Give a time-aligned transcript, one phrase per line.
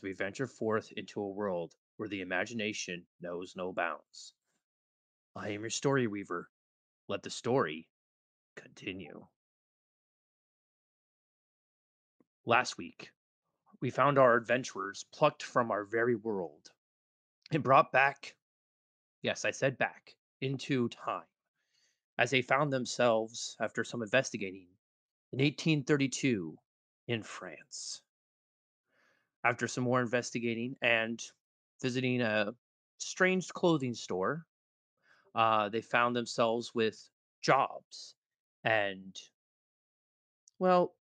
[0.00, 4.32] as we venture forth into a world where the imagination knows no bounds.
[5.36, 6.48] I am your story weaver.
[7.06, 7.86] Let the story
[8.56, 9.26] continue.
[12.46, 13.10] Last week,
[13.82, 16.70] we found our adventurers plucked from our very world
[17.52, 18.34] and brought back,
[19.20, 21.28] yes, I said back, into time,
[22.16, 24.68] as they found themselves, after some investigating,
[25.32, 26.56] in 1832
[27.06, 28.00] in France.
[29.42, 31.22] After some more investigating and
[31.80, 32.54] visiting a
[32.98, 34.46] strange clothing store,
[35.34, 37.08] uh, they found themselves with
[37.40, 38.14] jobs
[38.64, 39.18] and,
[40.58, 40.94] well,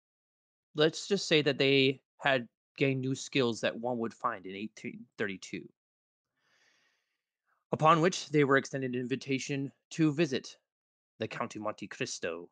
[0.74, 5.68] let's just say that they had gained new skills that one would find in 1832.
[7.72, 10.56] Upon which they were extended an invitation to visit
[11.18, 12.48] the Count Monte Cristo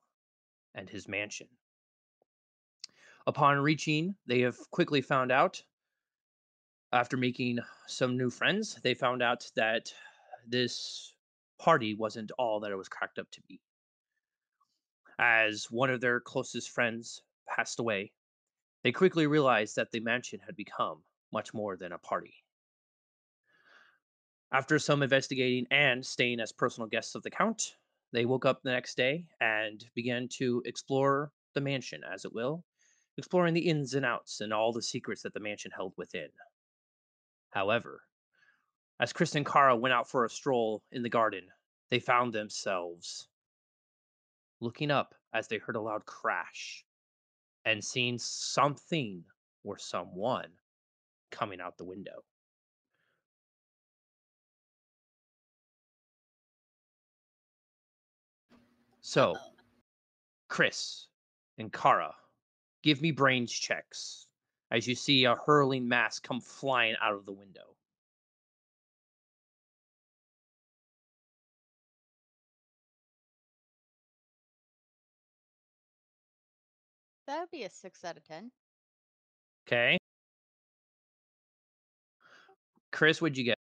[0.75, 1.49] and his mansion.
[3.27, 5.63] Upon reaching, they have quickly found out,
[6.93, 9.93] after making some new friends, they found out that
[10.47, 11.15] this
[11.59, 13.61] party wasn't all that it was cracked up to be.
[15.19, 18.13] As one of their closest friends passed away,
[18.83, 21.03] they quickly realized that the mansion had become
[21.33, 22.35] much more than a party.
[24.53, 27.75] After some investigating and staying as personal guests of the Count,
[28.13, 32.65] they woke up the next day and began to explore the mansion, as it will,
[33.19, 36.29] exploring the ins and outs and all the secrets that the mansion held within.
[37.57, 38.03] However,
[39.01, 41.49] as Chris and Kara went out for a stroll in the garden,
[41.89, 43.29] they found themselves
[44.61, 46.85] looking up as they heard a loud crash
[47.65, 49.25] and seeing something
[49.65, 50.51] or someone
[51.31, 52.23] coming out the window.
[59.01, 59.35] So,
[60.49, 61.07] Chris
[61.57, 62.15] and Kara,
[62.83, 64.26] give me brains checks
[64.71, 67.63] as you see a hurling mass come flying out of the window.
[77.27, 78.53] That would be a six out of ten.
[79.67, 79.99] Okay.
[82.93, 83.59] Chris, what'd you get?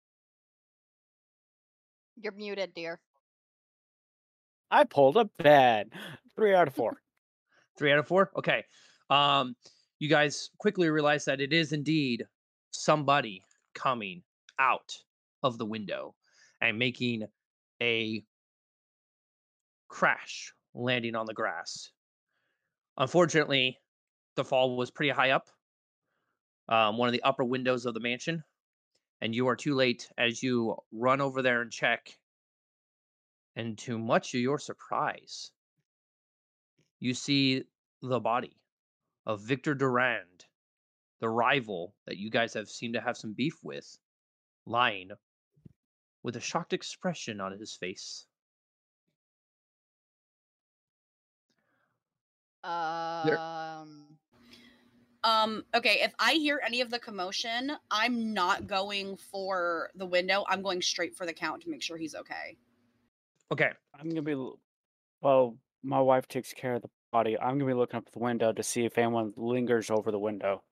[2.21, 2.99] You're muted, dear.
[4.71, 5.89] I pulled a bad
[6.35, 7.01] three out of four.
[7.77, 8.31] Three out of four?
[8.35, 8.63] Okay.
[9.09, 9.55] Um,
[9.99, 12.25] you guys quickly realize that it is indeed
[12.71, 13.43] somebody
[13.75, 14.23] coming
[14.57, 14.95] out
[15.43, 16.15] of the window
[16.61, 17.25] and making
[17.81, 18.23] a
[19.89, 21.91] crash landing on the grass.
[22.97, 23.77] Unfortunately,
[24.35, 25.47] the fall was pretty high up,
[26.69, 28.43] um, one of the upper windows of the mansion,
[29.21, 32.17] and you are too late as you run over there and check.
[33.55, 35.51] And to much of your surprise,
[36.99, 37.63] you see
[38.01, 38.55] the body
[39.29, 40.47] of Victor Durand,
[41.19, 43.99] the rival that you guys have seemed to have some beef with,
[44.65, 45.11] lying
[46.23, 48.25] with a shocked expression on his face.
[52.63, 54.17] Um,
[55.23, 60.43] Um, okay, if I hear any of the commotion, I'm not going for the window.
[60.49, 62.57] I'm going straight for the count to make sure he's okay.
[63.51, 64.35] Okay, I'm gonna be
[65.21, 65.55] well.
[65.83, 67.37] My wife takes care of the body.
[67.39, 70.63] I'm gonna be looking up the window to see if anyone lingers over the window.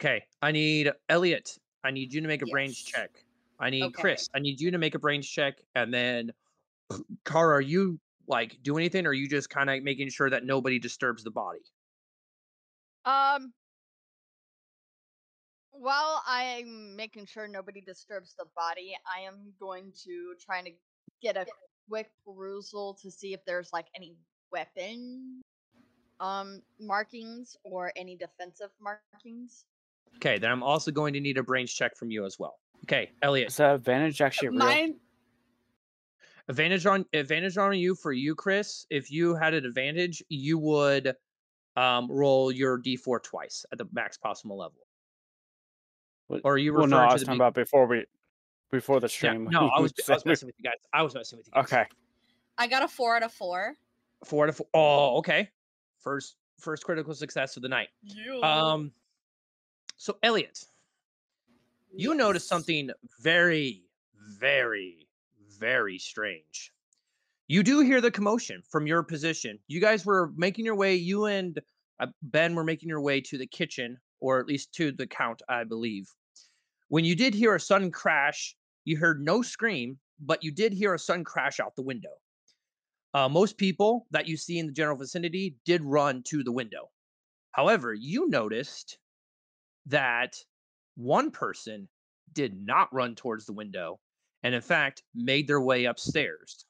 [0.00, 0.24] okay.
[0.40, 1.58] I need Elliot.
[1.84, 3.24] I need you to make a brains check.
[3.58, 4.00] I need Okay.
[4.00, 4.28] Chris.
[4.34, 6.32] I need you to make a brains check, and then
[7.24, 7.98] Kara, are you
[8.28, 11.30] like do anything, or are you just kind of making sure that nobody disturbs the
[11.30, 11.60] body?
[13.04, 13.52] um.
[15.74, 20.70] While I'm making sure nobody disturbs the body, I am going to try to
[21.20, 21.44] get a
[21.88, 24.14] quick perusal to see if there's like any
[24.52, 25.41] weapon
[26.22, 29.66] um markings or any defensive markings.
[30.16, 32.58] Okay, then I'm also going to need a brains check from you as well.
[32.84, 33.48] Okay, Elliot.
[33.48, 34.58] Is that advantage actually real?
[34.58, 34.94] Mine,
[36.48, 41.14] advantage on advantage on you for you chris if you had an advantage you would
[41.76, 44.80] um roll your d4 twice at the max possible level
[46.26, 48.04] What- or are you well, referring no, I was talking be- about before we,
[48.72, 49.44] before the yeah, stream.
[49.50, 51.64] no i was, I was messing with you guys i was messing with you guys.
[51.72, 51.84] Okay.
[52.58, 53.76] I got a four out of four.
[54.24, 55.48] four to four oh okay
[56.02, 57.88] first first critical success of the night.
[58.42, 58.92] Um
[59.96, 60.64] so elliot
[61.94, 62.90] you notice something
[63.20, 63.82] very
[64.38, 65.06] very
[65.58, 66.72] very strange.
[67.48, 69.58] You do hear the commotion from your position.
[69.68, 71.60] You guys were making your way you and
[72.00, 75.42] uh, ben were making your way to the kitchen or at least to the count
[75.48, 76.08] i believe.
[76.88, 80.94] When you did hear a sudden crash you heard no scream but you did hear
[80.94, 82.10] a sudden crash out the window
[83.14, 86.90] uh, most people that you see in the general vicinity did run to the window
[87.52, 88.98] however you noticed
[89.86, 90.36] that
[90.94, 91.88] One person
[92.32, 94.00] did not run towards the window
[94.42, 96.66] and, in fact, made their way upstairs.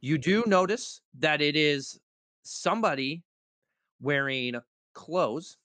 [0.00, 2.00] You do notice that it is
[2.42, 3.24] somebody
[4.00, 4.54] wearing
[4.94, 5.56] clothes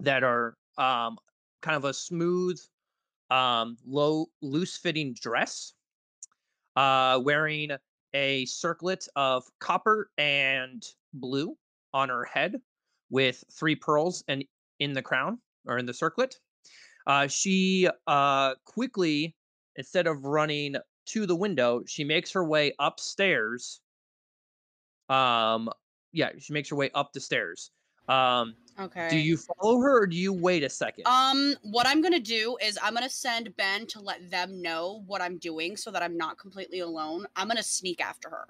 [0.00, 1.18] that are um,
[1.62, 2.60] kind of a smooth,
[3.30, 5.74] um, low, loose fitting dress,
[6.76, 7.70] uh, wearing
[8.14, 11.56] a circlet of copper and blue
[11.92, 12.56] on her head
[13.10, 14.44] with three pearls and
[14.78, 16.36] in the crown or in the circlet.
[17.06, 19.34] Uh, she uh, quickly,
[19.76, 23.80] instead of running to the window, she makes her way upstairs.
[25.08, 25.70] Um,
[26.12, 27.70] yeah, she makes her way up the stairs.
[28.08, 29.08] Um, Okay.
[29.10, 31.06] do you follow her or do you wait a second?
[31.06, 35.20] Um, what I'm gonna do is I'm gonna send Ben to let them know what
[35.20, 37.26] I'm doing so that I'm not completely alone.
[37.34, 38.46] I'm gonna sneak after her.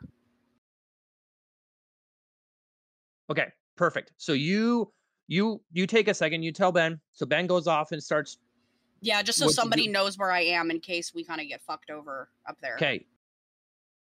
[3.31, 4.13] Okay, perfect.
[4.19, 4.93] So you
[5.29, 7.01] you you take a second, you tell Ben.
[7.13, 8.37] So Ben goes off and starts
[9.01, 11.91] Yeah, just so somebody knows where I am in case we kind of get fucked
[11.91, 12.75] over up there.
[12.75, 13.07] Okay.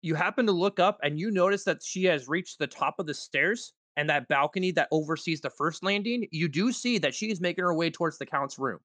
[0.01, 3.05] You happen to look up and you notice that she has reached the top of
[3.05, 6.25] the stairs and that balcony that oversees the first landing.
[6.31, 8.79] You do see that she is making her way towards the count's room.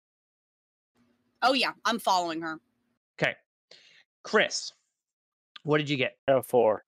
[1.41, 2.59] Oh yeah, I'm following her.
[3.17, 3.37] Okay.
[4.25, 4.73] Chris,
[5.63, 6.17] what did you get?
[6.27, 6.85] Out of four.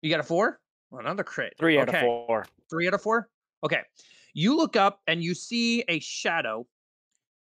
[0.00, 0.60] You got a four?
[0.90, 1.52] Well, another crit.
[1.58, 2.46] Three out of four.
[2.70, 3.28] Three out of four?
[3.62, 3.82] Okay.
[4.32, 6.66] You look up and you see a shadow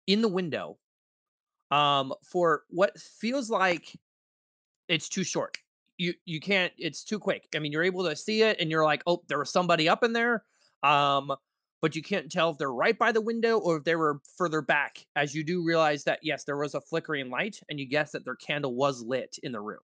[0.07, 0.77] in the window
[1.71, 3.93] um, for what feels like
[4.89, 5.57] it's too short.
[5.97, 7.47] You you can't, it's too quick.
[7.55, 10.03] I mean, you're able to see it and you're like, oh, there was somebody up
[10.03, 10.43] in there.
[10.81, 11.31] Um,
[11.81, 14.61] but you can't tell if they're right by the window or if they were further
[14.61, 18.11] back, as you do realize that yes, there was a flickering light, and you guess
[18.11, 19.81] that their candle was lit in the room.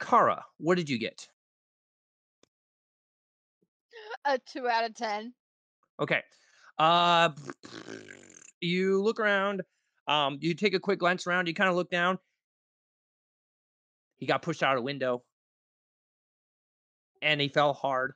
[0.00, 1.28] Kara, what did you get?
[4.24, 5.32] A two out of ten.
[5.98, 6.22] Okay.
[6.78, 7.30] Uh
[8.60, 9.62] you look around,
[10.06, 12.18] um, you take a quick glance around, you kind of look down.
[14.18, 15.22] He got pushed out a window.
[17.20, 18.14] And he fell hard.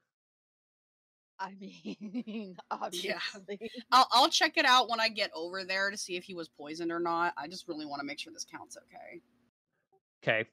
[1.39, 3.71] I mean, obviously.
[3.93, 6.49] I'll I'll check it out when I get over there to see if he was
[6.49, 7.35] poisoned or not.
[7.37, 9.21] I just really want to make sure this counts okay.
[10.23, 10.49] Okay.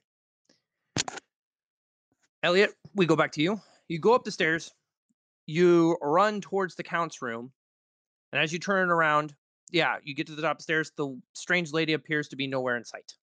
[2.42, 3.60] Elliot, we go back to you.
[3.88, 4.72] You go up the stairs.
[5.46, 7.50] You run towards the count's room.
[8.32, 9.34] And as you turn around,
[9.74, 10.92] yeah, you get to the top stairs.
[10.96, 13.14] The strange lady appears to be nowhere in sight.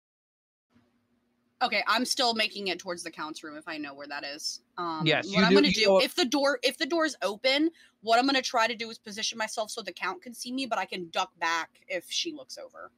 [1.61, 4.59] Okay, I'm still making it towards the count's room if I know where that is.
[4.77, 7.15] Um, Yes, what I'm do- gonna do go if the door if the door is
[7.21, 7.69] open,
[8.01, 10.65] what I'm gonna try to do is position myself so the count can see me,
[10.65, 12.91] but I can duck back if she looks over.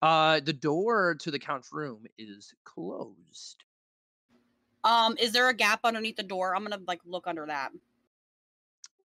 [0.00, 3.64] Uh, the door to the count's room is closed.
[4.84, 6.54] Um, is there a gap underneath the door?
[6.54, 7.72] I'm gonna like look under that.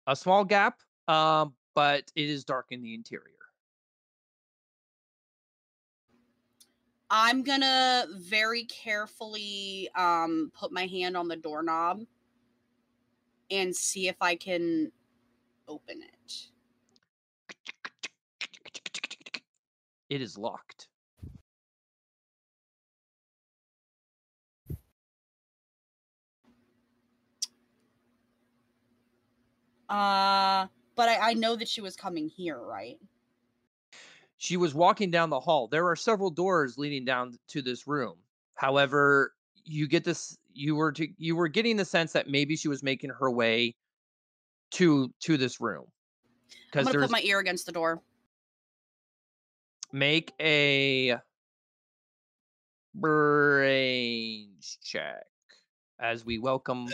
[0.09, 3.33] a small gap, um, but it is dark in the interior.
[7.11, 12.05] I'm gonna very carefully um put my hand on the doorknob
[13.51, 14.91] and see if I can
[15.69, 16.35] open it.
[20.09, 20.89] It is locked.
[29.89, 32.99] Uh, but I, I know that she was coming here, right?
[34.37, 35.69] She was walking down the hall.
[35.69, 38.17] There are several doors leading down to this room.
[38.55, 42.69] However, you get this you were to you were getting the sense that maybe she
[42.69, 43.75] was making her way
[44.73, 45.85] to to this room.
[46.75, 48.03] I'm Because gonna put my ear against the door.
[49.93, 51.19] make a
[52.95, 55.25] brains check
[56.01, 56.89] as we welcome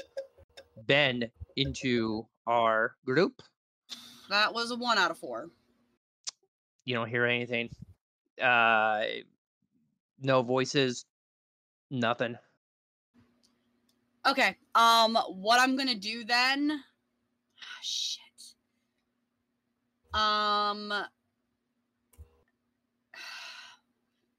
[0.86, 3.42] Ben into our group.
[4.28, 5.48] That was a one out of four.
[6.84, 7.70] You don't hear anything.
[8.40, 9.02] Uh
[10.20, 11.04] no voices,
[11.90, 12.36] nothing.
[14.26, 14.56] Okay.
[14.74, 16.82] Um, what I'm gonna do then?
[17.82, 18.22] shit.
[20.14, 20.92] Um.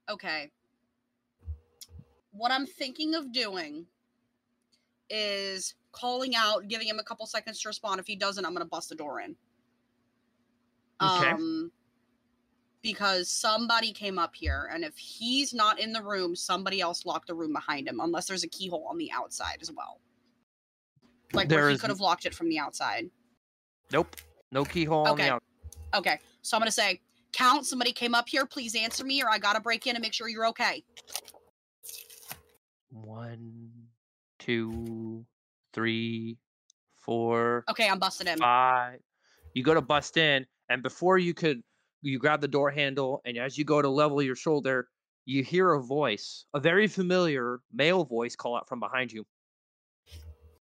[0.10, 0.50] Okay.
[2.32, 3.86] What I'm thinking of doing
[5.08, 8.00] is calling out, giving him a couple seconds to respond.
[8.00, 9.36] If he doesn't, I'm gonna bust the door in.
[11.02, 11.32] Okay.
[11.32, 11.72] Um,
[12.82, 17.28] because somebody came up here, and if he's not in the room, somebody else locked
[17.28, 20.00] the room behind him, unless there's a keyhole on the outside as well.
[21.34, 23.10] Like There where he is could have locked it from the outside.
[23.92, 24.16] Nope.
[24.52, 25.32] No keyhole on Okay.
[25.94, 27.02] Okay, so I'm gonna say,
[27.34, 28.46] Count, somebody came up here.
[28.46, 30.84] Please answer me, or I gotta break in and make sure you're okay.
[32.92, 33.72] One,
[34.40, 35.26] two,
[35.74, 36.38] three,
[36.98, 38.38] four, Okay, I'm busting in.
[38.38, 39.00] five.
[39.54, 41.62] You go to bust in, and before you could,
[42.02, 44.88] you grab the door handle, and as you go to level your shoulder,
[45.26, 49.26] you hear a voice, a very familiar male voice, call out from behind you.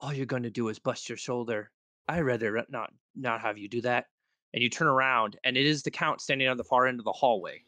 [0.00, 1.70] All you're going to do is bust your shoulder.
[2.08, 4.06] I rather not not have you do that.
[4.52, 7.04] And you turn around, and it is the count standing on the far end of
[7.04, 7.62] the hallway.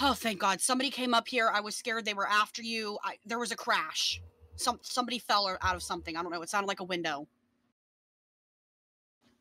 [0.00, 0.60] Oh, thank God!
[0.60, 1.50] Somebody came up here.
[1.52, 2.98] I was scared they were after you.
[3.02, 4.20] I, there was a crash.
[4.56, 6.16] Some somebody fell out of something.
[6.16, 6.42] I don't know.
[6.42, 7.28] It sounded like a window.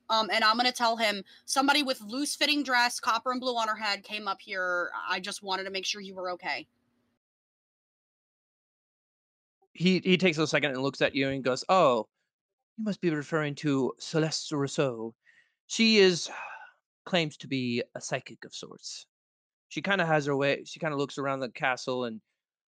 [0.10, 3.68] Um, and I'm gonna tell him somebody with loose fitting dress, copper and blue on
[3.68, 4.92] her head, came up here.
[5.10, 6.68] I just wanted to make sure you were okay.
[9.74, 12.08] He he takes a second and looks at you and goes, "Oh,
[12.78, 15.14] you must be referring to Celeste Rousseau.
[15.68, 16.30] She is
[17.06, 19.08] claims to be a psychic of sorts.
[19.70, 20.64] She kind of has her way.
[20.66, 22.22] She kind of looks around the castle and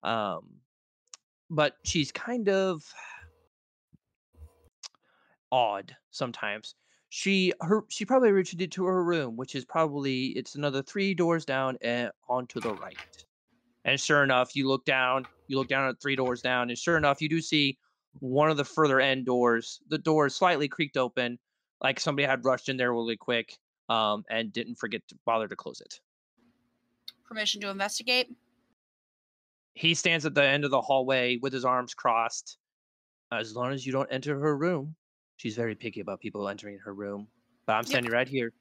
[0.03, 0.49] um,
[1.51, 2.83] but she's kind of
[5.53, 6.75] odd sometimes.
[7.11, 11.45] She her she probably retreated to her room, which is probably it's another three doors
[11.45, 12.97] down and onto the right.
[13.85, 16.97] And sure enough, you look down, you look down at three doors down, and sure
[16.97, 17.79] enough, you do see
[18.21, 19.81] one of the further end doors.
[19.89, 21.39] The door is slightly creaked open,
[21.83, 25.57] like somebody had rushed in there really quick, um, and didn't forget to bother to
[25.57, 26.01] close it.
[27.27, 28.29] Permission to investigate.
[29.75, 32.57] He stands at the end of the hallway with his arms crossed.
[33.33, 34.95] As long as you don't enter her room,
[35.41, 37.27] she's very picky about people entering her room.
[37.65, 37.87] But I'm Yep.
[37.87, 38.53] standing right here.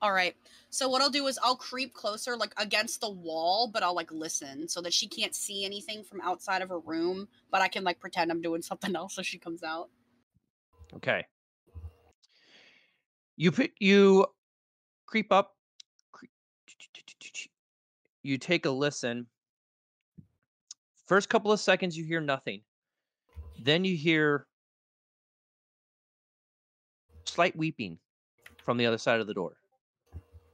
[0.00, 0.36] All right.
[0.70, 4.12] So what I'll do is I'll creep closer, like against the wall, but I'll like
[4.12, 7.26] listen so that she can't see anything from outside of her room.
[7.50, 9.88] But I can like pretend I'm doing something else as she comes out.
[10.94, 11.24] Okay.
[13.36, 14.26] You put you
[15.06, 15.56] creep up.
[18.22, 19.28] You take a listen.
[21.06, 22.62] First couple of seconds, you hear nothing.
[23.62, 24.48] Then you hear
[27.26, 27.98] slight weeping
[28.64, 29.56] from the other side of the door,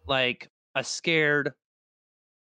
[0.07, 1.53] like a scared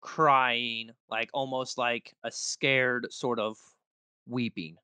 [0.00, 3.56] crying, like almost like a scared sort of
[4.26, 4.76] weeping.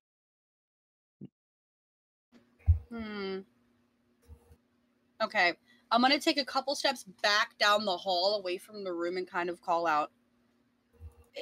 [2.90, 3.40] Hmm.
[5.22, 5.54] Okay.
[5.92, 9.26] I'm gonna take a couple steps back down the hall away from the room and
[9.28, 10.10] kind of call out.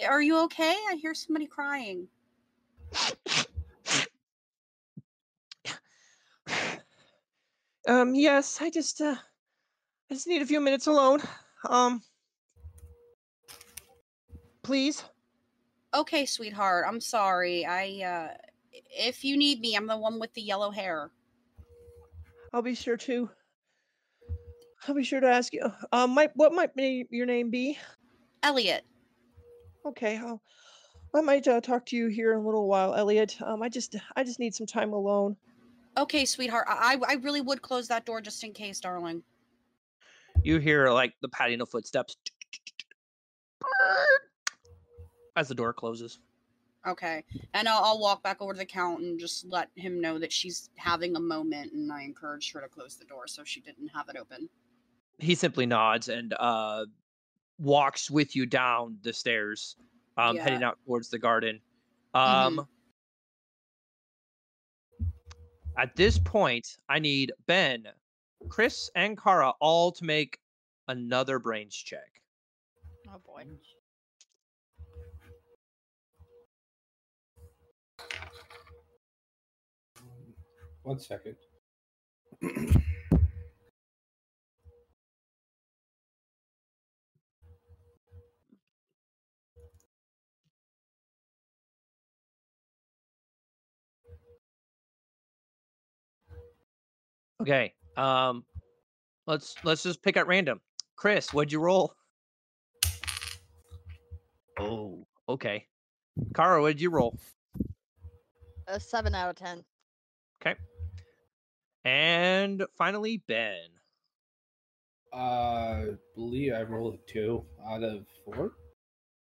[0.09, 0.75] Are you okay?
[0.91, 2.09] I hear somebody crying.
[7.89, 9.17] Um, yes, I just, uh,
[10.11, 11.21] I just need a few minutes alone.
[11.69, 12.03] Um,
[14.63, 15.03] please.
[15.95, 16.85] Okay, sweetheart.
[16.87, 17.65] I'm sorry.
[17.65, 18.29] I uh
[18.91, 21.11] if you need me, I'm the one with the yellow hair.
[22.53, 23.31] I'll be sure to.
[24.87, 25.73] I'll be sure to ask you.
[25.91, 27.79] Um, might what might may your name be?
[28.43, 28.85] Elliot.
[29.87, 30.43] Okay, I'll.
[31.15, 33.39] I might uh, talk to you here in a little while, Elliot.
[33.41, 35.39] Um, I just, I just need some time alone.
[35.99, 36.67] Okay, sweetheart.
[36.69, 39.25] I I really would close that door just in case, darling.
[40.45, 42.17] You hear like the padding of footsteps
[45.37, 46.21] as the door closes.
[46.87, 47.25] Okay.
[47.55, 50.33] And I'll, I'll walk back over to the count and just let him know that
[50.33, 53.89] she's having a moment and I encouraged her to close the door so she didn't
[53.89, 54.49] have it open.
[55.19, 56.87] He simply nods and uh,
[57.59, 59.77] walks with you down the stairs,
[60.17, 60.45] um, Yeah.
[60.45, 61.61] heading out towards the garden.
[62.15, 62.69] Um,
[65.79, 67.87] At this point, I need Ben,
[68.49, 70.41] Chris, and Kara all to make
[70.89, 72.21] another brains check.
[73.09, 73.45] Oh boy.
[80.83, 81.37] One second.
[97.41, 97.75] Okay.
[97.97, 98.45] Um,
[99.27, 100.61] let's let's just pick at random.
[100.97, 101.95] Chris, what'd you roll?
[104.59, 105.67] Oh, okay.
[106.35, 107.17] Kara, what'd you roll?
[108.67, 109.65] A seven out of ten.
[110.41, 110.59] Okay.
[111.85, 113.55] And finally, Ben.
[115.13, 115.83] Uh,
[116.15, 118.53] believe I rolled a two out of four.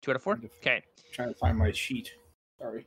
[0.01, 0.39] Two out of four.
[0.57, 0.83] Okay.
[1.13, 2.11] trying to find my sheet.
[2.59, 2.85] Sorry.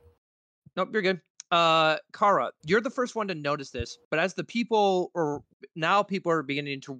[0.76, 1.20] Nope, you're good.
[1.50, 5.44] Uh, Kara, you're the first one to notice this, but as the people or
[5.76, 6.98] now people are beginning to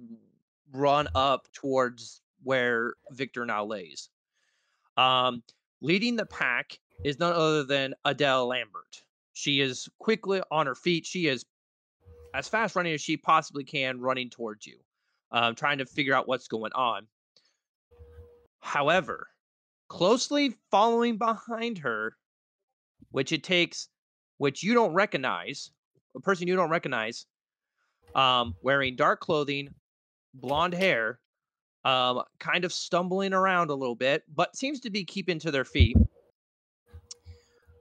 [0.71, 4.09] run up towards where Victor now lays.
[4.97, 5.43] Um,
[5.81, 9.03] leading the pack is none other than Adele Lambert.
[9.33, 11.05] She is quickly on her feet.
[11.05, 11.45] She is
[12.33, 14.77] as fast running as she possibly can, running towards you,
[15.31, 17.07] um, trying to figure out what's going on.
[18.59, 19.27] However,
[19.89, 22.15] closely following behind her,
[23.11, 23.89] which it takes,
[24.37, 25.71] which you don't recognize,
[26.15, 27.25] a person you don't recognize,
[28.15, 29.73] um, wearing dark clothing,
[30.33, 31.19] blonde hair,
[31.83, 35.65] um, kind of stumbling around a little bit, but seems to be keeping to their
[35.65, 35.97] feet.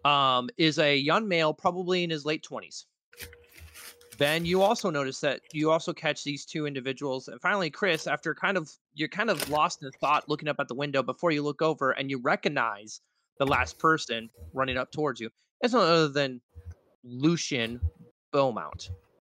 [0.04, 2.84] Um, is a young male, probably in his late twenties.
[4.18, 8.34] Ben, you also notice that you also catch these two individuals, and finally, Chris, after
[8.34, 11.42] kind of you're kind of lost in thought, looking up at the window before you
[11.42, 13.00] look over, and you recognize
[13.38, 15.30] the last person running up towards you.
[15.62, 16.42] It's none other than
[17.04, 17.80] Lucian
[18.32, 18.90] Beaumont,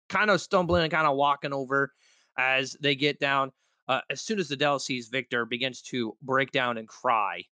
[0.09, 1.91] kind of stumbling and kind of walking over
[2.37, 3.51] as they get down.
[3.87, 7.43] Uh, as soon as Adele sees Victor, begins to break down and cry.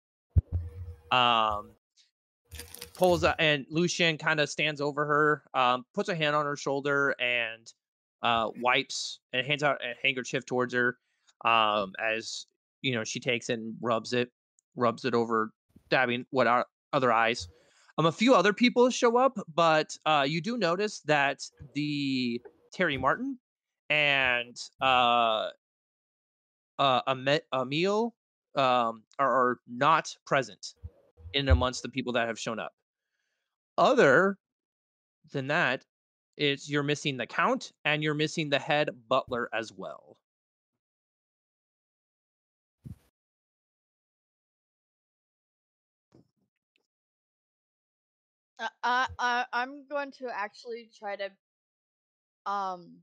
[1.10, 1.72] Um,
[2.94, 6.56] pulls up, and Lucian kind of stands over her, um, puts a hand on her
[6.56, 7.72] shoulder, and
[8.22, 10.96] uh, wipes and hands out a handkerchief towards her.
[11.44, 12.46] Um, as
[12.82, 14.30] you know, she takes it and rubs it,
[14.76, 15.52] rubs it over,
[15.90, 17.48] dabbing what our other eyes.
[17.98, 21.42] Um, a few other people show up, but uh, you do notice that
[21.74, 22.40] the
[22.72, 23.38] Terry Martin
[23.90, 25.48] and uh,
[26.78, 27.00] uh,
[27.52, 28.14] Emil
[28.54, 30.74] um, are, are not present
[31.34, 32.72] in amongst the people that have shown up.
[33.76, 34.38] Other
[35.32, 35.84] than that,
[36.36, 40.16] it's you're missing the count and you're missing the head butler as well.
[48.62, 51.30] Uh, I, I I'm going to actually try to
[52.46, 52.98] um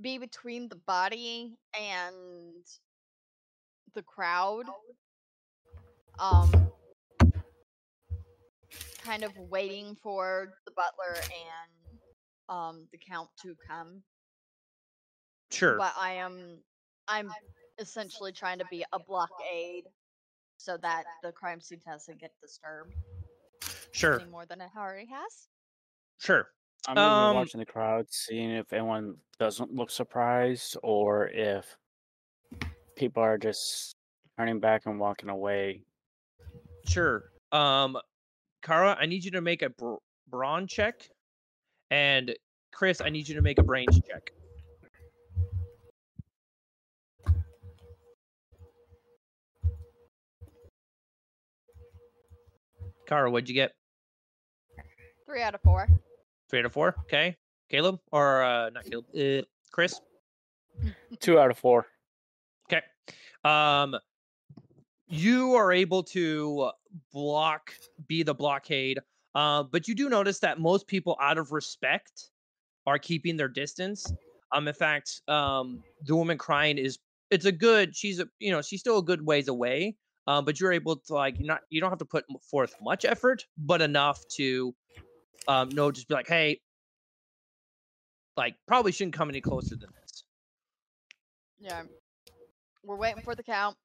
[0.00, 2.64] be between the body and
[3.94, 4.66] the crowd.
[6.20, 6.52] Um
[9.02, 11.98] kind of waiting for the butler and
[12.48, 14.02] um the count to come.
[15.50, 15.76] Sure.
[15.78, 16.58] But I am
[17.08, 17.30] I'm
[17.80, 19.84] essentially trying to be a blockade
[20.58, 22.94] so that the crime scene doesn't get disturbed
[23.94, 24.24] Sure.
[24.26, 25.48] more than it already has.
[26.18, 26.48] Sure.
[26.86, 31.76] I'm Um, watching the crowd, seeing if anyone doesn't look surprised or if
[32.96, 33.94] people are just
[34.36, 35.82] turning back and walking away.
[36.86, 37.30] Sure.
[37.52, 37.96] Um,
[38.62, 39.94] Kara, I need you to make a br-
[40.28, 41.08] brawn check,
[41.90, 42.34] and
[42.72, 44.32] Chris, I need you to make a brains check.
[53.06, 53.72] Kara, what'd you get?
[55.34, 55.88] Three out of four.
[56.48, 56.94] Three out of four.
[57.06, 57.36] Okay.
[57.68, 59.06] Caleb or uh, not Caleb?
[59.18, 60.00] Uh, Chris.
[61.18, 61.88] Two out of four.
[62.68, 62.82] Okay.
[63.42, 63.96] Um,
[65.08, 66.70] you are able to
[67.12, 67.72] block,
[68.06, 69.00] be the blockade,
[69.34, 72.30] uh, but you do notice that most people, out of respect,
[72.86, 74.12] are keeping their distance.
[74.52, 77.00] Um, in fact, um, the woman crying is
[77.32, 77.96] it's a good.
[77.96, 79.96] She's a you know she's still a good ways away.
[80.28, 83.44] Um, but you're able to like not you don't have to put forth much effort,
[83.58, 84.72] but enough to
[85.48, 86.60] um no just be like hey,
[88.36, 90.24] like probably shouldn't come any closer than this.
[91.58, 91.82] Yeah.
[92.84, 93.76] We're waiting for the count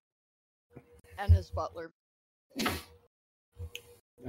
[1.17, 1.91] and his butler.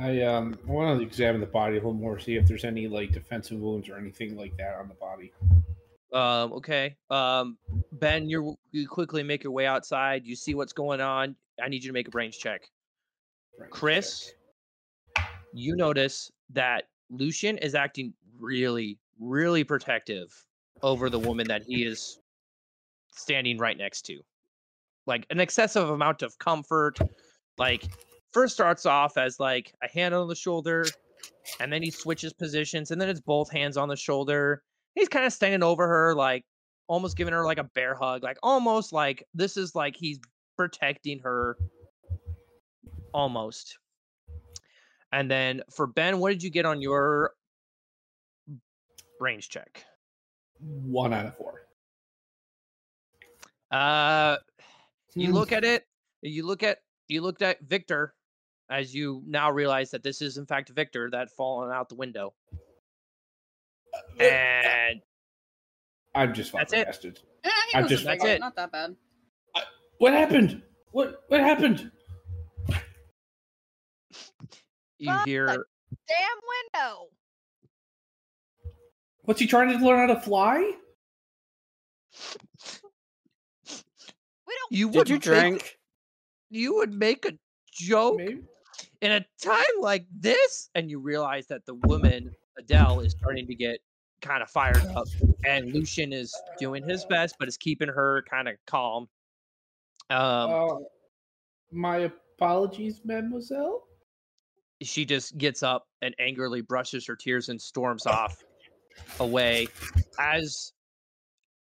[0.00, 2.86] I um I want to examine the body a little more, see if there's any
[2.86, 5.32] like defensive wounds or anything like that on the body.
[6.12, 6.96] Um, okay.
[7.08, 7.56] Um,
[7.92, 10.26] Ben, you're you quickly make your way outside.
[10.26, 11.36] You see what's going on.
[11.62, 12.62] I need you to make a brains check.
[13.58, 14.32] Right, Chris,
[15.52, 20.32] you notice that Lucian is acting really, really protective
[20.82, 22.18] over the woman that he is
[23.12, 24.20] standing right next to.
[25.06, 26.98] Like an excessive amount of comfort.
[27.58, 27.84] Like
[28.32, 30.86] first starts off as like a hand on the shoulder,
[31.58, 34.62] and then he switches positions, and then it's both hands on the shoulder.
[34.94, 36.44] He's kind of standing over her, like
[36.86, 40.20] almost giving her like a bear hug, like almost like this is like he's
[40.56, 41.56] protecting her
[43.12, 43.78] almost.
[45.12, 47.32] And then for Ben, what did you get on your
[49.18, 49.84] brains check?
[50.60, 51.62] One out of four.
[53.70, 54.36] Uh
[55.14, 55.34] you Hmm.
[55.34, 55.86] look at it,
[56.22, 58.14] you look at you looked at Victor
[58.68, 62.34] as you now realize that this is in fact Victor that fallen out the window.
[64.20, 65.00] And
[66.14, 66.86] I'm just That's it.
[66.86, 67.20] bastard.
[67.44, 68.40] Eh, I'm just- That's it.
[68.40, 68.96] Not that bad.
[69.98, 70.62] What happened?
[70.92, 71.90] What what happened?
[75.00, 75.26] You Fuck.
[75.26, 76.38] hear Damn
[76.74, 77.06] window!
[79.22, 80.72] What's he trying to learn how to fly?
[84.46, 85.78] We don't you Did would you make- drink?
[86.50, 87.32] you would make a
[87.72, 88.42] joke Maybe.
[89.00, 93.54] in a time like this and you realize that the woman adele is starting to
[93.54, 93.78] get
[94.20, 95.06] kind of fired up
[95.46, 99.08] and lucian is doing his best but is keeping her kind of calm
[100.10, 100.76] um uh,
[101.70, 103.84] my apologies, mademoiselle.
[104.82, 108.42] She just gets up and angrily brushes her tears and storms off
[109.18, 109.68] away
[110.18, 110.72] as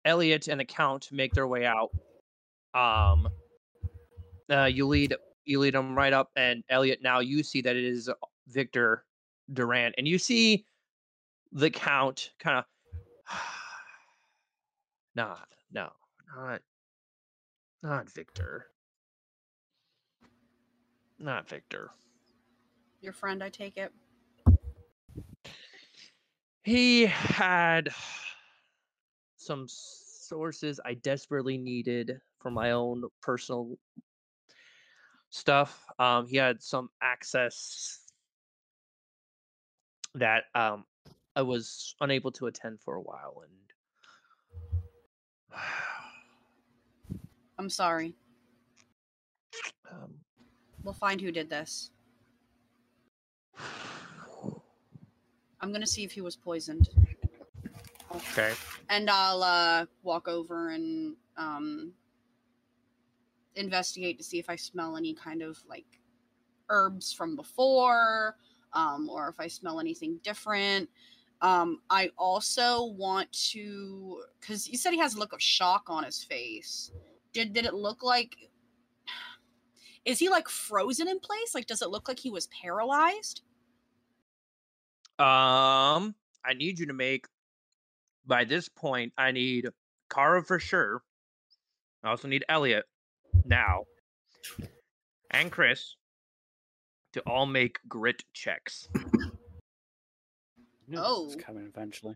[0.06, 1.90] Elliot and the Count make their way out.
[2.74, 3.28] Um,
[4.50, 7.00] uh, you lead you lead them right up, and Elliot.
[7.02, 8.10] Now you see that it is
[8.48, 9.06] Victor
[9.52, 10.66] Durant, and you see
[11.52, 12.66] the Count kind of.
[15.16, 15.92] not no
[16.36, 16.62] not
[17.82, 18.68] not Victor.
[21.22, 21.92] Not Victor.
[23.02, 23.92] Your friend, I take it.
[26.64, 27.90] He had
[29.38, 33.78] some sources I desperately needed for my own personal
[35.30, 35.86] stuff.
[35.98, 38.02] Um, he had some access
[40.16, 40.86] that um,
[41.36, 43.44] I was unable to attend for a while,
[45.52, 45.60] and
[47.58, 48.16] I'm sorry.
[49.92, 50.14] um,
[50.84, 51.92] We'll find who did this.
[55.62, 56.90] I'm gonna see if he was poisoned.
[58.16, 58.54] okay.
[58.90, 61.94] and I'll uh, walk over and um,
[63.56, 66.00] investigate to see if I smell any kind of like
[66.70, 68.36] herbs from before,
[68.74, 70.90] um, or if I smell anything different.
[71.42, 76.04] Um, I also want to, because you said he has a look of shock on
[76.04, 76.92] his face.
[77.34, 78.36] Did did it look like?
[80.06, 81.54] Is he like frozen in place?
[81.54, 83.42] Like, does it look like he was paralyzed?
[85.20, 87.26] Um, I need you to make.
[88.26, 89.68] By this point, I need
[90.10, 91.02] Kara for sure.
[92.04, 92.86] I also need Elliot
[93.44, 93.84] now,
[95.32, 95.96] and Chris
[97.14, 98.88] to all make grit checks.
[100.88, 101.40] No, this was Oh.
[101.40, 102.16] coming eventually.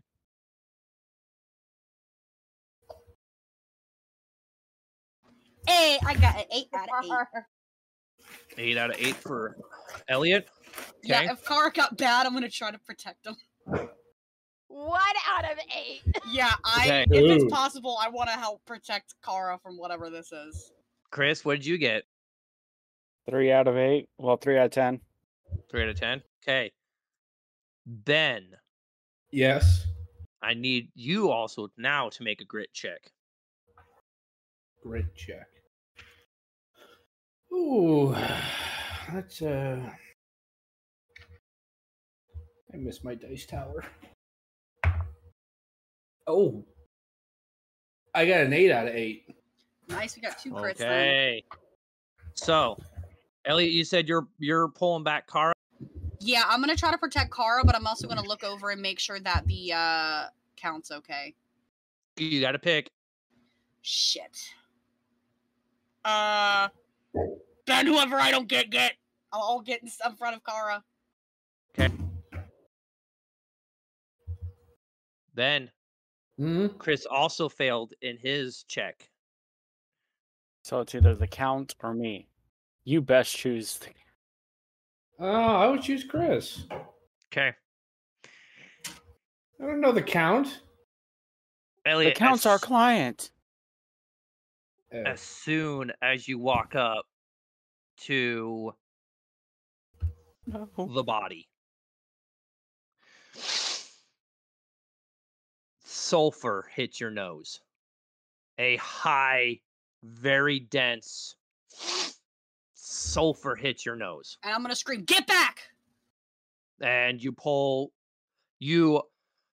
[5.66, 7.44] Hey, I got an eight out of eight.
[8.58, 9.56] Eight out of eight for
[10.08, 10.48] Elliot.
[11.02, 13.36] Yeah, if Kara got bad, I'm gonna try to protect him.
[14.68, 15.00] One
[15.36, 16.02] out of eight.
[16.30, 17.18] Yeah, I Okay.
[17.18, 20.72] if it's possible, I want to help protect Kara from whatever this is.
[21.10, 22.04] Chris, what did you get?
[23.28, 24.08] Three out of eight.
[24.18, 25.00] Well, three out of ten.
[25.70, 26.22] Three out of ten.
[26.42, 26.72] Okay.
[27.86, 28.48] Ben,
[29.30, 29.86] Yes.
[30.42, 33.12] I need you also now to make a grit check.
[34.82, 35.48] Great check.
[37.52, 38.14] Ooh,
[39.12, 39.80] that's uh.
[42.74, 43.84] I miss my dice tower.
[46.26, 46.64] Oh,
[48.14, 49.26] I got an eight out of eight.
[49.90, 50.78] Nice, we got two crits.
[50.78, 50.90] Then.
[50.90, 51.44] Okay.
[52.32, 52.78] So,
[53.44, 55.52] Elliot, you said you're you're pulling back Kara.
[56.20, 59.00] Yeah, I'm gonna try to protect Kara, but I'm also gonna look over and make
[59.00, 60.24] sure that the uh
[60.56, 61.34] count's okay.
[62.16, 62.88] You got to pick.
[63.82, 64.48] Shit.
[66.06, 66.68] Uh,
[67.66, 68.94] Ben, whoever I don't get, get.
[69.30, 70.82] I'll, I'll get in in front of Kara.
[75.34, 75.70] Then
[76.38, 76.66] Hmm.
[76.78, 79.08] Chris also failed in his check.
[80.64, 82.28] So it's either the count or me.
[82.84, 83.78] You best choose.
[83.78, 83.90] The...
[85.20, 86.66] Oh, I would choose Chris.
[87.32, 87.52] Okay.
[88.88, 90.60] I don't know the count.
[91.86, 93.30] Elliot, The count's as, our client.
[94.92, 97.04] Uh, as soon as you walk up
[97.98, 98.74] to
[100.46, 100.68] No.
[100.76, 101.48] the body.
[106.04, 107.62] Sulfur hits your nose.
[108.58, 109.60] A high,
[110.02, 111.36] very dense
[112.74, 114.36] sulfur hits your nose.
[114.42, 115.70] And I'm gonna scream, "Get back!"
[116.80, 117.94] And you pull,
[118.58, 119.02] you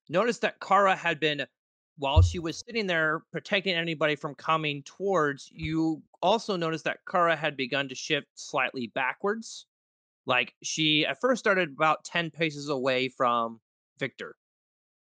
[0.10, 1.48] notice that Kara had been,
[1.98, 7.38] while she was sitting there protecting anybody from coming towards, you also noticed that Kara
[7.38, 9.68] had begun to shift slightly backwards.
[10.26, 13.62] Like she at first started about 10 paces away from
[13.98, 14.36] Victor.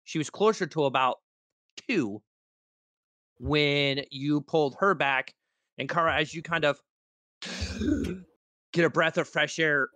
[0.04, 1.21] She was closer to about
[1.88, 2.22] two
[3.38, 5.34] when you pulled her back.
[5.78, 6.80] And Kara, as you kind of
[8.72, 9.88] get a breath of fresh air,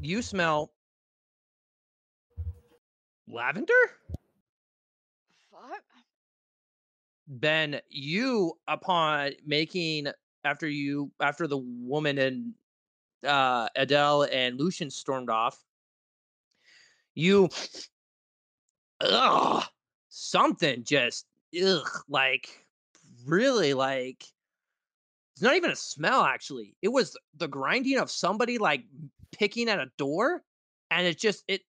[0.00, 0.72] you smell
[3.28, 3.72] lavender?
[5.50, 5.82] Fuck.
[7.28, 10.08] Ben, you upon making
[10.44, 12.54] after you after the woman and
[13.24, 15.62] uh Adele and Lucian stormed off,
[17.14, 17.48] you
[19.00, 19.64] ugh
[20.08, 21.26] something just
[21.62, 22.66] ugh like
[23.26, 24.24] really like
[25.40, 26.76] it's not even a smell actually.
[26.82, 28.84] It was the grinding of somebody like
[29.32, 30.42] picking at a door
[30.90, 31.62] and it just it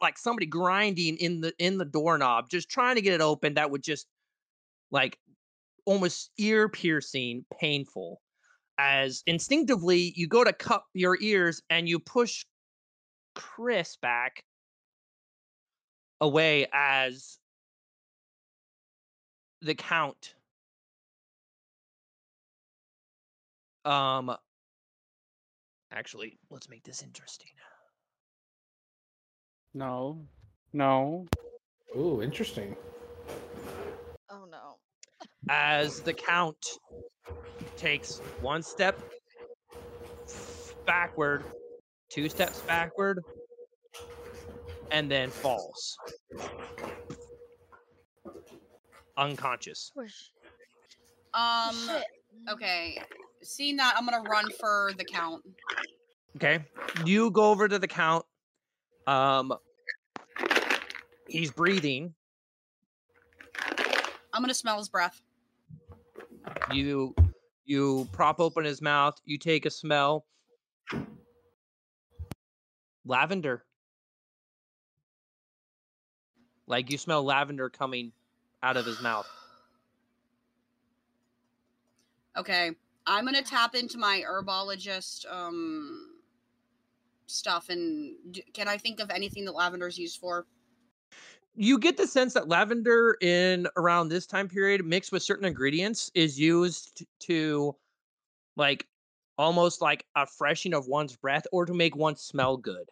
[0.00, 3.70] like somebody grinding in the in the doorknob just trying to get it open that
[3.70, 4.06] would just
[4.90, 5.18] like
[5.84, 8.22] almost ear piercing painful
[8.78, 12.46] as instinctively you go to cup your ears and you push
[13.34, 14.42] chris back
[16.20, 17.38] away as
[19.62, 20.34] the count
[23.84, 24.34] um
[25.92, 27.50] actually let's make this interesting
[29.76, 30.18] No.
[30.72, 31.26] No.
[31.94, 32.74] Ooh, interesting.
[34.30, 34.76] Oh no.
[35.50, 36.56] as the count
[37.76, 38.98] takes one step
[40.86, 41.44] backward
[42.08, 43.22] two steps backward
[44.90, 45.96] and then falls
[49.16, 49.92] unconscious
[51.34, 51.74] Um.
[51.74, 52.04] Shit.
[52.50, 52.98] Okay.
[53.42, 55.42] Seeing that, I'm gonna run for the count.
[56.36, 56.64] Okay.
[57.04, 58.24] You go over to the count.
[59.06, 59.52] Um
[61.28, 62.14] he's breathing.
[64.32, 65.20] I'm gonna smell his breath.
[66.72, 67.14] You
[67.66, 70.24] you prop open his mouth, you take a smell.
[73.04, 73.65] Lavender.
[76.66, 78.12] Like you smell lavender coming
[78.62, 79.28] out of his mouth.
[82.36, 82.72] Okay.
[83.06, 86.12] I'm gonna tap into my herbologist um
[87.26, 90.46] stuff and d- can I think of anything that lavender's used for?
[91.56, 96.10] you get the sense that lavender in around this time period mixed with certain ingredients
[96.14, 97.74] is used to
[98.56, 98.86] like
[99.38, 102.88] almost like a freshening of one's breath or to make one smell good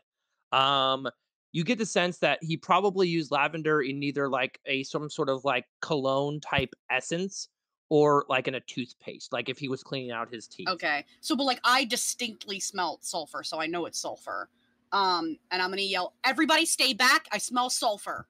[0.52, 1.06] um
[1.54, 5.28] you get the sense that he probably used lavender in either like a some sort
[5.28, 7.48] of like cologne type essence
[7.90, 11.04] or like in a toothpaste like if he was cleaning out his teeth Okay.
[11.20, 14.48] So but like I distinctly smelled sulfur, so I know it's sulfur.
[14.92, 17.28] Um and I'm gonna yell, everybody stay back.
[17.32, 18.26] I smell sulfur.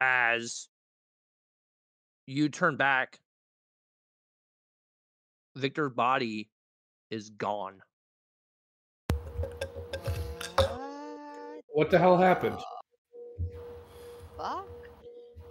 [0.00, 0.68] as
[2.26, 3.20] you turn back
[5.56, 6.50] victor's body
[7.10, 7.82] is gone
[11.72, 11.78] What?
[11.86, 12.58] What the hell happened?
[14.36, 14.66] Fuck.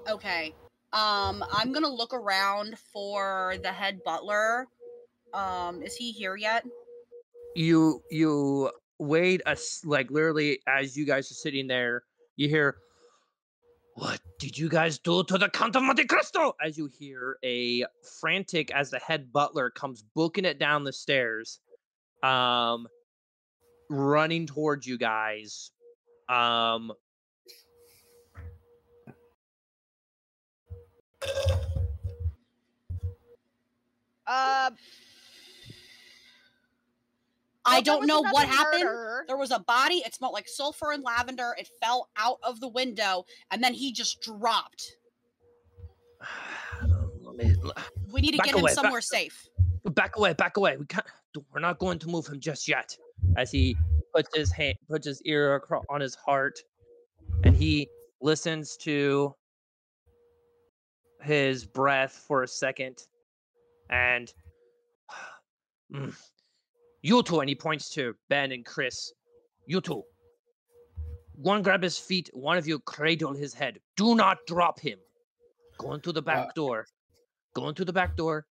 [0.09, 0.53] Okay.
[0.93, 4.67] Um, I'm gonna look around for the head butler.
[5.33, 6.65] Um, is he here yet?
[7.53, 12.03] you you wait a s- like literally as you guys are sitting there
[12.37, 12.77] you hear
[13.95, 17.83] what did you guys do to the count of monte cristo as you hear a
[18.21, 21.59] frantic as the head butler comes booking it down the stairs
[22.23, 22.87] um
[23.89, 25.71] running towards you guys
[26.29, 26.91] um
[34.27, 34.71] Uh,
[37.65, 38.83] I don't know what another happened.
[38.83, 39.25] murder.
[39.27, 39.95] There was a body.
[40.05, 41.53] It smelled like sulfur and lavender.
[41.57, 44.93] It fell out of the window, and then he just dropped.
[47.23, 47.55] let me-
[48.11, 49.47] We need to Back get him away, back- somewhere safe.
[49.85, 51.05] back away back away we can't
[51.51, 52.95] we're not going to move him just yet
[53.35, 53.75] as he
[54.13, 56.59] puts his hand puts his ear acro- on his heart
[57.43, 57.87] and he
[58.21, 59.33] listens to
[61.21, 62.97] his breath for a second
[63.89, 64.33] and
[65.93, 66.15] Mm.
[67.01, 69.11] you two and he points to ben and chris
[69.65, 70.03] you two.
[71.35, 73.79] One grab his feet one of you cradle his head.
[73.97, 74.99] Do not drop him.
[75.77, 76.87] Go into the back door.
[77.55, 78.45] Go into the back door.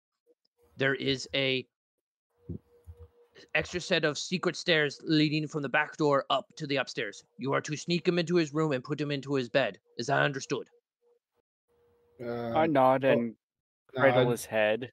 [0.76, 1.66] There is a
[3.54, 7.24] extra set of secret stairs leading from the back door up to the upstairs.
[7.38, 9.78] You are to sneak him into his room and put him into his bed.
[9.98, 10.66] Is that understood?
[12.22, 13.34] I Um, nod oh, and
[13.96, 14.30] cradle nod.
[14.32, 14.92] his head.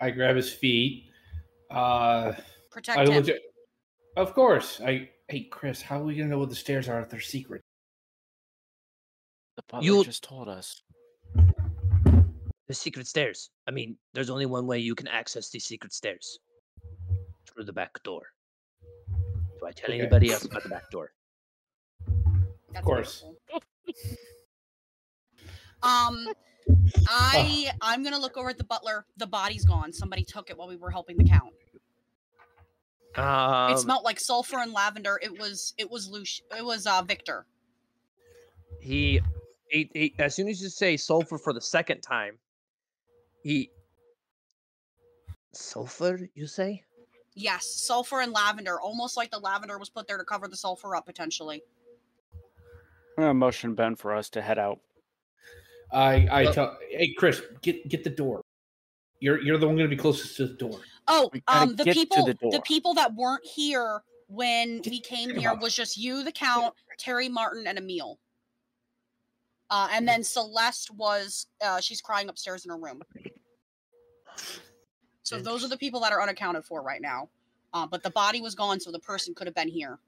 [0.00, 1.10] I grab his feet.
[1.70, 2.32] Uh,
[2.70, 3.14] Protect I him.
[3.14, 3.40] legit,
[4.16, 4.80] of course.
[4.80, 7.62] I hey Chris, how are we gonna know what the stairs are if they're secret?
[9.56, 10.82] The butler You- just told us.
[12.68, 13.50] The secret stairs.
[13.68, 16.38] I mean, there's only one way you can access these secret stairs.
[17.56, 18.20] Through the back door.
[19.58, 19.98] Do I tell Okay.
[20.00, 21.14] anybody else about the back door?
[22.72, 23.24] That's course.
[25.82, 26.28] Um,
[27.08, 29.06] I I'm gonna look over at the butler.
[29.16, 29.90] The body's gone.
[29.90, 31.54] Somebody took it while we were helping the count.
[33.14, 35.18] Um, it smelled like sulfur and lavender.
[35.22, 37.46] It was it was Luci- It was uh Victor.
[38.80, 39.22] he,
[39.70, 42.38] he, he, as soon as you say sulfur for the second time,
[43.42, 43.70] he.
[45.54, 46.82] Sulfur, you say?
[47.38, 48.80] Yes, sulfur and lavender.
[48.80, 51.62] Almost like the lavender was put there to cover the sulfur up potentially.
[53.18, 54.80] I'm gonna motion Ben for us to head out.
[55.92, 58.42] I I Well- tell hey Chris, get get the door.
[59.20, 60.80] You're you're the one gonna be closest to the door.
[61.08, 62.60] Oh, um, the people, the door.
[62.62, 65.60] people that weren't here when Get- we came here up.
[65.62, 68.18] was just you, the count, Terry Martin, and Emil.
[69.70, 73.02] Uh, and then Celeste was, uh, she's crying upstairs in her room.
[75.26, 77.28] So those are the people that are unaccounted for right now.
[77.74, 79.98] Uh, but the body was gone, so the person could have been here.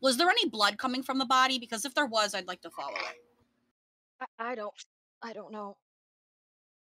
[0.00, 1.60] Was there any blood coming from the body?
[1.60, 4.26] Because if there was, I'd like to follow it.
[4.38, 4.74] I, I don't.
[5.22, 5.76] I don't know.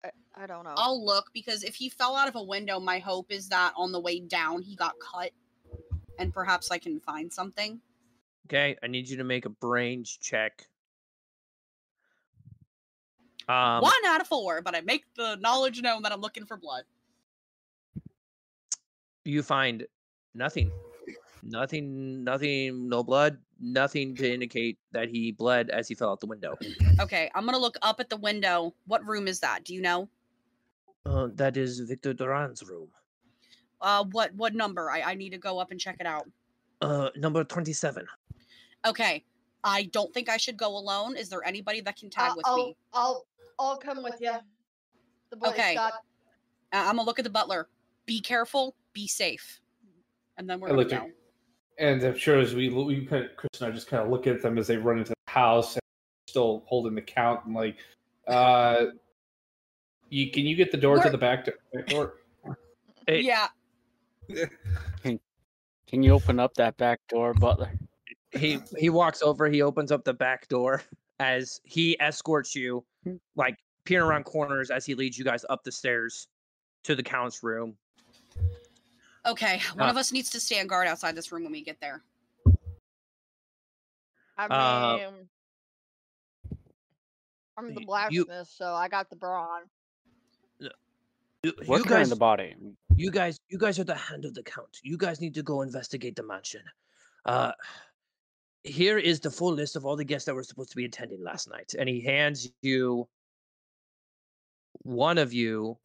[0.03, 0.73] I, I don't know.
[0.75, 3.91] I'll look because if he fell out of a window, my hope is that on
[3.91, 5.29] the way down he got cut,
[6.17, 7.79] and perhaps I can find something.
[8.47, 10.65] Okay, I need you to make a brains check.
[13.49, 16.57] Um, One out of four, but I make the knowledge known that I'm looking for
[16.57, 16.83] blood.
[19.23, 19.85] you find
[20.33, 20.71] nothing,
[21.43, 26.27] nothing, nothing, no blood, nothing to indicate that he bled as he fell out the
[26.27, 26.55] window.
[27.01, 28.73] Okay, I'm gonna look up at the window.
[28.85, 29.65] What room is that?
[29.65, 30.07] Do you know?
[31.05, 32.87] Uh, that is Victor Duran's room,
[33.81, 34.89] Uh, what what number?
[34.89, 36.29] I I need to go up and check it out.
[36.81, 38.05] uh, number twenty-seven.
[38.85, 39.25] Okay,
[39.63, 41.17] I don't think I should go alone.
[41.17, 42.77] Is there anybody that can tag I'll, with I'll, me?
[42.93, 43.25] I'll
[43.59, 44.33] I'll come with you.
[45.29, 45.73] The boy Okay.
[45.75, 45.93] Scott.
[46.73, 47.67] Uh, I'm gonna look at the butler.
[48.05, 48.75] Be careful.
[48.93, 49.59] Be safe.
[50.37, 51.11] And then we're gonna looked at- go.
[51.79, 54.25] And I'm sure as we we kind of, Chris and I just kind of look
[54.27, 55.81] at them as they run into the house, and
[56.27, 57.77] still holding the count, and like,
[58.27, 58.87] uh,
[60.09, 61.47] you can you get the door to We're- the back,
[61.87, 62.15] door?
[63.07, 63.21] Hey.
[63.21, 63.47] Yeah.
[65.87, 67.71] Can you open up that back door, Butler?
[68.31, 69.47] He he walks over.
[69.47, 70.83] He opens up the back door
[71.21, 72.83] as he escorts you.
[73.35, 76.27] Like peering around corners as he leads you guys up the stairs
[76.83, 77.77] to the count's room.
[79.25, 79.61] Okay.
[79.75, 82.03] One Uh, of us needs to stand guard outside this room when we get there.
[84.37, 85.29] I Uh, mean,
[87.57, 89.63] I'm the y- you- blacksmith, so I got the brawn.
[91.43, 92.55] You, We're you carrying guys, the body.
[92.95, 94.79] you guys, you guys are the hand of the count.
[94.83, 96.63] You guys need to go investigate the mansion.
[97.25, 97.51] Uh,
[98.67, 101.23] here is the full list of all the guests that were supposed to be attending
[101.23, 103.07] last night, and he hands you.
[104.83, 105.77] One of you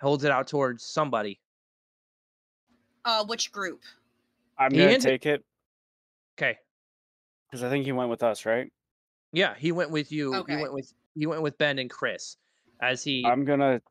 [0.00, 1.40] holds it out towards somebody.
[3.04, 3.82] Uh, which group?
[4.58, 5.44] I'm He gonna handed- take it
[6.36, 6.58] Okay.
[7.50, 8.72] because I think he went with us, right?
[9.32, 10.34] Yeah, he went with you.
[10.34, 10.56] Okay.
[10.56, 12.36] He went with he went with Ben and Chris,
[12.80, 13.24] as he.
[13.26, 13.82] I'm gonna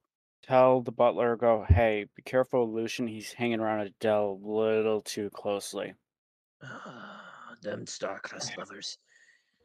[0.43, 3.07] tell the butler, go, hey, be careful, Lucian.
[3.07, 5.93] He's hanging around Adele a little too closely.
[7.62, 8.97] Them star-crossed lovers.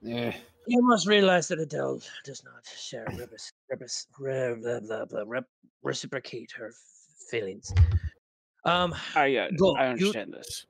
[0.03, 0.35] Yeah.
[0.67, 5.49] You must realize that Adele does not share repres- repres- re- blah, blah, blah, rep-
[5.83, 6.75] reciprocate her f-
[7.31, 7.73] feelings.
[8.65, 10.67] Um, I uh, Go, I you- understand this.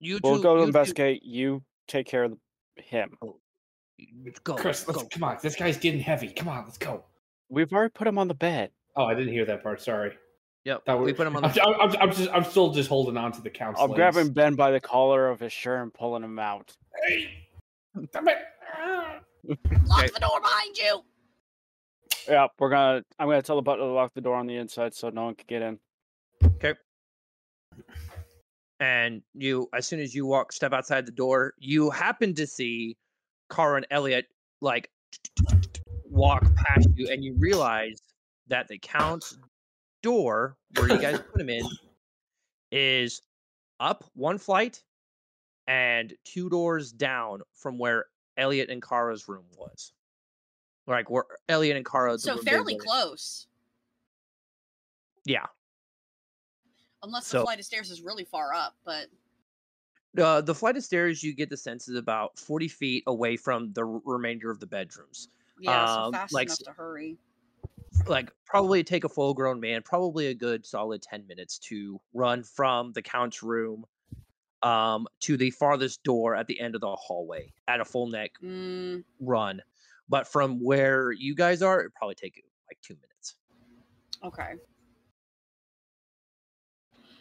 [0.00, 1.22] you We'll two, go to you two- investigate.
[1.24, 2.38] You take care of
[2.76, 3.16] him.
[4.44, 5.08] Go, Chris, let's go.
[5.08, 5.38] come on.
[5.42, 6.28] This guy's getting heavy.
[6.28, 7.04] Come on, let's go.
[7.48, 8.70] We've already put him on the bed.
[8.96, 9.80] Oh, I didn't hear that part.
[9.80, 10.12] Sorry.
[10.68, 11.62] Yep, Thought we put him on the.
[11.66, 14.54] I'm, I'm, I'm just, I'm still just holding on to the count's I'm grabbing Ben
[14.54, 16.76] by the collar of his shirt and pulling him out.
[17.06, 17.30] Hey,
[18.12, 18.36] damn it.
[19.48, 20.08] Lock Okay.
[20.12, 21.00] the door behind you.
[22.28, 23.02] Yeah, we're gonna.
[23.18, 25.36] I'm gonna tell the butler to lock the door on the inside so no one
[25.36, 25.78] can get in.
[26.44, 26.74] Okay.
[28.78, 32.96] And you as soon as you walk step outside the door you happen to see
[33.50, 34.26] Kara and Elliot
[34.60, 34.90] like
[36.04, 38.02] walk past you and you realize
[38.48, 39.38] that the count's
[40.02, 41.66] door where you guys put him in
[42.72, 43.22] is
[43.80, 44.82] up one flight
[45.66, 49.92] and two doors down from where Elliot and Kara's room was
[50.86, 53.46] like where Elliot and Kara the So fairly close.
[55.24, 55.46] yeah
[57.02, 59.08] Unless So- the flight of stairs is really far up, but
[60.16, 63.72] Uh, the flight of stairs you get the sense is about 40 feet away from
[63.74, 65.28] the remainder of the bedrooms.
[65.60, 67.18] yeah, so Um, fast like enough to hurry.
[68.06, 72.42] Like, probably take a full grown man, probably a good solid 10 minutes to run
[72.42, 73.84] from the count's room
[74.62, 78.32] um, to the farthest door at the end of the hallway at a full neck
[78.42, 79.60] Mm, run.
[80.08, 83.34] But from where you guys are, it'd probably take like two minutes.
[84.24, 84.54] okay.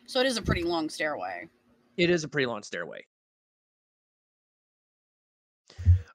[0.05, 1.49] So it is a pretty long stairway.
[1.97, 3.05] It is a pretty long stairway.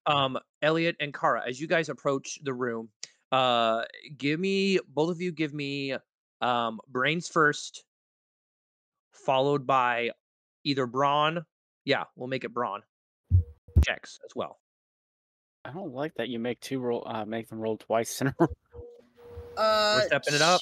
[0.07, 2.89] Um, Elliot and Kara, as you guys approach the room,
[3.33, 3.83] uh,
[4.17, 5.97] give me both of you give me
[6.41, 7.85] um brains first,
[9.13, 10.11] followed by
[10.65, 11.45] either brawn.
[11.85, 12.83] Yeah, we'll make it brawn
[13.85, 14.61] checks as well.
[15.65, 17.03] I don't like that you make two roll.
[17.07, 18.49] Uh, make them roll twice in a row.
[19.57, 20.61] Uh, stepping it up.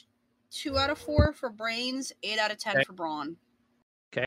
[0.51, 2.85] Two out of four for brains, eight out of ten Okay.
[2.85, 3.37] for brawn.
[4.13, 4.27] Okay.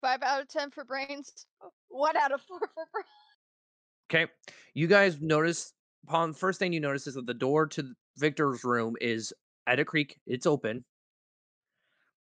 [0.00, 1.46] Five out of ten for brains.
[1.88, 3.06] One out of four for brains.
[4.10, 4.30] Okay,
[4.74, 5.72] you guys notice
[6.06, 9.32] upon first thing you notice is that the door to Victor's room is
[9.66, 10.18] at a creek.
[10.26, 10.84] It's open.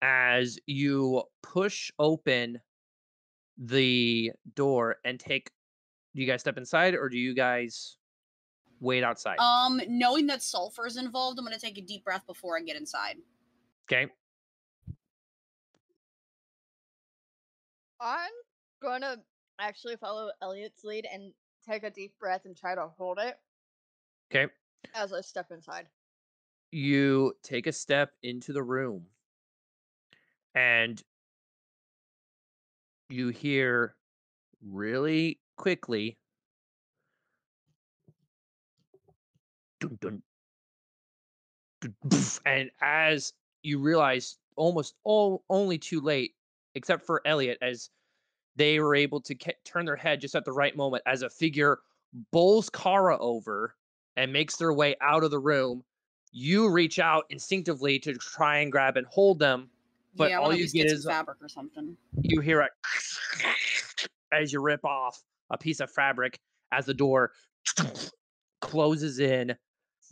[0.02, 2.60] As you push open
[3.58, 5.52] the door and take,
[6.16, 7.98] do you guys step inside or do you guys
[8.80, 9.38] wait outside?
[9.40, 12.78] Um, knowing that sulfur is involved, I'm gonna take a deep breath before I get
[12.78, 13.18] inside.
[13.92, 14.10] okay,
[18.02, 18.30] I'm
[18.82, 19.20] going to
[19.60, 21.34] actually follow Elliot's lead and
[21.68, 23.38] take a deep breath and try to hold it
[24.34, 24.52] Okay.
[24.94, 25.88] as I step inside.
[26.72, 29.06] You take a step into the room
[30.54, 31.02] and
[33.10, 33.96] you hear
[34.62, 36.18] really quickly
[39.80, 40.22] dun, dun,
[42.08, 46.36] dun, and as you realize almost all only too late
[46.76, 47.90] except for Elliot as
[48.56, 51.30] they were able to ca- turn their head just at the right moment as a
[51.30, 51.80] figure
[52.32, 53.76] bowls Kara over
[54.20, 55.84] and makes their way out of the room
[56.32, 59.70] you reach out instinctively to try and grab and hold them
[60.16, 61.98] But yeah, all you get get is fabric or something.
[62.22, 62.68] you hear a
[64.32, 66.38] as you rip off a piece of fabric
[66.72, 67.32] as the door
[68.62, 69.56] closes in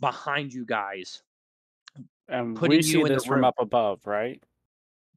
[0.00, 1.22] behind you guys.
[2.28, 3.44] And Putting we you see in the this from room.
[3.44, 4.42] up above, right?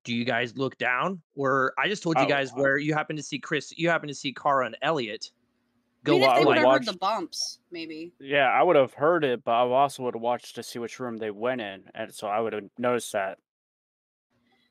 [0.03, 1.21] Do you guys look down?
[1.35, 3.89] Or I just told you Oh, guys uh, where you happen to see Chris, you
[3.89, 5.31] happen to see Kara and Elliot
[6.05, 8.13] I mean, if they would would have watch- heard the bumps, maybe.
[8.19, 10.99] Yeah, I would have heard it, but I also would have watched to see which
[10.99, 13.37] room they went in, and so I would have noticed that.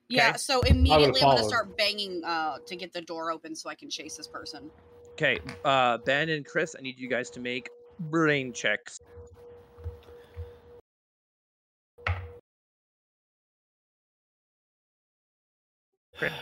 [0.08, 0.38] Yeah, Okay.
[0.38, 3.88] so immediately I'm gonna start banging uh to get the door open so I can
[3.88, 4.72] chase this person.
[5.12, 7.70] Okay, uh Ben and Chris, I need you guys to make
[8.00, 8.98] brain checks.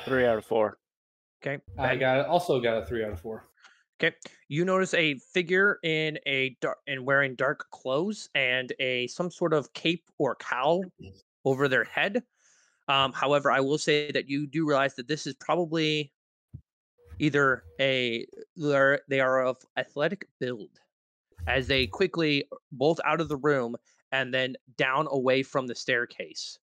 [0.04, 0.78] Three out of four.
[1.42, 1.62] Okay.
[1.78, 1.98] I Ben?
[2.00, 3.44] got also got a three out of four.
[4.00, 4.14] Okay.
[4.48, 9.52] You notice a figure in a dark and wearing dark clothes and a some sort
[9.52, 10.84] of cape or cowl
[11.44, 12.22] over their head.
[12.86, 16.12] Um, however, I will say that you do realize that this is probably
[17.18, 18.26] either a
[18.56, 20.70] they're, of athletic build
[21.46, 23.76] as they quickly bolt out of the room
[24.12, 26.58] and then down away from the staircase.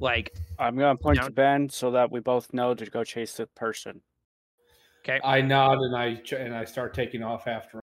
[0.00, 3.34] Like, I'm gonna point Now- to Ben so that we both know to go chase
[3.34, 4.02] the person.
[5.00, 7.78] Okay, I nod and I and I start taking off after.
[7.78, 7.82] him.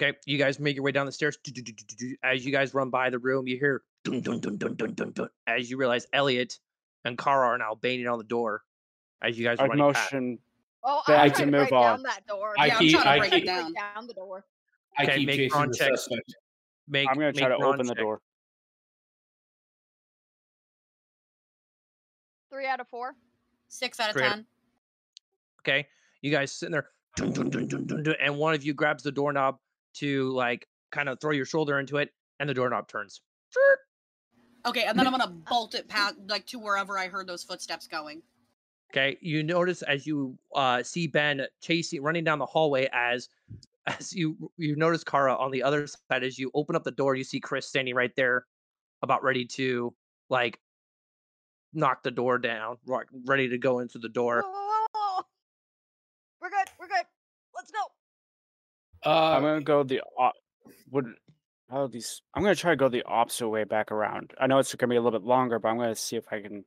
[0.00, 1.36] Okay, you guys make your way down the stairs.
[2.22, 5.12] As you guys run by the room, you hear dun dun dun dun dun dun
[5.12, 5.28] dun.
[5.46, 6.58] As you realize Elliot
[7.04, 8.62] and Kara are now banging on the door.
[9.22, 10.12] As you guys are I'd running past.
[10.12, 10.38] motion.
[10.84, 12.02] Oh, I'm I can to move break down on.
[12.04, 12.54] that door.
[12.56, 13.72] I Yeah, I'm keep trying to I break keep down.
[13.72, 14.44] Down the door.
[14.96, 16.04] I Okay, keep make chasing brawn the checks.
[16.04, 16.34] suspect.
[16.86, 18.20] Make, I'm gonna try to brawn open the door.
[22.50, 23.14] Three out of four.
[23.68, 24.46] Six out of Straight- ten.
[25.60, 25.88] Okay,
[26.22, 29.58] you guys sitting there, dun, dun, dun, and one of you grabs the doorknob
[29.94, 32.10] to like kind of throw your shoulder into it,
[32.40, 33.20] and the doorknob turns.
[34.66, 37.86] Okay, and then I'm gonna bolt it past like to wherever I heard those footsteps
[37.86, 38.22] going.
[38.92, 43.28] Okay, you notice as you uh, see Ben chasing, running down the hallway as
[43.86, 46.24] as you you notice Kara on the other side.
[46.24, 48.46] As you open up the door, you see Chris standing right there,
[49.02, 49.94] about ready to
[50.30, 50.58] like
[51.72, 52.76] knock the door down,
[53.26, 54.42] ready to go into the door.
[56.40, 56.66] We're good.
[56.78, 57.04] We're good.
[57.54, 57.80] Let's go.
[59.10, 60.34] I'm Uh, gonna go the op-
[60.90, 61.14] would
[61.70, 64.34] how these I'm gonna try to go the opposite way back around.
[64.40, 66.40] I know it's gonna be a little bit longer, but I'm gonna see if I
[66.42, 66.64] can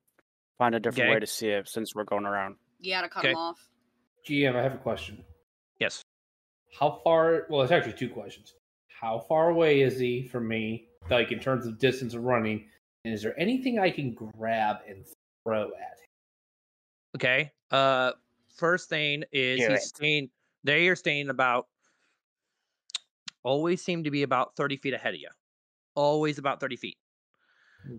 [0.57, 1.13] find a different Okay.
[1.15, 2.57] way to see it since we're going around.
[2.79, 3.29] Yeah, to cut Okay.
[3.29, 3.67] them off.
[4.25, 5.25] GM, I have a question.
[5.79, 6.03] Yes.
[6.79, 7.47] How far?
[7.49, 8.55] Well, it's actually two questions.
[8.87, 12.69] How far away is he from me, like in terms of distance of running?
[13.03, 15.05] And is there anything I can grab and
[15.43, 16.09] throw at him?
[17.15, 17.51] Okay.
[17.71, 18.13] Uh,
[18.61, 19.83] first thing is Do he's it.
[19.83, 20.29] staying.
[20.63, 21.67] They are staying about.
[23.43, 25.29] Always seem to be about thirty feet ahead of you.
[25.95, 26.97] Always about thirty feet.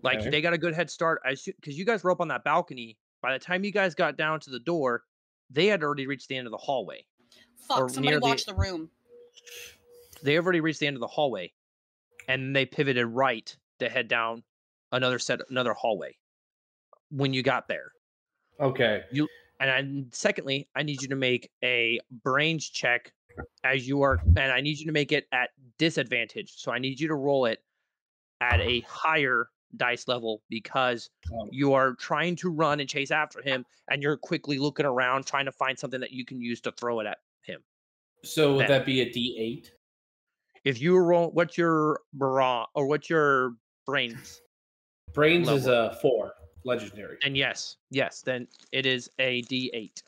[0.03, 2.45] Like they got a good head start as because you guys were up on that
[2.45, 2.97] balcony.
[3.21, 5.03] By the time you guys got down to the door,
[5.51, 7.05] they had already reached the end of the hallway.
[7.69, 8.91] Fuck, somebody near the- watch the room.
[10.23, 11.53] They already reached the end of the hallway,
[12.29, 14.45] and they pivoted right to head down
[14.93, 16.17] another set, another hallway.
[17.11, 17.93] When you got there,
[18.61, 19.03] Okay.
[19.63, 23.13] And I, secondly, I need you to make a brains check
[23.63, 26.53] as you are, and I need you to make it at disadvantage.
[26.57, 27.63] So I need you to roll it
[28.41, 33.41] at a higher dice level because Um, you are trying to run and chase after
[33.41, 36.73] him, and you're quickly looking around trying to find something that you can use to
[36.73, 37.63] throw it at him.
[38.25, 39.73] So would That- that be a D eight?
[40.65, 43.57] If you roll, what's your bra or what's your
[43.87, 44.43] brains?
[45.13, 46.35] Brains is a four,
[46.65, 47.19] legendary.
[47.23, 50.03] And yes, yes, then it is a D8.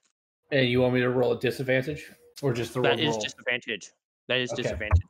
[0.52, 2.10] And you want me to roll a disadvantage
[2.42, 3.20] or just the That one is roll?
[3.20, 3.90] disadvantage.
[4.28, 4.62] That is Okay.
[4.62, 5.02] disadvantage.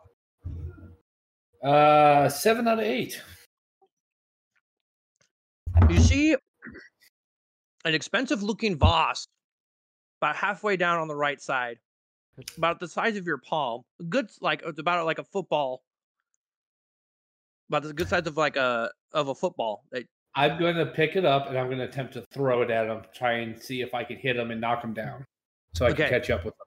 [1.62, 3.20] Uh, seven out of eight.
[5.90, 6.36] You see
[7.84, 9.26] an expensive looking vase
[10.20, 11.78] about halfway down on the right side,
[12.56, 13.82] about the size of your palm.
[14.08, 15.82] Good, like it's about like a football,
[17.68, 19.84] about the good size of like a of a football.
[19.92, 20.06] Like,
[20.36, 22.86] I'm going to pick it up and I'm going to attempt to throw it at
[22.88, 25.24] him, try and see if I can hit him and knock him down.
[25.74, 26.04] so I Okay.
[26.08, 26.66] can catch up with him.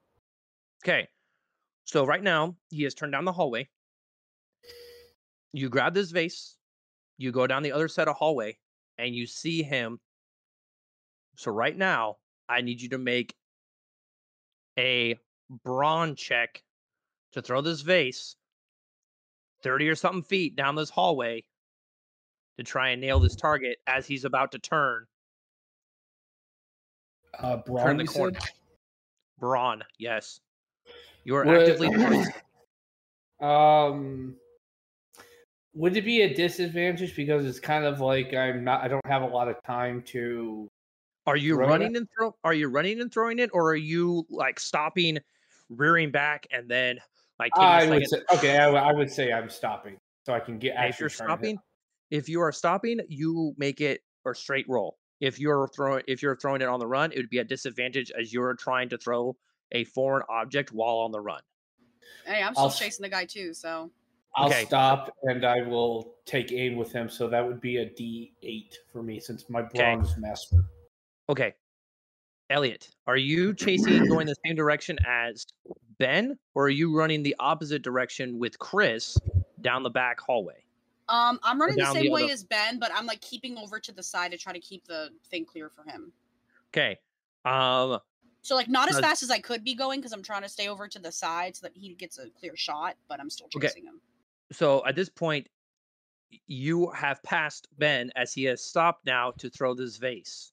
[0.86, 1.08] Okay.
[1.86, 3.68] So right now he has turned down the hallway.
[5.54, 6.58] You grab this vase,
[7.18, 8.58] you go down the other side of hallway,
[8.98, 10.00] and you see him.
[11.38, 12.18] So right now,
[12.50, 13.34] I need you to make
[14.78, 15.18] a
[15.64, 16.62] brawn check
[17.32, 18.36] to throw this vase
[19.64, 21.44] 30 or something feet down this hallway
[22.58, 25.06] to try and nail this target as he's about to turn
[27.38, 28.40] Uh, Brawn, turn the corner.
[28.40, 28.50] said?
[29.40, 30.40] Brawn, yes.
[31.24, 31.90] You are What- actively
[33.40, 34.36] Um,
[35.76, 38.82] would it be a disadvantage because it's kind of like I'm not.
[38.84, 40.68] I don't have a lot of time to.
[41.28, 41.72] Are you Throwing it?
[41.74, 42.36] running and throw?
[42.44, 45.20] Are you running and throwing it, or are you like stopping,
[45.70, 46.98] rearing back, and then
[47.38, 48.58] like I would say okay.
[48.58, 50.74] I, would- I would say I'm stopping, so I can get.
[50.90, 51.60] If you're try and hit- stopping,
[52.12, 54.98] if you are stopping, you make it a straight roll.
[55.20, 58.12] If you're throwing, if you're throwing it on the run, it would be a disadvantage
[58.12, 59.36] as you're trying to throw
[59.72, 61.42] a foreign object while on the run.
[62.26, 63.90] Hey, I'm still I'll chasing the guy too, so
[64.36, 64.66] I'll Okay.
[64.66, 67.10] stop and I will take aim with him.
[67.10, 70.58] So that would be a D8 for me since my brawn's master.
[71.30, 71.54] Okay,
[72.50, 75.46] Elliot, are you chasing going the same direction as
[76.00, 79.18] Ben, or are you running the opposite direction with Chris
[79.62, 80.67] down the back hallway?
[81.10, 83.58] Um, I'm running the down the same way other- as Ben, but I'm like keeping
[83.58, 86.12] over to the side to try to keep the thing clear for him.
[86.74, 86.98] Okay.
[87.46, 88.00] Um,
[88.42, 90.50] So like not as Uh, fast as I could be going because I'm trying to
[90.50, 93.48] stay over to the side so that he gets a clear shot, but I'm still
[93.56, 93.68] Okay.
[93.68, 94.02] chasing him.
[94.52, 95.50] so at this point,
[96.48, 100.52] you have passed Ben as he has stopped now to throw this vase.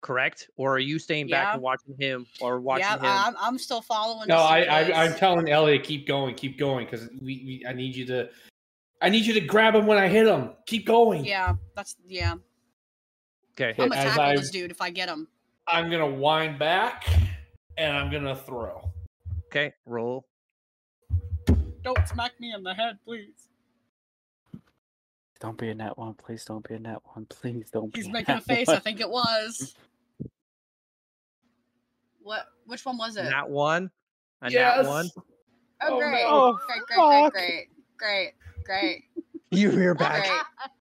[0.00, 0.48] Correct?
[0.56, 1.52] Or are you staying back Yeah.
[1.54, 3.04] and watching him or watching yeah, him?
[3.04, 4.28] I'm, I'm still following.
[4.28, 5.20] No, I, I, I'm case.
[5.20, 8.30] telling Elliot keep going, keep going, because we, we I need you to
[9.02, 10.50] I need you to grab him when I hit him.
[10.66, 11.24] Keep going.
[11.24, 12.34] Yeah, that's yeah.
[13.60, 13.74] okay.
[13.82, 15.28] I'm gonna tackle I- this dude if I get him.
[15.68, 17.06] I'm gonna wind back
[17.76, 18.90] and I'm gonna throw.
[19.46, 19.72] Okay.
[19.84, 20.26] Roll.
[21.82, 23.48] Don't smack me in the head, please.
[25.40, 26.14] Don't be in that one.
[26.14, 27.24] Please don't be in that one.
[27.26, 28.66] Please don't be He's in making a face.
[28.66, 28.76] one.
[28.76, 29.74] I think it was.
[32.30, 32.46] What?
[32.66, 33.24] Which one was it?
[33.24, 33.90] That one.
[34.42, 34.84] A yes.
[34.84, 35.10] nat one.
[35.16, 35.22] Oh,
[35.82, 36.22] Oh, great.
[36.22, 36.58] no.
[36.64, 37.32] great, great, fuck.
[37.32, 37.68] great,
[37.98, 38.32] great,
[38.64, 39.04] great,
[39.50, 40.40] You hear back great.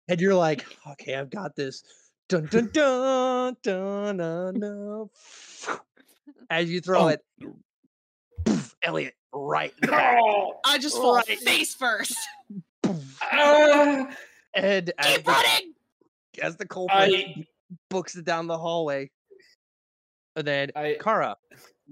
[0.09, 1.83] and you're like, okay, I've got this.
[2.27, 4.59] Dun dun dun dun dun.
[4.59, 5.09] dun.
[6.51, 7.07] As you throw Oh.
[7.07, 7.21] it,
[8.45, 10.19] poof, Elliot, right in the back.
[10.21, 11.25] Oh, I just fall Right.
[11.39, 12.15] face first.
[12.83, 13.19] Poof.
[13.23, 14.15] ah,
[14.53, 15.73] And as Keep the, running.
[16.43, 17.45] as the culprit I
[17.89, 19.09] books it down the hallway.
[20.35, 21.35] And then, I Kara,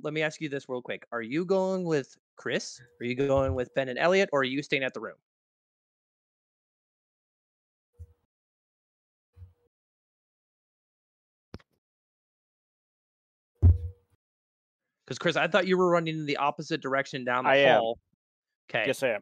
[0.01, 1.05] let me ask you this real quick.
[1.11, 2.79] Are you going with Chris?
[3.01, 4.29] Are you going with Ben and Elliot?
[4.31, 5.15] Or are you staying at the room?
[15.05, 17.79] Because, Chris, I thought you were running in the opposite direction down the I am.
[17.79, 17.99] hall.
[18.69, 18.83] Okay.
[18.87, 19.21] Yes, I am.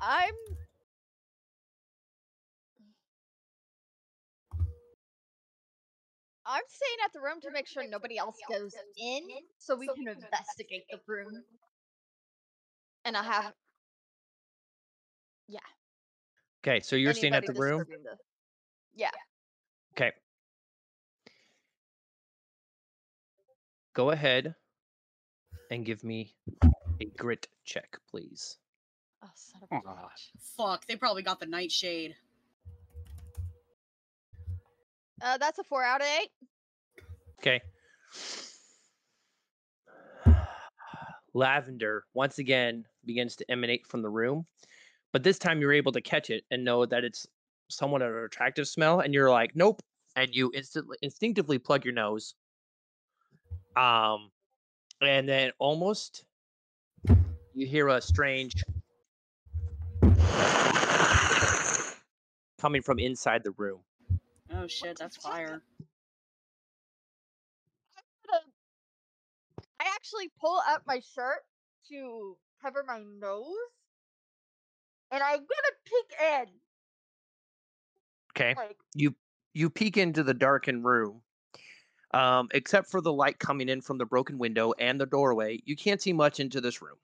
[0.00, 0.34] I'm.
[6.52, 9.22] I'm staying at the room to make sure nobody else goes in,
[9.58, 11.42] so we can investigate the room.
[13.06, 13.54] And I have
[15.48, 15.60] Yeah.
[16.62, 16.80] Okay.
[16.80, 17.84] So you're staying at the room?
[17.88, 18.18] the-
[18.94, 19.10] Yeah.
[19.92, 20.12] Okay.
[23.94, 24.54] Go ahead
[25.70, 26.34] and give me
[27.00, 28.58] a grit check, please.
[29.22, 30.08] Oh, son of a Aw.
[30.10, 30.30] bitch.
[30.38, 32.16] Fuck, they probably got the nightshade.
[35.22, 36.30] Uh, that's a four out of eight.
[37.38, 37.60] Okay.
[41.34, 44.46] Lavender once again begins to emanate from the room,
[45.12, 47.26] but this time you're able to catch it and know that it's
[47.70, 49.80] somewhat of an attractive smell, and you're like, nope,
[50.16, 52.34] and you instantly instinctively plug your nose.
[53.76, 54.30] Um,
[55.00, 56.24] and then almost
[57.54, 58.62] you hear a strange
[62.58, 63.80] coming from inside the room.
[64.62, 65.60] Oh shit, that's fire.
[68.30, 68.52] gonna-
[69.80, 71.44] I actually pull up my shirt
[71.88, 73.56] to cover my nose,
[75.10, 76.60] and I'm gonna peek in.
[78.30, 78.54] Okay.
[78.54, 79.16] Like, you
[79.52, 81.22] you peek into the darkened room
[82.14, 85.76] um, except for the light coming in from the broken window and the doorway you
[85.76, 86.96] can't see much into this room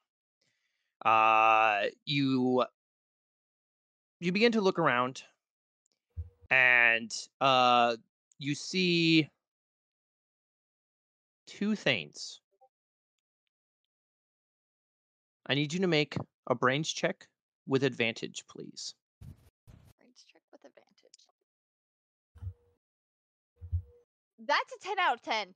[1.04, 2.64] uh, you
[4.20, 5.24] you begin to look around
[6.50, 7.96] and uh,
[8.38, 9.28] you see
[11.46, 12.40] two things
[15.46, 16.16] i need you to make
[16.48, 17.26] a brains check
[17.66, 18.94] with advantage please
[19.98, 20.84] brains check with advantage.
[24.46, 25.54] That's a 10 out of 10.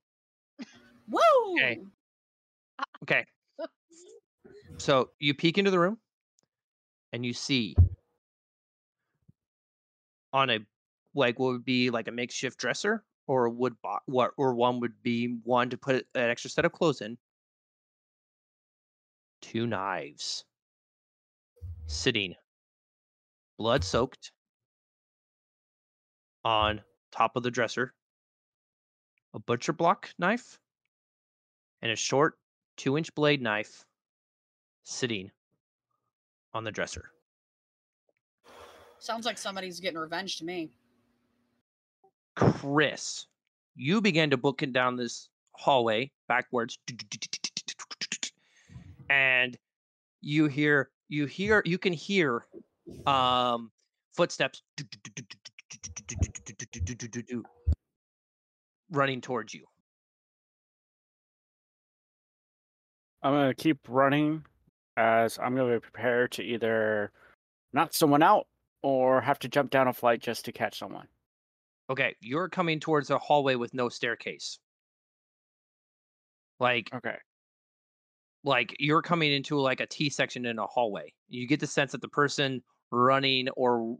[1.09, 1.19] Woo!
[1.53, 1.79] Okay.
[3.03, 3.25] Okay.
[4.77, 5.99] So you peek into the room
[7.13, 7.75] and you see
[10.33, 10.59] on a
[11.15, 14.79] like what would be like a makeshift dresser or a wood box what or one
[14.79, 17.17] would be one to put an extra set of clothes in.
[19.41, 20.45] Two knives
[21.87, 22.33] sitting
[23.57, 24.31] blood soaked
[26.43, 27.93] on top of the dresser.
[29.33, 30.59] A butcher block knife
[31.81, 32.37] and a short
[32.77, 33.85] two inch blade knife
[34.83, 35.31] sitting
[36.53, 37.11] on the dresser.
[38.99, 40.71] Sounds like somebody's getting revenge to me.
[42.35, 43.27] Chris,
[43.75, 46.77] you began to book it down this hallway backwards,
[49.09, 49.57] and
[50.21, 52.45] you hear you hear you can hear
[53.05, 53.71] um
[54.15, 54.63] footsteps
[58.91, 59.65] running towards you.
[63.21, 64.43] I'm gonna keep running
[64.97, 67.11] as I'm gonna be prepared to either
[67.71, 68.47] knock someone out
[68.81, 71.07] or have to jump down a flight just to catch someone.
[71.89, 74.59] Okay, you're coming towards a hallway with no staircase.
[76.59, 77.17] Like Okay.
[78.43, 81.13] like you're coming into like a T section in a hallway.
[81.29, 83.97] You get the sense that the person running or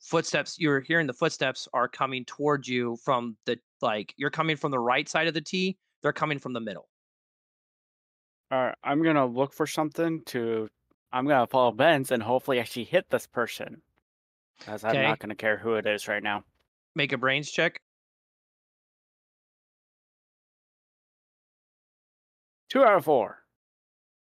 [0.00, 4.70] footsteps you're hearing the footsteps are coming towards you from the like you're coming from
[4.72, 6.88] the right side of the T, they're coming from the middle.
[8.50, 8.78] All right.
[8.82, 10.70] I'm gonna look for something to.
[11.12, 13.82] I'm gonna follow Ben's and hopefully actually hit this person,
[14.66, 15.02] as I'm Okay.
[15.02, 16.44] not gonna care who it is right now.
[16.94, 17.80] Make a brains check.
[22.70, 23.38] Two out of four.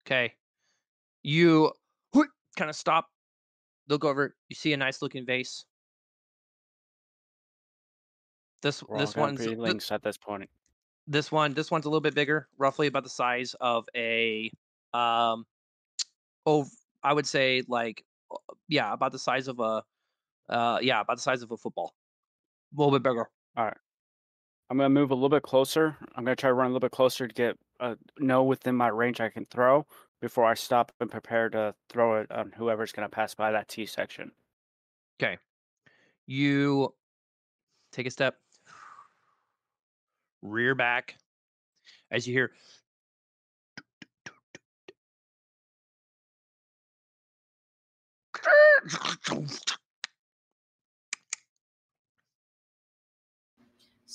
[0.05, 0.33] Okay.
[1.23, 1.71] You
[2.57, 3.07] kind of stop,
[3.87, 5.65] look over, you see a nice looking vase.
[8.61, 10.49] This We're this one's be th- at this point.
[11.07, 14.51] this one this one's a little bit bigger roughly about the size of a
[14.93, 15.45] um
[16.45, 16.67] oh
[17.03, 18.03] i would say like
[18.67, 19.81] yeah about the size of a
[20.49, 21.95] uh yeah about the size of a football
[22.75, 23.77] a little bit bigger All right.
[24.69, 25.97] I'm gonna move a little bit closer.
[26.15, 28.87] I'm gonna try to run a little bit closer to get a know within my
[28.87, 29.85] range I can throw
[30.21, 33.85] before I stop and prepare to throw it on whoever's gonna pass by that T
[33.85, 34.31] section.
[35.21, 35.37] okay
[36.27, 36.93] you
[37.91, 38.37] take a step
[40.41, 41.15] rear back
[42.09, 42.51] as you hear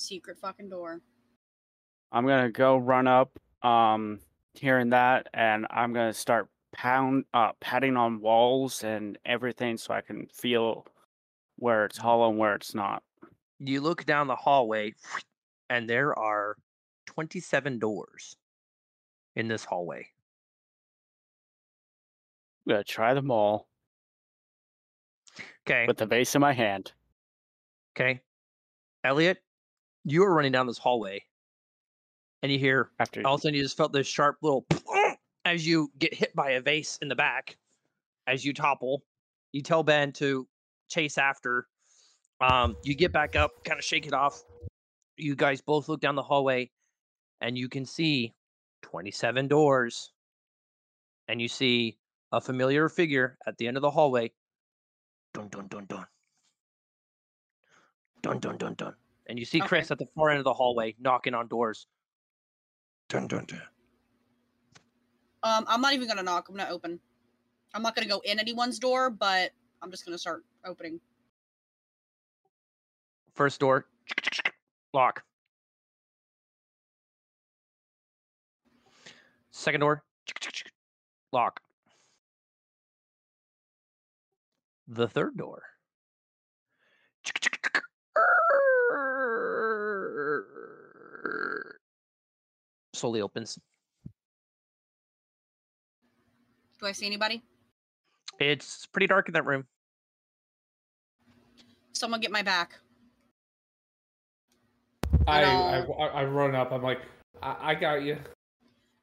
[0.07, 1.01] Secret fucking door.
[2.13, 4.19] I'm gonna go run up, um,
[4.53, 9.99] hearing that, and I'm gonna start pound, uh, patting on walls and everything so I
[9.99, 10.85] can feel
[11.57, 13.03] where it's hollow and where it's not.
[13.59, 14.93] you look down the hallway
[15.69, 16.55] and there are
[17.07, 18.37] 27 doors
[19.35, 20.07] in this hallway
[22.65, 23.67] I'm gonna try them all
[25.67, 26.93] okay with the vase in my hand.
[27.95, 28.21] Okay.
[29.03, 29.41] Elliot,
[30.03, 31.21] you are running down this hallway
[32.43, 34.65] and you hear After all of a sudden you just felt this sharp little
[35.45, 37.57] as you get hit by a vase in the back
[38.27, 39.03] as you topple.
[39.53, 40.47] You tell Ben to
[40.89, 41.67] chase after.
[42.39, 44.43] Um, you get back up, kind of shake it off.
[45.15, 46.69] You guys both look down the hallway
[47.41, 48.33] and you can see
[48.83, 50.11] 27 doors.
[51.27, 51.97] And you see
[52.31, 54.31] a familiar figure at the end of the hallway.
[55.33, 56.05] Dun dun dun dun.
[58.21, 58.93] Dun dun dun dun.
[59.27, 59.67] And you see Okay.
[59.67, 61.87] Chris at the far end of the hallway knocking on doors.
[63.09, 63.61] Dun dun dun.
[65.43, 66.49] Um, I'm not even gonna knock.
[66.49, 66.99] I'm gonna open.
[67.73, 69.51] I'm not gonna go in anyone's door, but
[69.81, 70.99] I'm just gonna start opening.
[73.35, 73.85] First door,
[74.93, 75.23] lock.
[79.51, 80.03] Second door,
[81.31, 81.61] lock.
[84.87, 85.63] The third door.
[92.97, 93.59] Slowly opens.
[96.79, 97.43] Do I see anybody?
[98.39, 99.65] It's pretty dark in that room.
[101.93, 102.73] Someone get my back.
[105.27, 106.71] I, I, I I run up.
[106.71, 107.01] I'm like,
[107.41, 108.17] I, I got you.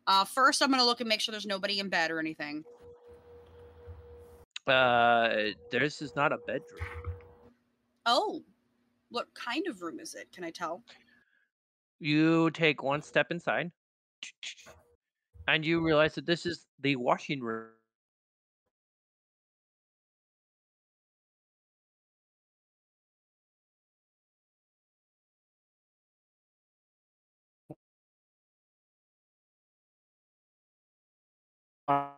[0.06, 2.64] Uh, first, I'm gonna look and make sure there's nobody in bed or anything.
[4.66, 6.80] Uh, this is not a bedroom.
[8.06, 8.42] Oh,
[9.10, 10.32] what kind of room is it?
[10.32, 10.82] Can I tell?
[12.00, 13.70] You take one step inside,
[15.48, 17.70] and you realize that this is the washing room.
[31.88, 32.13] Uh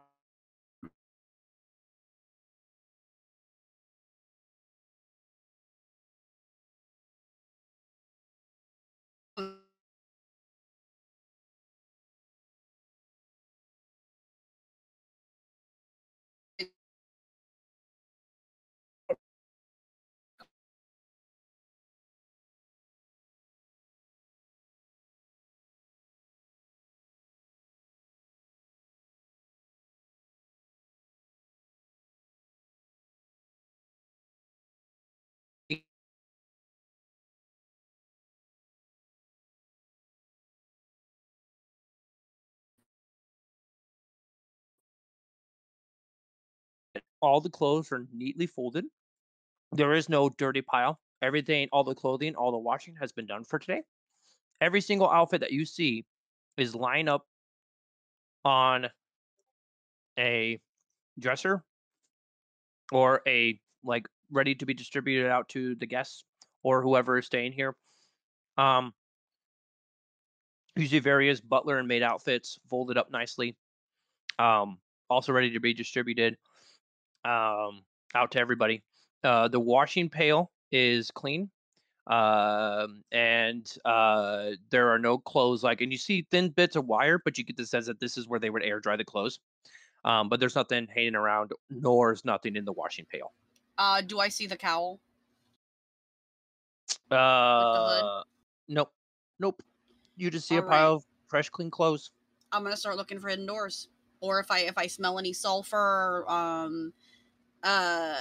[47.20, 48.84] all the clothes are neatly folded.
[49.72, 51.00] There is no dirty pile.
[51.22, 53.82] Everything, all the clothing, all the washing has been done for today.
[54.60, 56.04] Every single outfit that you see
[56.56, 57.26] is lined up
[58.44, 58.88] on
[60.18, 60.60] a
[61.18, 61.62] dresser
[62.92, 66.24] or a like ready to be distributed out to the guests
[66.62, 67.74] or whoever is staying here.
[68.56, 68.92] Um,
[70.74, 73.56] you see various butler and maid outfits folded up nicely,
[74.38, 76.36] um, also ready to be distributed
[77.26, 77.82] um,
[78.14, 78.82] out to everybody.
[79.24, 81.50] Uh, the washing pail is clean,
[82.06, 87.20] um, and uh, there are no clothes like, and you see thin bits of wire,
[87.22, 89.40] but you get the sense that this is where they would air dry the clothes.
[90.04, 93.32] Um, but there's nothing hanging around, nor is nothing in the washing pail.
[93.76, 95.00] Uh, do I see the cowl?
[97.10, 98.22] Uh,
[98.68, 98.92] nope,
[99.40, 99.62] nope.
[100.16, 100.96] You just see a All pile right.
[100.96, 102.12] of fresh, clean clothes.
[102.52, 103.88] I'm gonna start looking for hidden doors,
[104.20, 106.24] or if I if I smell any sulfur.
[106.28, 106.92] Um,
[107.66, 108.14] uh,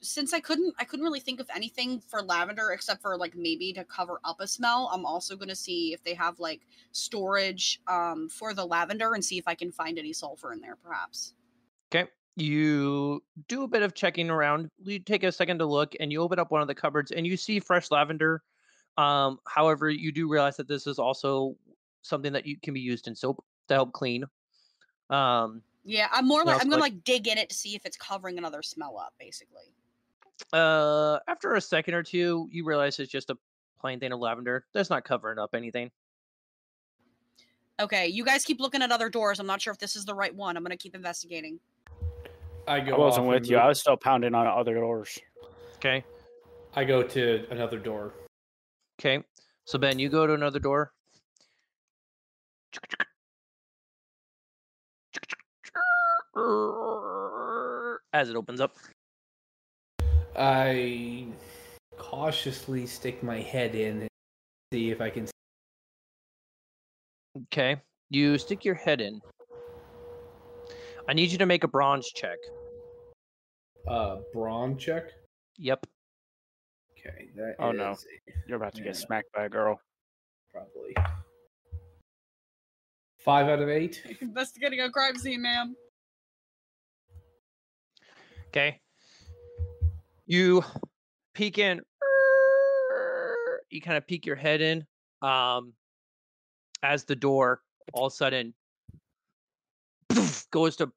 [0.00, 3.72] since I couldn't I couldn't really think of anything for lavender except for like maybe
[3.74, 4.90] to cover up a smell.
[4.92, 6.62] I'm also gonna see if they have like
[6.92, 10.76] storage um for the lavender and see if I can find any sulfur in there,
[10.76, 11.34] perhaps.
[11.92, 12.08] Okay.
[12.36, 14.68] You do a bit of checking around.
[14.82, 17.26] You take a second to look and you open up one of the cupboards and
[17.26, 18.42] you see fresh lavender.
[18.96, 21.56] Um, however, you do realize that this is also
[22.02, 24.24] something that you can be used in soap to help clean.
[25.10, 27.84] Um, Yeah, I'm more like I'm gonna like- like dig in it to see if
[27.84, 29.64] it's covering another smell up, basically.
[30.52, 33.36] uh, after a second or two, you realize it's just a
[33.80, 34.64] plain thing of lavender.
[34.72, 35.90] That's not covering up anything.
[37.80, 39.40] Okay, you guys keep looking at other doors.
[39.40, 40.56] I'm not sure if this is the right one.
[40.56, 41.58] I'm gonna keep investigating.
[42.68, 42.94] I go.
[42.94, 43.56] I wasn't with you.
[43.56, 45.18] move- I was still pounding on other doors.
[45.76, 46.04] Okay.
[46.74, 48.14] I go to another door.
[49.00, 49.24] Okay.
[49.64, 50.92] So Ben, you go to another door.
[58.12, 58.74] As it opens up.
[60.36, 61.26] I
[61.98, 64.08] cautiously stick my head in and
[64.72, 65.26] see if I can.
[67.46, 67.76] Okay.
[68.10, 69.20] You stick your head in.
[71.08, 72.38] I need you to make a brawn check.
[73.88, 75.04] Uh, brawn check.
[75.58, 75.86] Yep.
[76.92, 77.92] Okay, that Oh, no.
[77.92, 78.86] a- You're about to Yeah.
[78.86, 79.80] get smacked by a girl.
[80.52, 80.94] probably
[83.18, 84.02] five out of eight.
[84.20, 85.76] Investigating a crime scene, ma'am.
[88.50, 88.80] Okay.
[90.26, 90.64] You
[91.34, 91.80] peek in.
[93.70, 94.84] You kind of peek your head in.
[95.22, 95.74] Um,
[96.82, 97.60] as the door
[97.92, 98.54] all of a sudden
[100.50, 100.90] goes to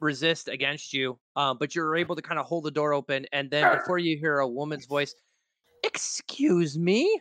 [0.00, 1.18] resist against you.
[1.36, 4.18] Um, but you're able to kind of hold the door open, and then before you
[4.18, 5.14] hear a woman's voice,
[5.84, 7.20] "Excuse me,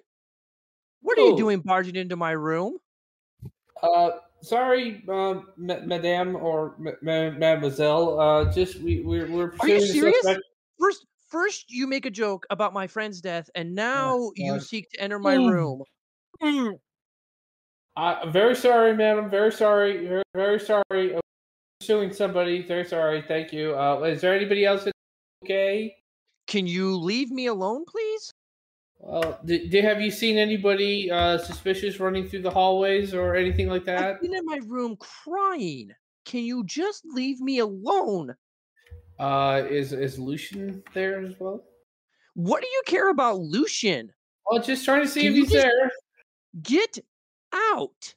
[1.01, 1.37] what are you Oh.
[1.37, 2.79] doing barging into my room?"
[3.83, 4.11] Uh,
[4.45, 8.19] sorry, uh, madame or ma- ma- mademoiselle.
[8.19, 10.15] Uh, just we we're we're Are you serious?
[10.21, 10.41] suspect-
[10.79, 15.01] First, first you make a joke about my friend's death, and now you seek to
[15.01, 15.51] enter my Mm.
[15.51, 15.83] room.
[17.97, 19.29] I- I'm very sorry, madam.
[19.29, 20.05] Very sorry.
[20.07, 21.15] Very, very sorry.
[21.15, 21.19] Uh,
[21.79, 22.61] Pursuing somebody.
[22.61, 23.21] Very sorry.
[23.27, 23.75] Thank you.
[23.75, 24.87] Uh, is there anybody else?
[25.43, 25.95] Okay.
[26.47, 28.31] Can you leave me alone, please?
[29.05, 33.67] Well, did, did have you seen anybody uh, suspicious running through the hallways or anything
[33.67, 34.03] like that?
[34.03, 35.91] I've been in my room crying.
[36.25, 38.35] Can you just leave me alone?
[39.19, 41.63] Uh, is is Lucian there as well?
[42.33, 44.11] What do you care about Lucian?
[44.49, 45.91] Well, just trying to see Can if he's there.
[46.63, 46.97] Get
[47.53, 48.15] out.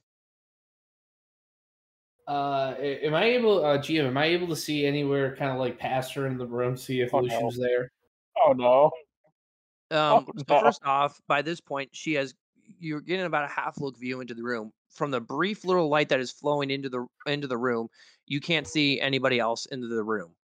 [2.27, 4.07] Uh, am I able, uh, GM?
[4.07, 7.01] Am I able to see anywhere, kind of like past her in the room, see
[7.01, 7.23] if Oh, no.
[7.25, 7.91] Lucian's there?
[8.43, 8.91] Oh no.
[9.91, 10.61] Um, so no.
[10.61, 12.33] first off, by this point, she has
[12.79, 14.71] you're getting about a half look view into the room.
[14.89, 17.89] From the brief little light that is flowing into the into the room,
[18.25, 20.35] you can't see anybody else into the room.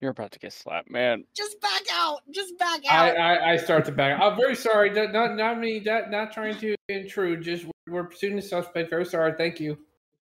[0.00, 1.24] You're about to get slapped, man.
[1.34, 2.20] Just back out.
[2.30, 3.16] Just back out.
[3.16, 4.20] I, I start to back.
[4.20, 4.32] Out.
[4.32, 4.90] I'm very sorry.
[4.90, 5.80] Not not, not me.
[5.80, 7.42] Not not trying to intrude.
[7.42, 8.90] Just we're pursuing the suspect.
[8.90, 9.32] Very sorry.
[9.36, 9.78] Thank you.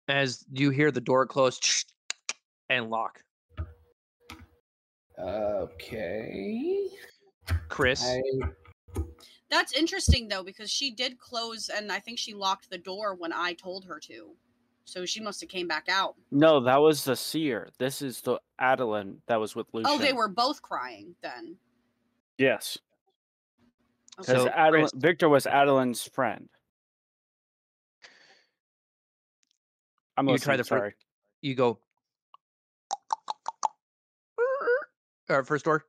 [0.08, 1.86] As you hear the door close
[2.70, 3.22] and lock.
[5.20, 6.88] Okay.
[7.70, 8.22] Chris, I,
[9.50, 13.32] That's interesting though, because she did close and I think she locked the door when
[13.34, 14.30] I told her to.
[14.86, 16.16] So she must have came back out.
[16.32, 17.70] No, that was the seer.
[17.78, 19.92] This is the Adeline that was with Lucian.
[19.92, 21.58] Oh, they were both crying then.
[22.38, 22.78] Yes,
[24.20, 24.32] Okay.
[24.34, 26.48] because So, Adeline, Victor was Adeline's friend.
[30.16, 30.96] I'm You try the fir- sorry.
[31.42, 31.80] you go.
[35.30, 35.84] Or first door,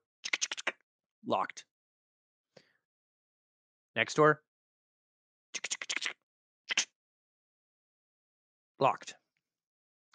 [1.25, 1.65] locked.
[3.95, 4.43] Next door,
[8.81, 9.15] locked.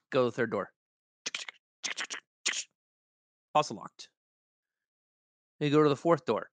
[0.09, 0.71] Go to the third door.
[3.55, 4.09] Also locked.
[5.59, 6.49] You go to the fourth door.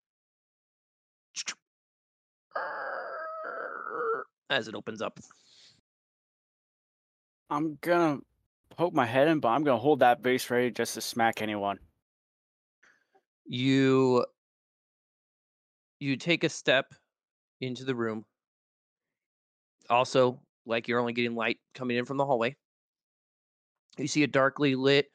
[4.49, 5.19] As it opens up.
[7.49, 8.19] I'm gonna
[8.77, 11.81] poke my head in, but I'm gonna hold that base ready just to smack anyone.
[13.53, 14.25] You
[15.99, 16.95] you take a step
[17.61, 18.25] into the room.
[19.91, 22.55] Also, like you're only getting light coming in from the hallway.
[23.99, 25.11] You see a darkly lit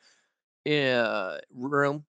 [0.69, 2.03] uh, room,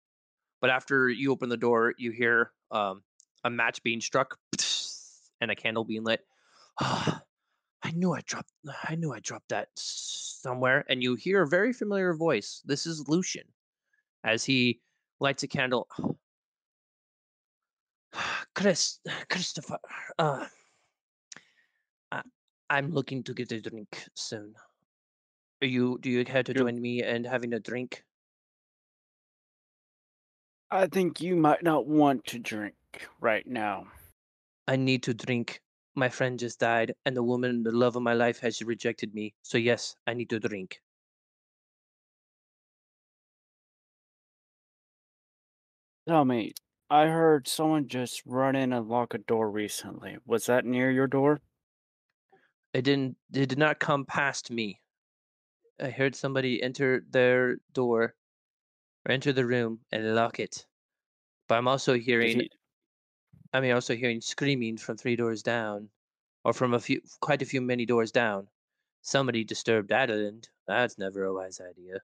[0.60, 3.04] but after you open the door, you hear um,
[3.44, 4.36] a match being struck
[5.40, 6.22] and a candle being lit.
[6.80, 7.20] I
[7.94, 8.50] knew I dropped.
[8.82, 10.84] I knew I dropped that somewhere.
[10.88, 12.62] And you hear a very familiar voice.
[12.64, 13.46] This is Lucian,
[14.24, 14.80] as he
[15.20, 15.88] lights a candle.
[18.54, 19.78] Chris, Christopher,
[20.18, 20.46] uh,
[22.12, 22.22] I,
[22.70, 24.54] I'm looking to get a drink soon.
[25.62, 25.98] Are you?
[26.00, 28.02] Do you care to join me and having a drink?
[30.70, 32.74] I think you might not want to drink
[33.20, 33.86] right now.
[34.68, 35.60] I need to drink.
[35.94, 39.32] My friend just died, and the woman, the love of my life, has rejected me.
[39.42, 40.78] So yes, I need to drink.
[46.08, 46.52] Tell me,
[46.90, 50.18] I heard someone just run in and lock a door recently.
[50.24, 51.40] Was that near your door?
[52.72, 53.16] It didn't.
[53.32, 54.80] It did not come past me.
[55.80, 58.14] I heard somebody enter their door,
[59.04, 60.66] or enter the room and lock it.
[61.48, 62.40] But I'm also hearing.
[62.40, 62.50] he-
[63.52, 65.90] I mean, also hearing screaming from three doors down,
[66.44, 68.48] or from a few, quite a few many doors down.
[69.02, 70.42] Somebody disturbed Adeline.
[70.66, 72.02] That's never a wise idea.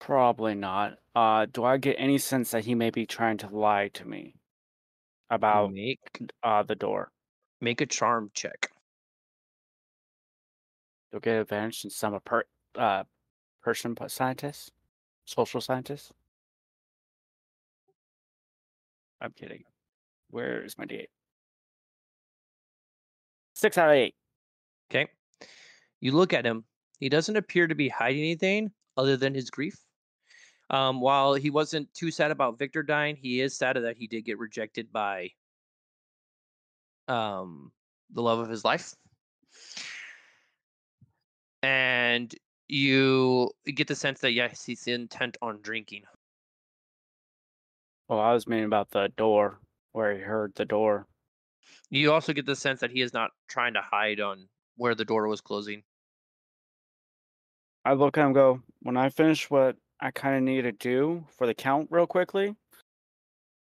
[0.00, 0.98] Probably not.
[1.14, 4.34] Uh, do I get any sense that he may be trying to lie to me
[5.30, 6.00] about Make
[6.42, 7.12] uh the door?
[7.60, 8.70] make a charm check.
[11.12, 12.44] You'll get advantage since I'm a per
[12.74, 13.04] uh
[13.62, 14.72] person scientist,
[15.24, 16.12] social scientist.
[19.20, 19.64] I'm kidding.
[20.30, 21.06] Where is my D8?
[23.54, 24.14] Six out of eight.
[24.90, 25.08] Okay.
[26.00, 26.64] You look at him.
[27.00, 29.76] He doesn't appear to be hiding anything other than his grief.
[30.70, 34.22] Um, while he wasn't too sad about Victor dying, he is sad that he did
[34.22, 35.30] get rejected by
[37.08, 37.72] um,
[38.12, 38.94] the love of his life.
[41.62, 42.34] And
[42.68, 46.02] you get the sense that yes, he's intent on drinking.
[48.08, 49.60] Well, I was meaning about the door
[49.92, 51.06] where he heard the door.
[51.90, 55.04] You also get the sense that he is not trying to hide on where the
[55.04, 55.82] door was closing.
[57.84, 60.72] I look at him and go, when I finish what I kind of need to
[60.72, 62.54] do for the count real quickly,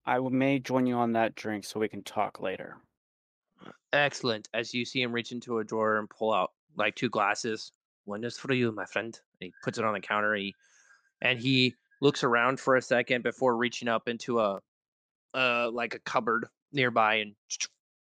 [0.05, 2.77] I may join you on that drink so we can talk later.
[3.91, 4.47] Excellent.
[4.53, 7.71] As you see him reach into a drawer and pull out like two glasses.
[8.05, 9.19] One is for you, my friend.
[9.41, 10.33] And he puts it on the counter.
[10.35, 10.55] He
[11.21, 14.59] and he looks around for a second before reaching up into a
[15.33, 17.33] uh like a cupboard nearby and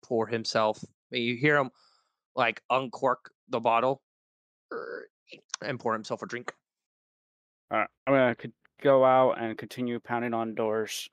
[0.03, 0.83] pour himself.
[1.11, 1.69] You hear him
[2.35, 4.01] like uncork the bottle
[5.61, 6.53] and pour himself a drink.
[7.71, 8.35] Alright, I'm gonna
[8.81, 11.09] go out and continue pounding on doors,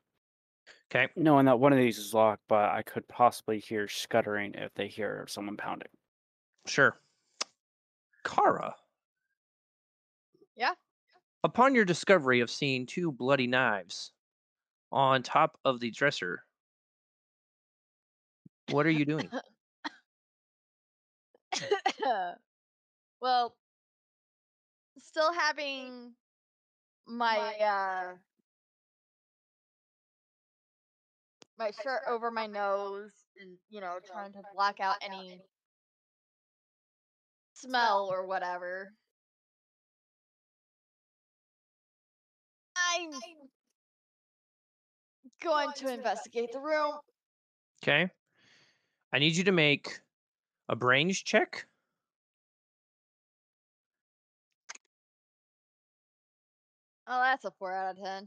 [0.91, 1.09] Okay.
[1.17, 4.89] knowing that one of these is locked, but I could possibly hear scuttering if they
[4.89, 5.89] hear someone pounding.
[6.67, 7.01] Sure.
[8.25, 8.77] Kara.
[10.55, 10.75] Yeah?
[11.45, 14.13] Upon your discovery of seeing two bloody knives
[14.93, 16.45] on top of the dresser,
[18.71, 19.31] what are you doing?
[23.21, 23.57] well,
[24.99, 26.15] still having
[27.13, 28.15] my uh
[31.59, 35.41] my shirt over my nose and you know trying to block out any
[37.55, 38.93] smell or whatever.
[42.77, 43.11] I'm
[45.43, 46.93] going to investigate the room.
[47.83, 48.09] Okay.
[49.13, 50.01] I need you to make
[50.69, 51.67] a brains check.
[57.15, 58.27] Oh, that's a four out of ten.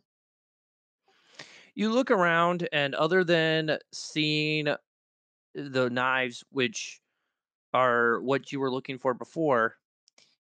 [1.73, 4.67] You look around, and other than seeing
[5.55, 7.01] the knives, which
[7.73, 9.77] are what you were looking for before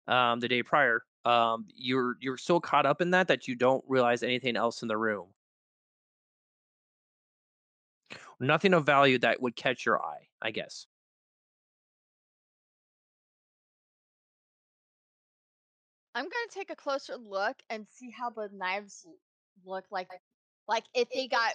[0.08, 3.84] um, the day prior, um, you're you're so caught up in that that you don't
[3.86, 5.28] realize anything else in the room.
[8.40, 10.86] Nothing of value that would catch your eye, I guess.
[16.15, 19.15] I'm gonna take a closer look and see how the knives l-
[19.65, 20.09] look like.
[20.69, 21.53] Like if they got,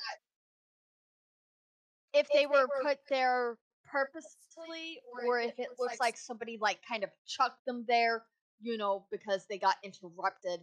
[2.14, 7.10] if they were put there purposefully, or if it looks like somebody like kind of
[7.26, 8.24] chucked them there,
[8.62, 10.62] you know, because they got interrupted.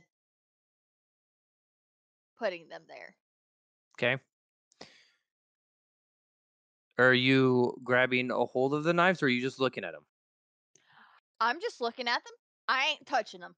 [2.43, 3.15] putting them there.
[3.97, 4.21] Okay.
[6.99, 10.05] Are you grabbing a hold of the knives or are you just looking at them?
[11.41, 12.33] I'm just looking at them.
[12.69, 13.55] I ain't touching them.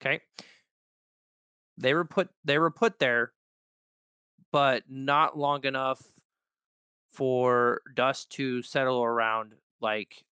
[0.00, 0.20] Okay.
[1.78, 3.32] They were put they were put there,
[4.52, 6.02] but not long enough
[7.12, 10.24] for dust to settle around like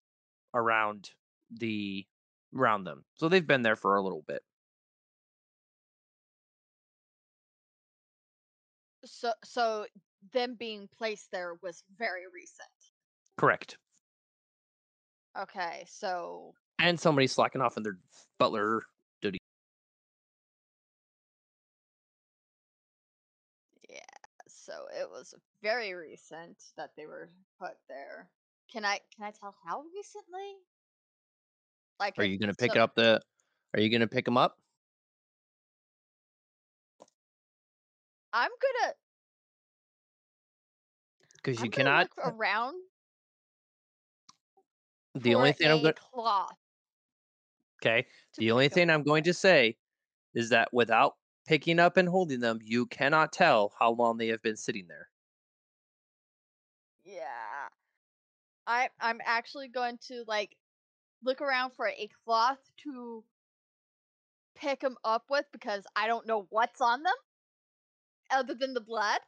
[0.54, 1.10] around
[1.50, 2.06] the
[2.54, 3.04] around them.
[3.14, 4.42] So they've been there for a little bit.
[9.04, 9.86] So so
[10.32, 12.68] them being placed there was very recent.
[13.36, 13.76] Correct.
[15.38, 17.98] Okay, so And somebody slacking off in their
[18.38, 18.84] butler
[24.64, 27.28] so it was very recent that they were
[27.60, 28.28] put there.
[28.72, 30.56] Can I can I tell how recently?
[32.00, 33.20] Like Are you gonna pick so- up the
[33.74, 34.56] are you gonna pick them up?
[38.32, 38.94] I'm gonna
[41.36, 42.74] Because you cannot around
[45.14, 46.56] the only thing I'm going cloth.
[47.80, 48.06] okay.
[48.38, 49.76] The only thing I'm going to say
[50.34, 51.14] is that without
[51.46, 55.08] picking up and holding them, you cannot tell how long they have been sitting there.
[57.04, 57.68] Yeah.
[58.66, 60.56] I I'm actually going to like
[61.22, 63.24] look around for a cloth to
[64.54, 67.14] pick them up with because I don't know what's on them
[68.30, 69.20] other than the blood.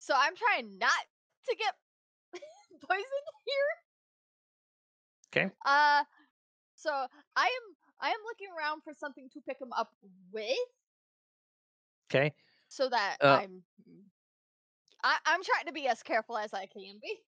[0.00, 0.90] So I'm trying not
[1.46, 1.74] to get
[2.88, 3.06] poisoned
[3.46, 5.42] here.
[5.44, 5.54] Okay.
[5.64, 6.04] Uh
[6.74, 6.90] so
[7.36, 9.90] I am I am looking around for something to pick them up
[10.32, 10.56] with
[12.10, 12.34] Okay.
[12.68, 13.62] so that Uh, I'm
[15.02, 17.20] I, I'm trying to be as careful as I can be.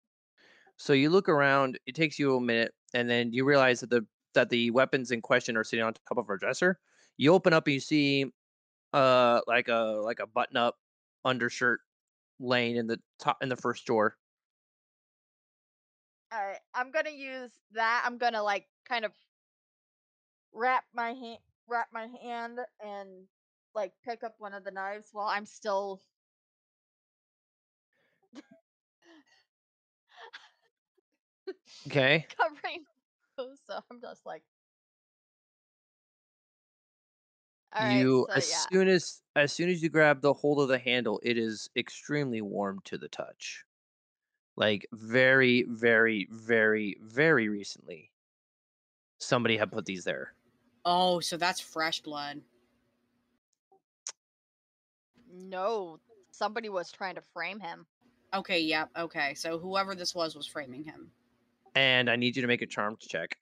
[0.77, 4.07] So you look around, it takes you a minute, and then you realize that the
[4.35, 6.81] that the weapons in question are sitting on top of our dresser.
[7.19, 8.33] You open up and you see
[8.93, 10.79] uh like a like a button up
[11.25, 11.81] undershirt
[12.41, 14.17] laying in the top in the first drawer.
[16.35, 18.03] Alright, I'm gonna use that.
[18.07, 19.13] I'm gonna like kind of
[20.53, 21.39] wrap my hand,
[21.69, 23.27] wrap my hand, and
[23.75, 26.01] like pick up one of the knives while I'm still.
[31.87, 32.27] Okay.
[32.37, 32.85] covering.
[33.67, 34.43] So I'm just like.
[37.79, 38.65] You so as yeah.
[38.71, 42.43] soon as as soon as you grab the hold of the handle, it is extremely
[42.43, 43.65] warm to the touch.
[44.57, 48.13] Like very, very, very, very recently.
[49.19, 50.35] Somebody had put these there.
[50.85, 52.41] Oh, so that's fresh blood.
[55.33, 55.99] No,
[56.31, 57.87] somebody was trying to frame him.
[58.35, 59.35] Okay, yep, okay.
[59.35, 61.11] So whoever this was was framing him.
[61.75, 63.37] And I need you to make a charm check.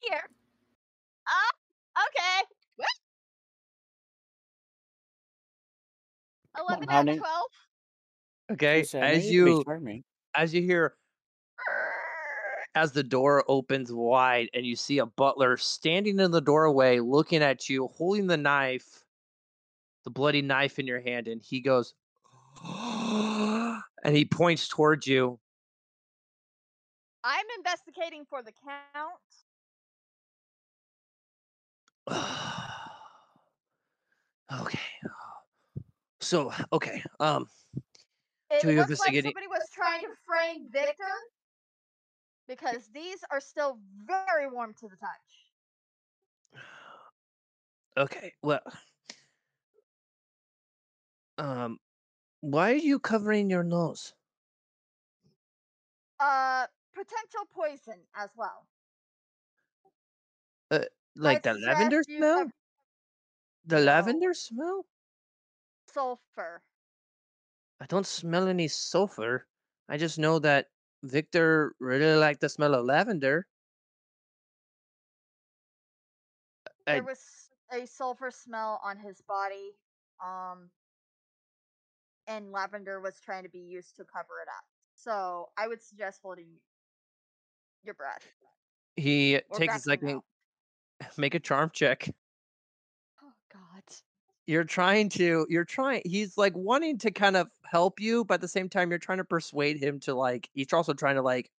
[0.00, 0.22] Here.
[1.28, 1.50] Ah,
[2.06, 2.44] okay.
[2.76, 2.88] What?
[6.58, 7.50] Eleven out of twelve.
[8.52, 8.80] Okay.
[8.80, 10.04] As need to be you
[10.34, 10.94] as you hear
[12.78, 17.42] as the door opens wide and you see a butler standing in the doorway looking
[17.42, 19.02] at you holding the knife
[20.04, 21.94] the bloody knife in your hand and he goes
[22.64, 25.38] and he points towards you.
[27.24, 29.18] I'm investigating for the count.
[34.62, 34.78] okay.
[36.20, 37.48] So okay um
[38.50, 41.04] It Two looks like somebody was trying to frame Victor
[42.48, 45.52] because these are still very warm to the touch.
[47.96, 48.62] okay well
[51.38, 51.78] um
[52.40, 54.14] why are you covering your nose
[56.20, 58.68] Uh, potential poison as well.
[60.70, 60.84] Uh,
[61.14, 62.52] like I the lavender smell cover-
[63.64, 64.86] the lavender smell
[65.86, 66.62] sulfur.
[67.80, 69.48] I don't smell any sulfur.
[69.88, 70.70] I just know that
[71.02, 73.46] Victor really liked the smell of lavender.
[76.86, 79.76] I- There was a sulfur smell on his body.
[80.24, 80.70] Um,
[82.26, 84.64] and lavender was trying to be used to cover it up.
[84.94, 86.48] So I would suggest holding
[87.84, 88.26] your breath.
[88.96, 90.24] He takes a second, out.
[91.16, 92.08] make a charm check.
[93.22, 93.82] Oh God.
[94.48, 98.40] You're trying to, you're trying, he's like wanting to kind of help you, but at
[98.40, 101.50] the same time, you're trying to persuade him to like, he's also trying to like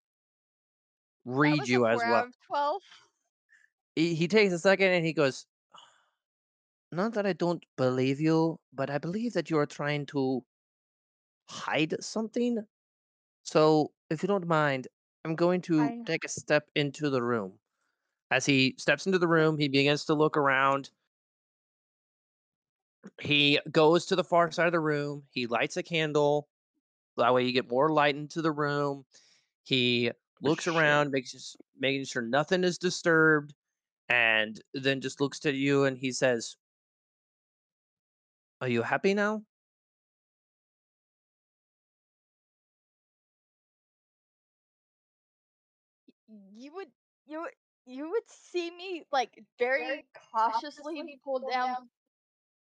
[1.23, 2.27] read you as well.
[2.47, 2.81] Twelve.
[3.95, 5.45] He, he takes a second and he goes,
[6.91, 10.43] Not that I don't believe you, but I believe that you are trying to
[11.47, 12.65] hide something.
[13.43, 14.87] So, if you don't mind,
[15.25, 17.59] I'm going to I- take a step into the room.
[18.31, 20.91] As he steps into the room, he begins to look around.
[23.21, 25.23] He goes to the far side of the room.
[25.31, 26.47] He lights a candle.
[27.17, 29.05] That way, you get more light into the room.
[29.63, 30.73] He looks Sure.
[30.73, 33.53] around, makes making sure nothing is disturbed,
[34.07, 36.55] and then just looks to you and he says,
[38.61, 39.43] "Are you happy now?"
[46.53, 46.91] You would
[47.25, 47.49] you
[47.85, 51.89] you would see me like very cautiously pull down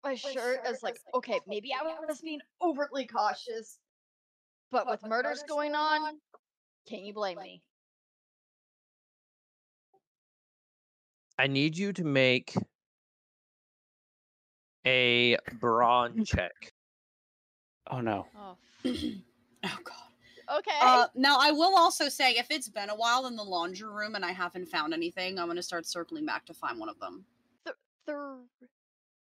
[0.05, 3.79] my shirt as like okay maybe I was being overtly cautious,
[4.71, 6.19] but with murders going on,
[6.89, 7.63] can't you blame me?
[11.39, 12.55] I need you to make
[14.87, 16.73] a brawn check.
[17.91, 18.27] Oh no.
[18.37, 18.57] Oh,
[19.65, 20.59] Oh god.
[20.59, 20.79] okay.
[20.81, 24.17] Uh, now I will also say, if it's been a while in the laundry room
[24.17, 27.25] and I haven't found anything, I'm gonna start circling back to find one of them.
[27.65, 27.75] the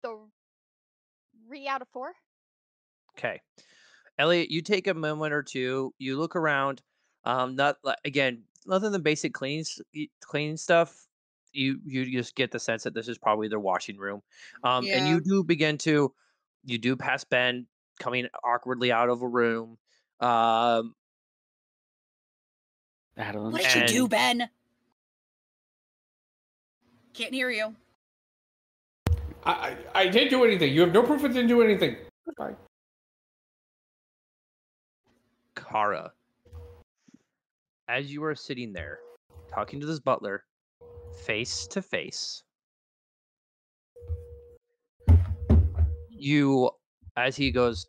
[0.01, 0.17] the
[1.47, 2.13] three out of four.
[3.17, 3.41] Okay.
[4.19, 5.93] Elliot, you take a moment or two.
[5.97, 6.81] You look around.
[7.25, 11.07] Um, not again, other than basic cleaning s- y- cleaning stuff.
[11.53, 14.21] You you just get the sense that this is probably their washing room.
[14.63, 16.13] Um, and you do begin to,
[16.65, 17.67] you do pass Ben
[17.99, 19.77] coming awkwardly out of a room.
[20.19, 20.95] Um,
[23.15, 23.51] Madeline.
[23.51, 24.49] What did you do, Ben?
[27.13, 27.75] Can't hear you.
[29.45, 30.73] I, I, didn't do anything.
[30.73, 31.97] You have no proof I didn't do anything.
[32.37, 32.55] Bye.
[35.55, 36.11] Kara,
[37.89, 38.99] as you are sitting there
[39.53, 40.45] talking to this butler,
[41.25, 42.43] face to face,
[46.09, 46.69] you,
[47.17, 47.85] as he goes,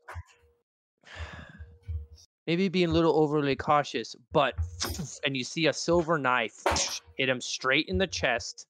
[2.46, 4.54] maybe being a little overly cautious, but,
[5.24, 6.62] and you see a silver knife
[7.16, 8.66] hit him straight in the chest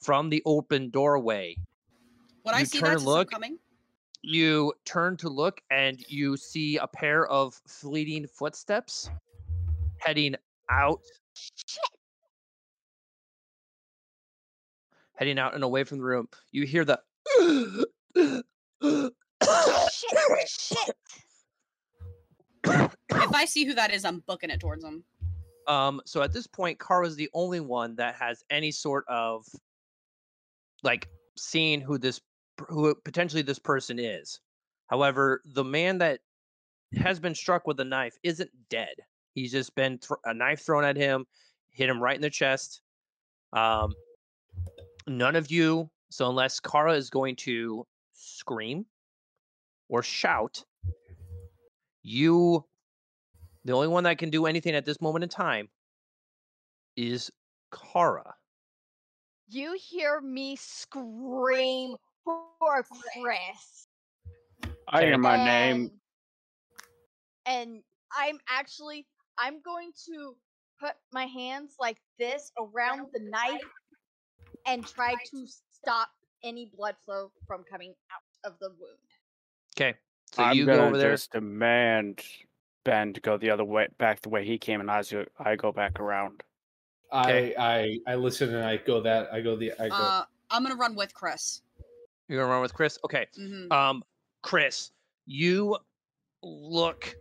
[0.00, 1.56] from the open doorway.
[2.44, 3.58] Would I You see turn that and since I'm look, coming?
[4.22, 9.10] you turn to look and you see a pair of fleeting footsteps
[9.98, 10.34] heading
[10.70, 11.00] out
[15.16, 17.00] heading out and away from the room you hear the
[17.36, 19.12] shit!
[20.48, 20.96] Shit!
[22.64, 25.04] If I see who that is, I'm booking it towards them.
[25.66, 29.44] um so at this point Kara's the only one that has any sort of
[30.82, 32.20] like seeing who this
[32.68, 34.40] who potentially this person is.
[34.88, 36.20] However the man that
[36.94, 38.94] has been struck with a knife isn't dead.
[39.34, 41.26] He's just been thr a knife thrown at him
[41.70, 42.82] hit him right in the chest.
[43.52, 43.94] Um
[45.06, 48.84] none of you so unless Kara is going to scream
[49.88, 50.64] or shout
[52.02, 52.64] you
[53.64, 55.68] the only one that can do anything at this moment in time
[56.96, 57.30] is
[57.72, 58.34] Kara.
[59.48, 62.84] You hear me scream for
[63.20, 63.88] Chris.
[64.88, 65.90] I hear my name.
[67.46, 67.82] And, and
[68.16, 69.06] I'm actually
[69.38, 70.36] I'm going to
[70.80, 73.60] put my hands like this around the knife
[74.66, 76.08] and try to stop
[76.42, 78.98] any blood flow from coming out of the wound.
[79.76, 79.96] Okay,
[80.32, 81.12] so I'm you go over there.
[81.12, 82.22] just demand
[82.84, 85.56] Ben to go the other way, back the way he came, and I, go- I
[85.56, 86.42] go back around.
[87.12, 87.54] Okay.
[87.56, 89.94] I, I I listen and I go that I go the I go.
[89.94, 91.60] Uh, I'm gonna run with Chris.
[92.32, 92.98] You're gonna run with Chris.
[93.04, 94.02] Okay, hmm um,
[94.42, 94.90] Chris,
[95.26, 95.76] you
[96.42, 97.14] look,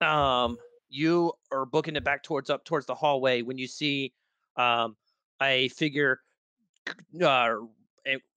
[0.00, 0.58] um,
[0.88, 4.12] you are booking it back towards up towards the hallway when you see,
[4.56, 4.96] um,
[5.40, 6.22] a figure,
[7.22, 7.54] uh,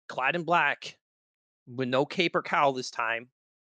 [0.09, 0.97] clad in black,
[1.73, 3.29] with no cape or cowl this time,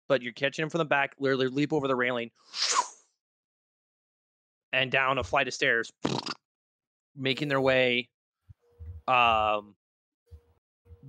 [0.07, 1.13] but you're catching him from the back.
[1.19, 2.31] Literally leap over the railing,
[4.73, 5.93] and down a flight of stairs,
[7.15, 8.09] making their way,
[9.07, 9.75] um,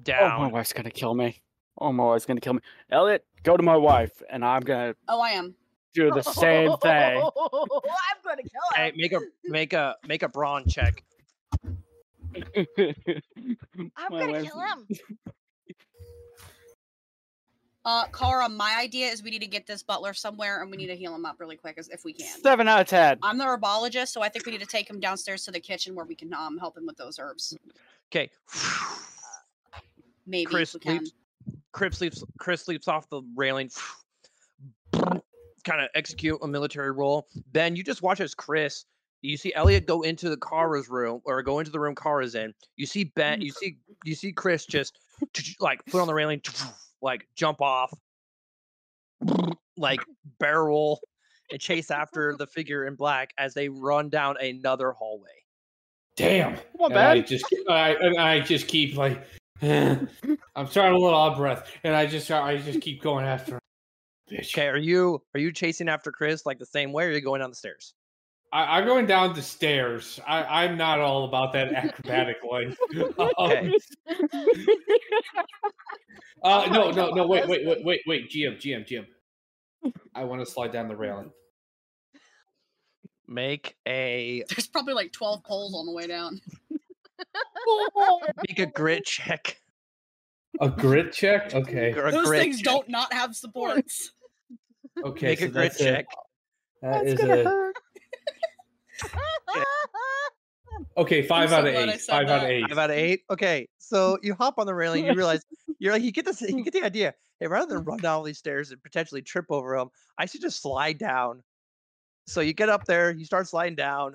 [0.09, 1.41] Oh, my wife's gonna kill me.
[1.79, 2.61] Oh, my wife's gonna kill me.
[2.91, 5.55] Elliot, go to my wife, and I'm gonna Oh, I am.
[5.95, 7.23] do the same thing.
[7.23, 8.77] I'm gonna kill him.
[8.77, 11.03] Hey, make a make a make a brawn check.
[11.65, 12.67] I'm
[14.11, 14.87] gonna wife- kill him.
[17.85, 20.87] Uh, Kara, my idea is we need to get this butler somewhere and we need
[20.87, 22.29] to heal him up really quick as if we can.
[22.41, 23.19] Seven out of ten.
[23.25, 25.97] I'm the herbologist, so I think we need to take him downstairs to the kitchen
[25.97, 27.57] where we can um help him with those herbs.
[28.13, 28.31] Okay.
[30.27, 30.99] Maybe Chris we can.
[30.99, 31.13] leaps.
[31.73, 32.25] Chris leaps.
[32.39, 33.71] Chris leaps off the railing.
[34.93, 37.29] kind of execute a military roll.
[37.53, 38.85] Ben, you just watch as Chris.
[39.23, 42.53] You see Elliot go into the Kara's room or go into the room Kara's in.
[42.77, 43.41] You see Ben.
[43.41, 44.99] You see you see Chris just
[45.61, 46.43] like foot on the railing,
[47.01, 47.93] like jump off,
[49.77, 50.01] like
[50.41, 51.01] barrel
[51.53, 55.29] and chase after the figure in black as they run down another hallway.
[56.17, 56.57] damn.
[56.57, 59.23] Come on, and I just I, and I just keep like
[60.57, 63.55] I'm starting a little out of breath, and I just I just keep going after
[63.55, 63.61] him.
[64.31, 64.53] Bitch.
[64.55, 67.21] Okay, are you are you chasing after Chris like the same way, or are you
[67.21, 67.95] going down the stairs?
[68.53, 70.19] I, I'm going down the stairs.
[70.27, 72.77] I, I'm not all about that acrobatic life.
[73.19, 73.73] Um, Okay.
[76.43, 77.27] uh, no, no, no.
[77.27, 78.31] Wait, wait, wait, wait, wait.
[78.31, 79.07] GM, GM, GM.
[80.15, 81.31] I want to slide down the railing.
[83.27, 86.41] Make a There's probably like 12 poles on the way down.
[88.49, 89.61] make a grit check.
[90.61, 91.55] A grit check.
[91.55, 91.93] Okay.
[91.95, 92.65] Or a Those grit things check.
[92.65, 94.13] don't not have supports.
[95.05, 95.27] Okay.
[95.29, 96.07] Make so a grit that's a- check.
[96.83, 97.73] That is a
[100.97, 101.23] okay.
[101.27, 102.01] Five so out of eight.
[102.01, 102.69] said Five out of eight.
[102.69, 103.23] Five out of eight.
[103.31, 105.07] Okay, so you hop on the railing.
[105.07, 105.45] You realize
[105.79, 106.43] you're like you get this.
[106.43, 107.15] You get the idea.
[107.41, 109.89] Hey, rather than run down all these stairs and potentially trip over them,
[110.19, 111.43] I should just slide down.
[112.27, 113.13] So you get up there.
[113.13, 114.15] You start sliding down.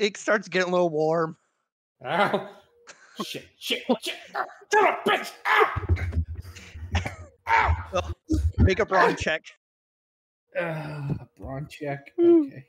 [0.00, 1.36] It starts getting a little warm.
[2.06, 2.48] Ow.
[3.22, 4.14] shit, shit, shit.
[4.34, 5.30] Ah, Son of a bitch.
[7.46, 7.76] Ow.
[7.94, 8.12] Ow.
[8.58, 9.44] Make a brawn check.
[10.58, 12.12] Uh, brawn check.
[12.18, 12.64] Okay.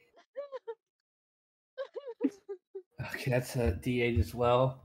[3.13, 4.83] Okay, that's a D8 as well.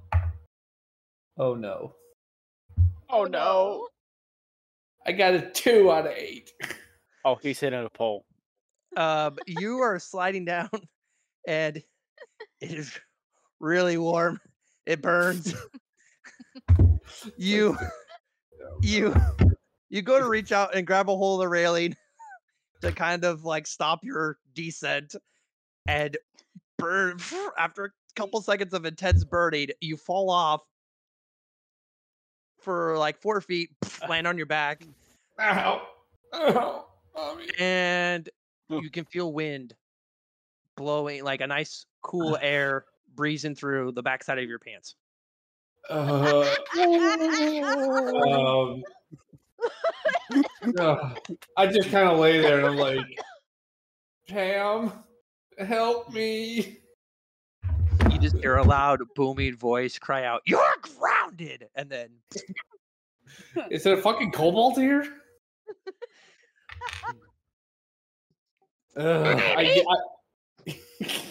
[1.37, 1.95] Oh no.
[3.11, 3.89] Oh no.
[5.05, 6.53] I got a two out of eight.
[7.25, 8.25] Oh, he's hitting a pole.
[8.97, 10.71] Um, you are sliding down,
[11.49, 11.83] and
[12.61, 12.99] it is
[13.61, 14.41] really warm.
[14.87, 15.55] It burns.
[17.37, 17.77] you,
[18.81, 19.15] you,
[19.89, 21.97] you go to reach out and grab a hold of the railing
[22.81, 25.15] to kind of like stop your descent,
[25.87, 26.17] and
[26.79, 27.19] burn.
[27.59, 30.63] After a couple seconds of intense burning, you fall off
[32.61, 34.07] for like four feet, ah.
[34.09, 34.93] land on your back, mm.
[35.39, 35.83] Ow.
[36.35, 36.87] Ow.
[37.59, 38.29] And
[38.69, 39.75] you can feel wind
[40.77, 42.85] blowing like a nice cool air
[43.15, 44.95] breezing through the backside of your pants.
[45.89, 46.45] Uh,
[48.29, 48.83] um,
[50.79, 51.15] uh,
[51.57, 53.05] I just kind of lay there and I'm like,
[54.29, 54.93] Pam,
[55.59, 56.79] help me.
[58.11, 62.09] You just hear a loud booming voice cry out, "You're grounded!" And then
[63.71, 65.03] Is there a fucking cobalt here?
[68.97, 69.85] Ugh, I,
[70.67, 70.81] I,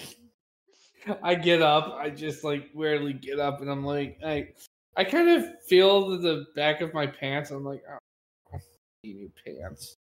[1.23, 1.95] I get up.
[1.99, 4.49] I just like weirdly get up, and I'm like, I,
[4.95, 7.52] I kind of feel the, the back of my pants.
[7.52, 8.57] I'm like, oh,
[9.03, 9.98] need new pants,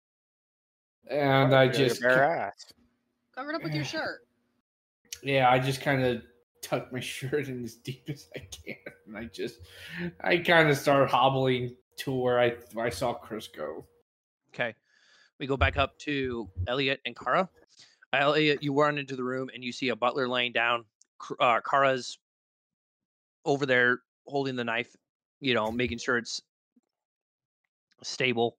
[1.10, 2.72] and I just, bare ass.
[3.34, 4.26] Cover it up with your shirt.
[5.22, 6.22] yeah, I just kind of
[6.62, 9.60] tuck my shirt in as deep as I can, and I just,
[10.22, 13.84] I kind of start hobbling to where I, I saw Chris go.
[14.54, 14.74] okay,
[15.38, 17.48] we go back up to Elliot and Kara.
[18.12, 20.84] Elliot, you run into the room and you see a butler laying down.
[21.38, 22.18] Uh, Kara's
[23.44, 24.96] over there holding the knife,
[25.40, 26.40] you know, making sure it's
[28.02, 28.56] stable.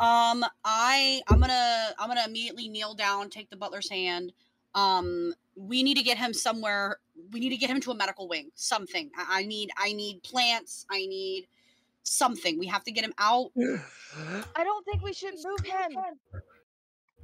[0.00, 4.32] Um, I I'm gonna I'm gonna immediately kneel down, take the butler's hand.
[4.74, 6.98] Um, we need to get him somewhere.
[7.32, 8.50] We need to get him to a medical wing.
[8.54, 9.10] Something.
[9.16, 10.86] I, I need I need plants.
[10.90, 11.48] I need
[12.02, 12.58] something.
[12.58, 13.50] We have to get him out.
[14.56, 15.98] I don't think we should move him.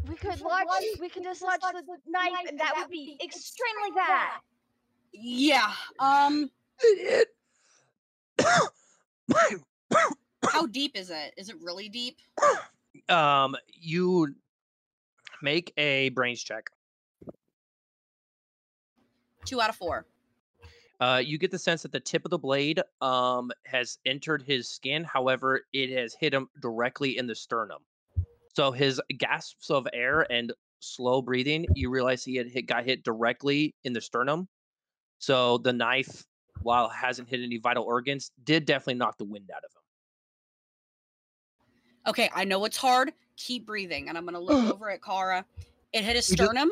[0.09, 0.69] We could launch.
[1.01, 4.41] We could dislodge the knife, and that would be extremely bad.
[5.13, 5.73] Yeah.
[5.99, 6.51] Um,
[6.85, 7.29] Idiot.
[10.51, 11.35] how deep is it?
[11.37, 12.19] Is it really deep?
[13.09, 14.35] um, you
[15.43, 16.71] make a brains check.
[19.45, 20.07] Two out of four.
[20.99, 24.69] Uh, you get the sense that the tip of the blade um, has entered his
[24.69, 25.05] skin.
[25.05, 27.81] However, it has hit him directly in the sternum.
[28.57, 30.51] So his gasps of air and
[30.81, 34.49] slow breathing, you realize he had hit, got hit directly in the sternum.
[35.19, 36.25] So the knife,
[36.63, 39.83] while it hasn't hit any vital organs, did definitely knock the wind out of him.
[42.07, 43.13] Okay, I know it's hard.
[43.37, 45.45] Keep breathing, and I'm gonna look over at Kara.
[45.93, 46.71] It hit his sternum.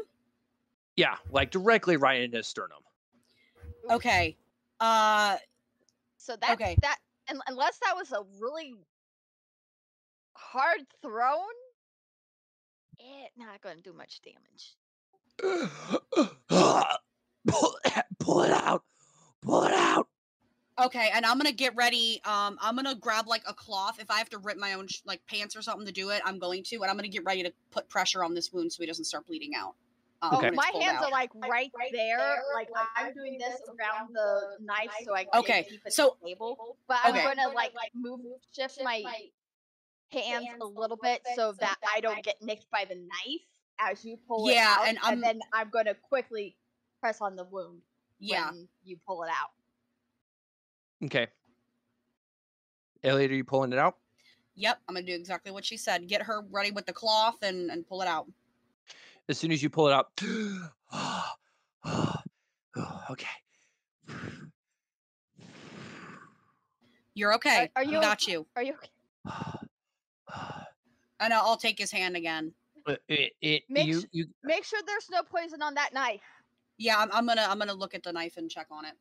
[0.97, 2.78] Yeah, like directly right into his sternum.
[3.90, 4.39] Okay.
[4.81, 5.36] Uh,
[6.16, 6.78] So that Okay.
[6.81, 6.97] that
[7.47, 8.74] unless that was a really
[10.35, 11.44] hard thrown,
[12.99, 14.75] it not going to do much damage.
[16.49, 18.83] pull, it, pull it out.
[19.43, 20.09] Pull it out.
[20.83, 22.21] Okay, and I'm gonna get ready.
[22.25, 24.01] Um, I'm gonna grab like a cloth.
[24.01, 26.21] If I have to rip my own sh- like pants or something to do it,
[26.25, 26.77] I'm going to.
[26.77, 29.25] And I'm gonna get ready to put pressure on this wound so he doesn't start
[29.27, 29.75] bleeding out.
[30.23, 30.51] Um, Okay.
[30.51, 31.05] My hands out.
[31.05, 32.43] are like right there.
[32.55, 36.77] Like I'm doing this around the knife so I can Okay, keep it so- stable.
[36.89, 37.23] But I'm okay.
[37.23, 38.21] gonna like move
[38.53, 39.05] shift my
[40.12, 43.40] hands a little bit so that I don't get nicked by the knife.
[43.81, 46.56] as you pull Yeah, it out, and I'm- then I'm going to quickly
[47.01, 47.82] press on the wound
[48.20, 48.51] Yeah.
[48.52, 49.51] when you pull it out.
[51.05, 51.26] Okay.
[53.02, 53.98] Elliot, are you pulling it out?
[54.55, 54.81] Yep.
[54.89, 56.06] I'm gonna do exactly what she said.
[56.06, 58.31] Get her ready with the cloth and and pull it out.
[59.28, 60.12] As soon as you pull it out,
[63.10, 63.26] okay.
[67.14, 67.70] You're okay.
[67.76, 68.47] are we you got you.
[68.56, 68.90] Are you okay?
[71.20, 72.52] And I'll, I'll take his hand again.
[73.09, 76.20] It, it, Make you, you, Make sure there's no poison on that knife.
[76.77, 78.94] Yeah, I'm, I'm gonna I'm gonna look at the knife and check on it.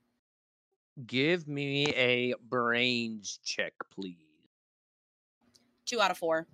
[1.05, 4.15] give me a brains check, please.
[5.85, 6.47] Two out of four.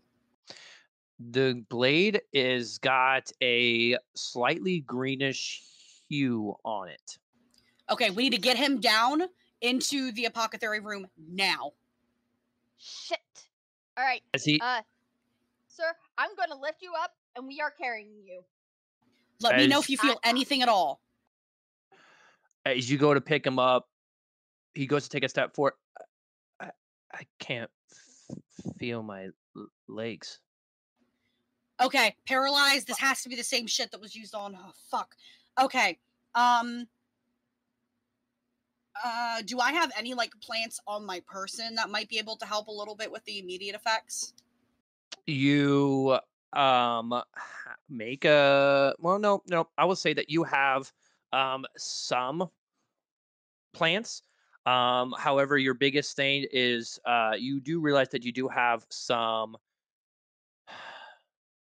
[1.20, 5.62] The blade is got a slightly greenish
[6.08, 7.18] hue on it.
[7.92, 9.24] Okay, we need to get him down
[9.62, 11.74] into the apothecary room now.
[12.78, 13.20] Shit.
[14.00, 14.80] All right, As he, uh,
[15.68, 15.84] sir,
[16.18, 18.46] I'm going to lift you up, and we are carrying you.
[19.42, 21.02] Let me know if you feel I- anything at all.
[22.66, 23.90] as you go to pick him up,
[24.74, 25.74] he goes to take a step forward.
[26.62, 26.70] I,
[27.14, 30.40] I can't f- feel my l- legs.
[31.82, 32.88] Okay, paralyzed.
[32.88, 34.56] This has to be the same shit that was used on.
[34.58, 35.14] Oh, fuck.
[35.62, 36.00] Okay.
[36.36, 36.88] Um.
[39.04, 42.46] Uh, do I have any like plants on my person that might be able to
[42.46, 44.34] help a little bit with the immediate effects?
[45.26, 46.20] You
[46.54, 47.22] um
[47.90, 49.70] make a well, no, no.
[49.78, 50.92] I will say that you have
[51.32, 52.50] um some
[53.74, 54.24] plants.
[54.66, 59.56] Um, however, your biggest thing is uh you do realize that you do have some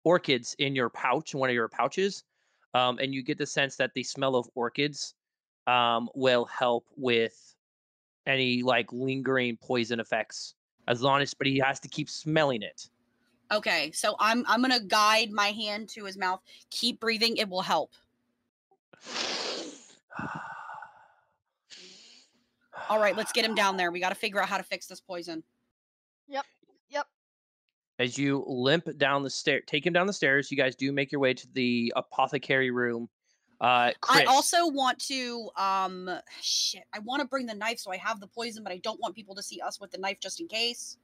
[0.03, 2.23] orchids in your pouch, one of your pouches.
[2.73, 5.13] Um, and you get the sense that the smell of orchids
[5.67, 7.55] um will help with
[8.25, 10.55] any like lingering poison effects
[10.87, 12.89] as long as but he has to keep smelling it.
[13.51, 16.41] Okay, so I'm I'm gonna guide my hand to his mouth.
[16.71, 17.37] Keep breathing.
[17.37, 17.91] It will help.
[22.89, 23.91] All right, let's get him down there.
[23.91, 25.43] We got to figure out how to fix this poison.
[26.27, 26.45] Yep.
[26.89, 27.07] Yep.
[27.99, 30.51] As you limp down the stair, take him down the stairs.
[30.51, 33.07] You guys do make your way to the apothecary room.
[33.61, 36.09] Uh, I also want to um
[36.41, 36.83] shit.
[36.93, 39.15] I want to bring the knife so I have the poison, but I don't want
[39.15, 40.97] people to see us with the knife just in case.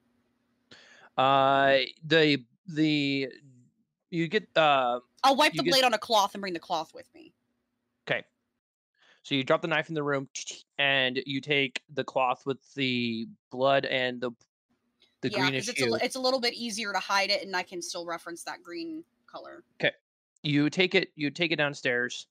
[1.17, 3.29] uh, the the
[4.09, 6.93] you get uh I'll wipe the get- blade on a cloth and bring the cloth
[6.93, 7.33] with me.
[8.07, 8.23] okay.
[9.23, 10.27] So you drop the knife in the room,
[10.79, 14.31] and you take the cloth with the blood and the
[15.21, 17.63] the yeah, greenish it's a, it's a little bit easier to hide it, and I
[17.63, 19.63] can still reference that green color.
[19.81, 19.93] Okay.
[20.43, 22.27] You take it you take it downstairs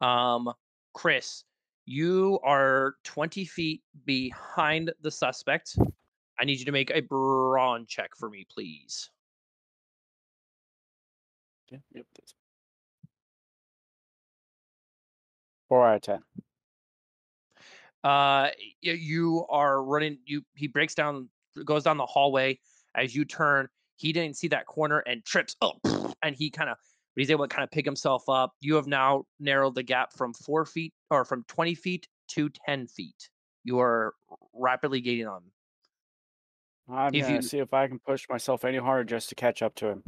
[0.00, 0.52] um
[0.94, 1.44] chris
[1.90, 5.78] you are 20 feet behind the suspect.
[6.38, 9.08] I need you to make a brawn check for me please.
[11.70, 12.34] Yeah, yep, that's
[15.68, 16.20] four out of ten.
[18.04, 18.48] uh
[18.82, 21.28] you are running you he breaks down
[21.64, 22.58] goes down the hallway.
[22.94, 25.78] As you turn he didn't see that corner and trips up
[26.22, 26.76] and he kind of
[27.20, 30.32] he's able to kind of pick himself up you have now narrowed the gap from
[30.34, 33.28] four feet or from 20 feet to 10 feet
[33.64, 34.14] you are
[34.54, 35.52] rapidly gaining on him
[36.90, 39.60] I'm If gonna you- see if I can push myself any harder just to catch
[39.60, 40.02] up to him.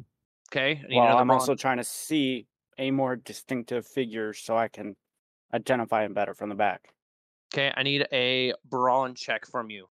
[0.51, 2.47] okay Well, I'm also trying to see
[2.79, 4.97] a more distinctive figure so I can
[5.53, 6.95] identify him better from the back.
[7.53, 9.89] Okay, I need a brawn check from you.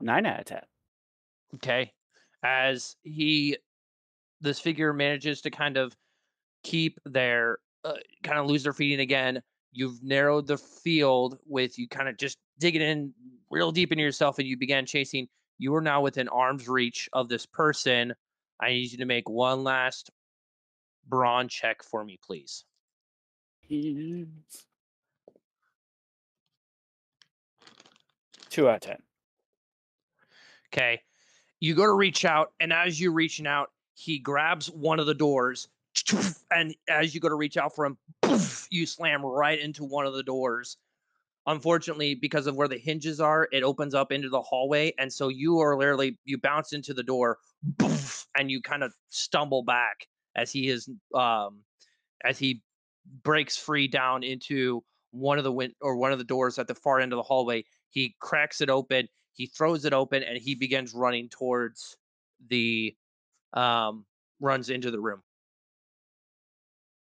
[0.00, 0.62] Nine out of ten.
[1.56, 1.92] Okay,
[2.42, 3.56] as he,
[4.40, 5.94] this figure manages to kind of
[6.62, 9.42] keep their, uh, kind of lose their feeding again.
[9.72, 13.14] You've narrowed the field with you kind of just digging in
[13.50, 15.28] real deep into yourself, and you began chasing.
[15.58, 18.14] You are now within arm's reach of this person.
[18.60, 20.10] I need you to make one last
[21.08, 22.64] brawn check for me, please.
[28.48, 28.98] Two out of ten.
[30.72, 31.00] Okay.
[31.60, 35.14] You go to reach out, and as you're reaching out, he grabs one of the
[35.14, 35.68] doors,
[36.50, 37.98] and as you go to reach out for him,
[38.70, 40.78] you slam right into one of the doors.
[41.46, 45.28] Unfortunately, because of where the hinges are, it opens up into the hallway, and so
[45.28, 47.38] you are literally you bounce into the door,
[48.36, 50.06] and you kind of stumble back
[50.36, 51.62] as he is um
[52.24, 52.62] as he
[53.22, 56.74] breaks free down into one of the win- or one of the doors at the
[56.74, 57.64] far end of the hallway.
[57.90, 59.08] He cracks it open
[59.40, 61.96] he throws it open and he begins running towards
[62.50, 62.94] the
[63.54, 64.04] um
[64.38, 65.22] runs into the room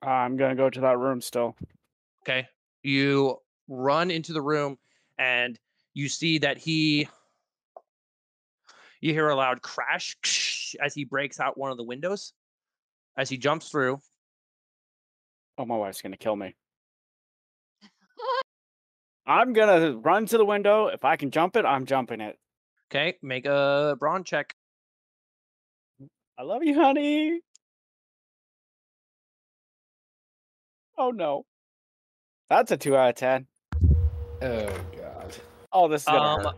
[0.03, 1.55] I'm gonna go to that room still.
[2.23, 2.47] okay
[2.83, 3.37] you
[3.67, 4.77] run into the room
[5.17, 5.59] and
[5.95, 7.09] you see that he
[9.01, 12.33] You hear a loud crash as he breaks out one of the windows.
[13.17, 13.99] As he jumps through,
[15.57, 16.55] Oh, my wife's gonna kill me.
[19.25, 20.87] I'm gonna run to the window.
[20.87, 22.37] If I can jump it, I'm jumping it.
[22.91, 24.55] okay, make a brawn check.
[26.37, 27.41] I love you, honey.
[30.97, 31.45] Oh no.
[32.49, 33.47] That's a two out of ten.
[34.41, 34.67] Oh
[34.97, 35.35] god.
[35.71, 36.55] Oh, this is gonna Um, hurt.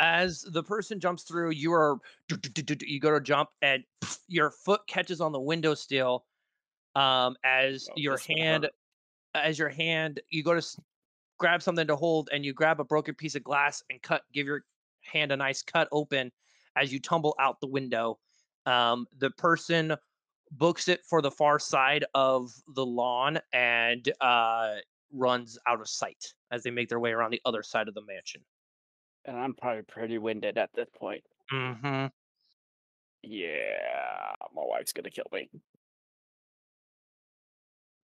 [0.00, 1.96] as the person jumps through, you are
[2.28, 3.84] you go to jump and
[4.28, 6.24] your foot catches on the window still.
[6.96, 8.70] Um, as Oh, your this is gonna hand,
[9.34, 10.78] as your hand, you go to s-
[11.40, 14.22] grab something to hold, and you grab a broken piece of glass and cut.
[14.32, 14.62] Give your
[15.02, 16.30] hand a nice cut open
[16.76, 18.18] as you tumble out the window.
[18.66, 19.96] Um, the person
[20.52, 24.74] books it for the far side of the lawn and uh,
[25.12, 28.04] runs out of sight as they make their way around the other side of the
[28.04, 28.42] mansion.
[29.24, 31.24] And I'm probably pretty winded at this point.
[31.52, 32.06] Mm-hmm.
[33.22, 35.48] Yeah, my wife's gonna kill me.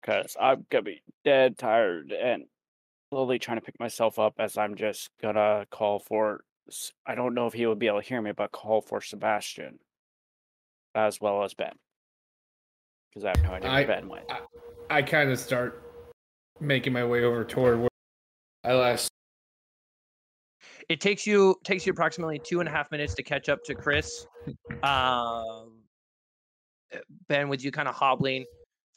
[0.06, 2.46] Cause I'm gonna be dead tired and
[3.10, 6.42] slowly trying to pick myself up as I'm just gonna call for.
[7.06, 9.80] I don't know if he would be able to hear me, but call for Sebastian
[10.96, 11.74] as well as Ben.
[13.10, 14.26] Because I have no idea where I- Ben went.
[14.90, 15.82] I kind of start
[16.60, 17.90] making my way over toward where
[18.64, 19.10] I last.
[20.90, 23.76] It takes you takes you approximately two and a half minutes to catch up to
[23.76, 24.26] Chris.
[24.84, 25.82] Um,
[26.94, 28.46] uh, ben, with you kind of hobbling.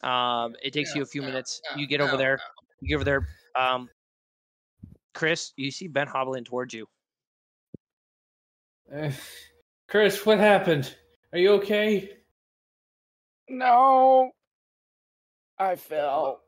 [0.02, 1.62] Um, it takes you a few minutes.
[1.74, 2.39] You get over there.
[2.82, 3.26] You get over there.
[3.56, 3.89] Um,
[5.14, 6.86] Chris, you see Ben hobbling towards you.
[8.94, 9.10] Uh,
[9.89, 10.94] Chris, what happened?
[11.32, 12.10] Are you okay?
[13.48, 14.30] No,
[15.59, 16.40] I fell.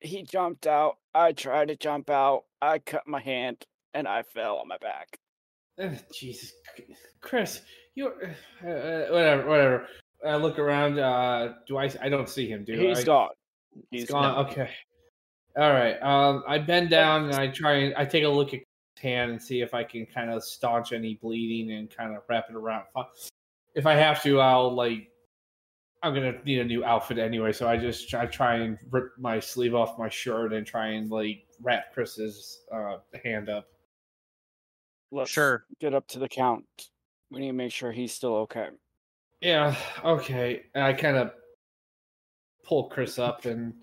[0.00, 0.96] He jumped out.
[1.14, 2.44] I tried to jump out.
[2.60, 3.64] I cut my hand
[3.94, 5.18] and I fell on my back.
[5.80, 6.52] Uh, Jesus,
[7.20, 7.60] Chris,
[7.94, 8.14] you're.
[8.62, 9.88] uh, whatever, whatever.
[10.26, 10.98] I look around.
[10.98, 11.90] Uh, do I?
[12.00, 12.64] I don't see him.
[12.64, 13.04] Do He's I?
[13.04, 13.28] gone.
[13.90, 14.46] He's He's gone.
[14.46, 14.70] Okay.
[15.56, 16.00] All right.
[16.02, 19.30] Um, I bend down and I try and I take a look at his hand
[19.30, 22.56] and see if I can kind of staunch any bleeding and kind of wrap it
[22.56, 22.84] around.
[22.96, 23.30] If-
[23.74, 25.10] If I have to, I'll like.
[26.02, 29.40] I'm gonna need a new outfit anyway, so I just I try and rip my
[29.40, 33.66] sleeve off my shirt and try and like wrap Chris's uh, hand up.
[35.10, 35.64] Let's Sure.
[35.80, 36.64] get up to the count.
[37.30, 38.68] We need to make sure he's still okay.
[39.40, 39.74] Yeah.
[40.04, 40.66] Okay.
[40.74, 41.32] And I kind of
[42.62, 43.74] pull Chris up and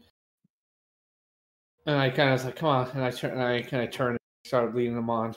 [1.86, 3.32] and I kind of was like, "Come on!" And I turn.
[3.32, 5.36] And I kind of turn and started leading them on.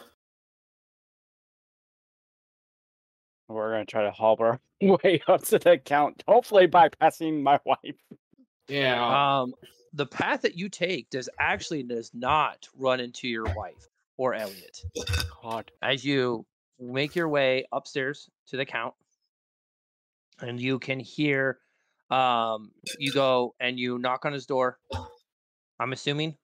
[3.49, 4.61] We're gonna try to hobble our
[5.05, 7.97] way up to the count, hopefully bypassing my wife.
[8.69, 9.41] Yeah.
[9.41, 9.55] Um,
[9.93, 14.83] the path that you take does actually does not run into your wife or Elliot.
[15.43, 15.71] God.
[15.83, 16.45] as you
[16.79, 18.95] make your way upstairs to the count
[20.41, 21.59] and you can hear
[22.11, 24.79] um you go and you knock on his door
[25.81, 26.37] i'm assuming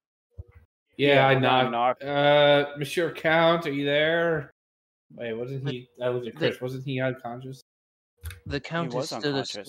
[0.98, 1.96] yeah, I we're gonna knock.
[2.02, 2.04] knock.
[2.06, 4.52] Uh, Monsieur Count, are you there?
[5.14, 5.88] Wait, wasn't The- he?
[6.02, 6.60] I looked at the- Chris.
[6.60, 7.62] Wasn't he unconscious?
[8.46, 9.66] the He count is was still asleep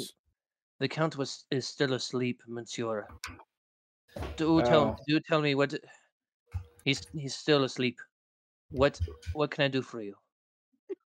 [0.79, 3.07] the count was is still asleep monsieur
[4.35, 4.95] do tell Oh.
[5.07, 5.73] do tell me what
[6.83, 7.97] he's he's still asleep
[8.69, 8.99] what
[9.33, 10.15] what can i do for you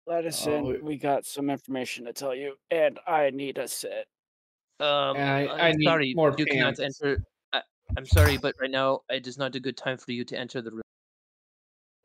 [0.06, 0.64] Let us Oh, in.
[0.64, 4.06] we- We got some information to tell you, and I need a sit.
[4.80, 6.80] um I- I'm I need sorry more you cannot pants.
[7.02, 7.24] enter I,
[7.96, 10.60] i'm sorry but right now it is not a good time for you to enter
[10.62, 10.80] the room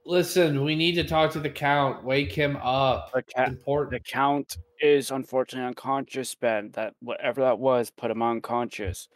[0.06, 2.04] Listen, we need to talk to the Count.
[2.04, 3.12] Wake him up.
[3.12, 6.72] The, It's ca- the count is unfortunately unconscious, Ben.
[6.74, 9.08] That whatever that was, put him unconscious.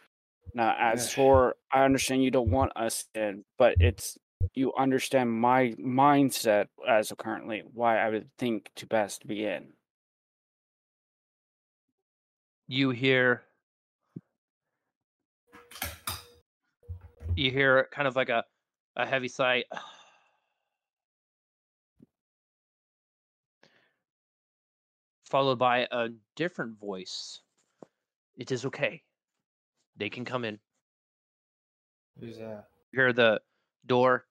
[0.54, 1.14] Now, as Yeah.
[1.16, 4.16] for I understand you don't want us in, but it's
[4.54, 9.72] you understand my mindset as of currently why I would think to best be in.
[12.68, 13.42] you hear
[17.36, 18.44] you hear kind of like a
[18.96, 19.64] a heavy sigh.
[25.24, 27.40] Followed by a different voice.
[28.36, 29.02] It is okay.
[29.96, 30.60] They can come in.
[32.20, 32.66] Who's that?
[32.92, 33.40] you hear the
[33.86, 34.24] door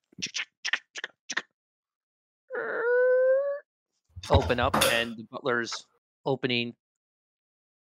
[4.30, 5.86] open up and the butler's
[6.26, 6.74] opening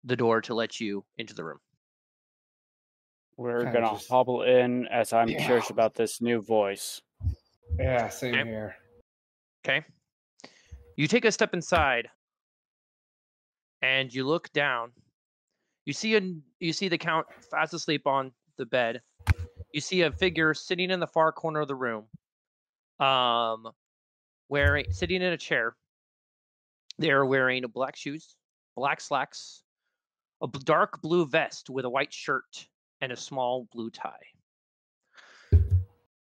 [0.05, 1.59] the door to let you into the room
[3.39, 5.45] We're Kinda gonna just- hobble in as I'm Yeah.
[5.45, 7.01] curious about this new voice.
[7.77, 8.43] Yeah, same Okay.
[8.49, 8.77] here.
[9.65, 9.85] Okay.
[10.97, 12.09] You take a step inside
[13.81, 14.91] and you look down.
[15.85, 16.21] You see a
[16.59, 19.01] you see the count fast asleep on the bed.
[19.71, 22.09] You see a figure sitting in the far corner of the room.
[22.99, 23.71] Um
[24.49, 25.77] wearing sitting in a chair
[26.97, 28.35] They're wearing black shoes,
[28.75, 29.63] black slacks,
[30.41, 32.67] a b- dark blue vest with a white shirt,
[33.01, 34.27] and a small blue tie.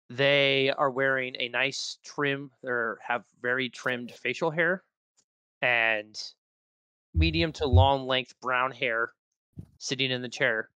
[0.08, 2.50] They are wearing a nice trim.
[2.64, 4.82] or have very trimmed facial hair
[5.62, 6.20] and
[7.14, 9.12] medium to long length brown hair
[9.78, 10.70] sitting in the chair.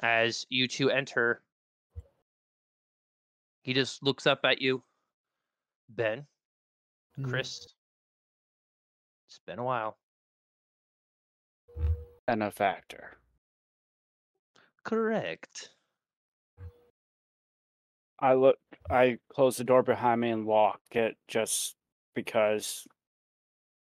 [0.00, 1.42] As you two enter,
[3.62, 4.82] he just looks up at you.
[5.88, 6.26] Ben,
[7.18, 7.28] Mhm.
[7.28, 7.74] Chris,
[9.26, 9.98] it's been a while.
[12.26, 13.18] And a factor.
[14.84, 15.70] Correct.
[18.20, 18.58] I look.
[18.90, 21.74] I close the door behind me and lock it just
[22.14, 22.86] because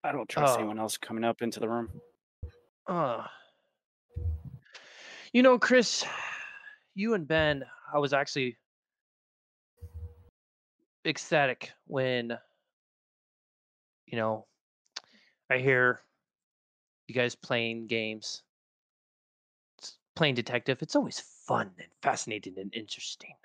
[0.04, 0.58] I don't trust Oh.
[0.60, 1.90] anyone else coming up into the room.
[2.86, 3.26] Uh,
[5.32, 6.04] you know, Chris,
[6.94, 8.56] you and Ben, I was actually
[11.06, 12.38] ecstatic when,
[14.06, 14.46] you know,
[15.50, 16.00] I hear
[17.08, 18.42] you guys playing games,
[20.14, 20.82] playing detective.
[20.82, 23.36] It's always fun and fascinating and interesting.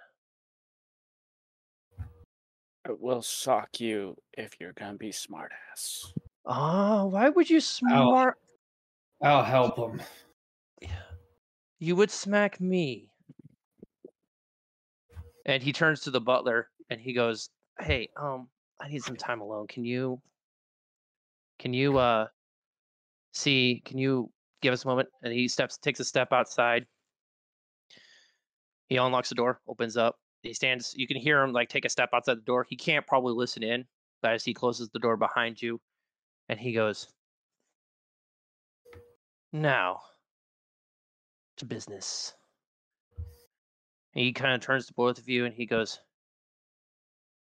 [2.84, 6.12] It will sock you if you're gonna be smartass.
[6.46, 8.38] Oh, why would you smart?
[9.22, 10.02] I'll help him.
[11.80, 13.10] You would smack me.
[15.46, 19.42] And he turns to the butler and he goes, "Hey, um, I need some time
[19.42, 19.68] alone.
[19.68, 20.22] Can you
[21.60, 22.28] can you uh
[23.34, 26.86] see, can you give us a moment?" And he steps takes a step outside.
[28.88, 30.20] He unlocks the door, opens up.
[30.42, 32.66] He stands, you can hear him like take a step outside the door.
[32.68, 33.86] He can't probably listen in,
[34.22, 35.82] but as he closes the door behind you,
[36.48, 37.08] and he goes,
[39.52, 40.02] "Now,
[41.58, 42.34] to business."
[44.12, 46.00] He kind of turns to both of you and he goes,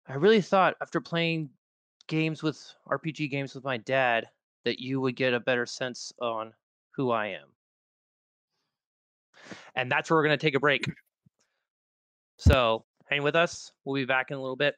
[0.08, 1.52] I really thought after playing
[2.08, 4.28] games with RPG games with my dad
[4.66, 6.54] that you would get a better sense on
[7.00, 7.48] who I am.
[9.74, 10.86] And that's where we're going to take a break.
[12.42, 13.74] So hang with us.
[13.84, 14.76] We'll be back in a little bit.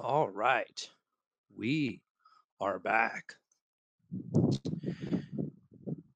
[0.00, 0.88] All right.
[1.56, 2.02] We
[2.60, 3.34] are back.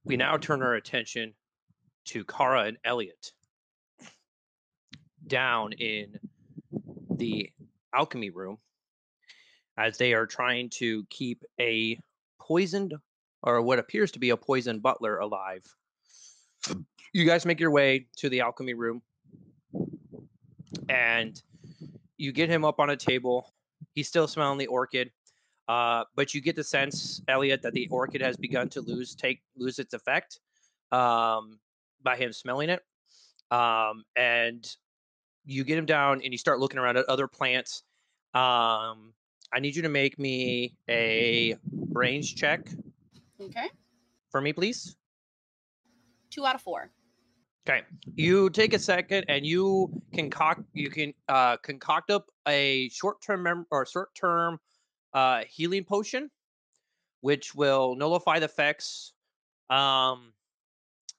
[0.04, 1.34] We now turn our attention
[2.06, 3.32] to Kara and Elliot
[5.26, 6.20] down in
[7.10, 7.50] the
[7.92, 8.58] alchemy room
[9.76, 11.98] as they are trying to keep a
[12.40, 12.94] poisoned
[13.42, 15.64] or what appears to be a poisoned butler alive.
[17.12, 19.02] You guys make your way to the alchemy room
[20.88, 21.42] and
[22.16, 23.51] you get him up on a table.
[23.94, 25.10] He's still smelling the orchid.
[25.68, 29.40] Uh, but you get the sense, Elliot, that the orchid has begun to lose take
[29.56, 30.40] lose its effect
[30.90, 31.58] um,
[32.02, 32.80] by him smelling it.
[33.50, 34.66] Um, and
[35.44, 37.84] you get him down and you start looking around at other plants.
[38.34, 39.12] Um,
[39.52, 42.68] I need you to make me a brains check
[43.40, 43.68] Okay.
[44.30, 44.96] for me, please.
[46.30, 46.90] Two out of four.
[47.68, 47.82] Okay.
[48.16, 53.66] You take a second and you concoct you can uh concoct up a short-term mem-
[53.70, 54.58] or short-term
[55.14, 56.28] uh healing potion
[57.20, 59.12] which will nullify the effects
[59.70, 60.32] um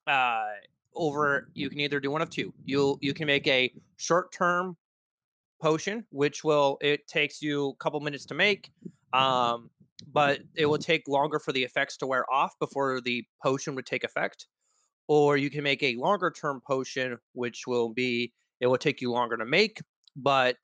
[0.05, 0.47] uh
[0.95, 2.53] over you can either do one of two.
[2.65, 4.75] You you can make a short-term
[5.61, 8.69] potion which will it takes you a couple minutes to make
[9.13, 9.69] um
[10.11, 13.85] but it will take longer for the effects to wear off before the potion would
[13.85, 14.47] take effect
[15.07, 19.11] or you can make a longer term potion which will be it will take you
[19.11, 19.81] longer to make
[20.15, 20.57] but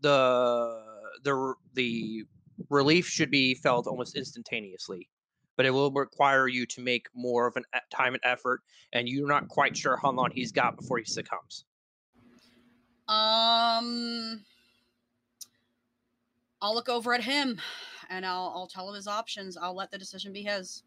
[0.00, 0.82] the
[1.22, 2.24] the the
[2.70, 5.08] relief should be felt almost instantaneously
[5.56, 8.62] but it will require you to make more of an e- time and effort
[8.92, 11.64] and you're not quite sure how long he's got before he succumbs
[13.08, 14.44] Um,
[16.60, 17.60] I'll look over at him,
[18.08, 19.56] and I'll I'll tell him his options.
[19.56, 20.82] I'll let the decision be his.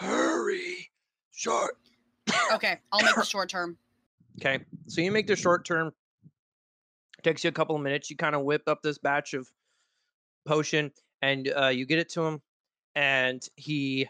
[0.00, 0.90] Hurry
[1.30, 1.76] short
[2.52, 3.76] Okay, I'll make the short term.
[4.40, 5.92] Okay, so you make the short term.
[7.22, 8.10] Takes you a couple of minutes.
[8.10, 9.50] You kind of whip up this batch of
[10.46, 10.90] potion,
[11.20, 12.40] and uh, you get it to him,
[12.94, 14.08] and he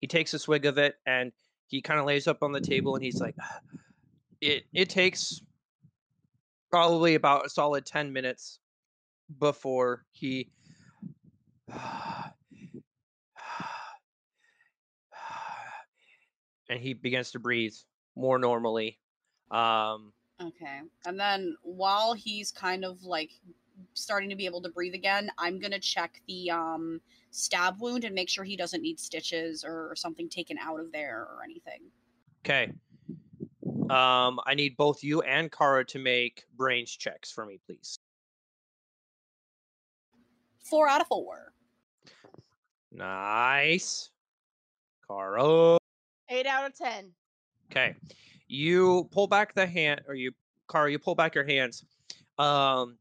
[0.00, 1.32] he takes a swig of it, and
[1.66, 3.36] he kind of lays up on the table, and he's like,
[4.40, 5.40] "It it takes
[6.70, 8.58] probably about a solid ten minutes
[9.38, 10.50] before he."
[16.68, 17.74] and he begins to breathe
[18.16, 18.98] more normally.
[19.50, 23.32] Um, Okay, and then while he's kind of like
[23.94, 27.00] starting to be able to breathe again, I'm gonna check the um
[27.32, 31.22] stab wound and make sure he doesn't need stitches or something taken out of there
[31.22, 31.90] or anything.
[32.44, 32.72] Okay.
[33.90, 37.98] Um, I need both you and Kara to make brains checks for me, please.
[40.60, 41.52] Four out of four.
[42.92, 44.10] Nice.
[45.08, 45.77] Kara.
[46.28, 47.10] Eight out of ten.
[47.70, 47.94] Okay.
[48.48, 50.32] You pull back the hand, or you,
[50.70, 51.84] Kara, you pull back your hands.
[52.38, 52.96] Um,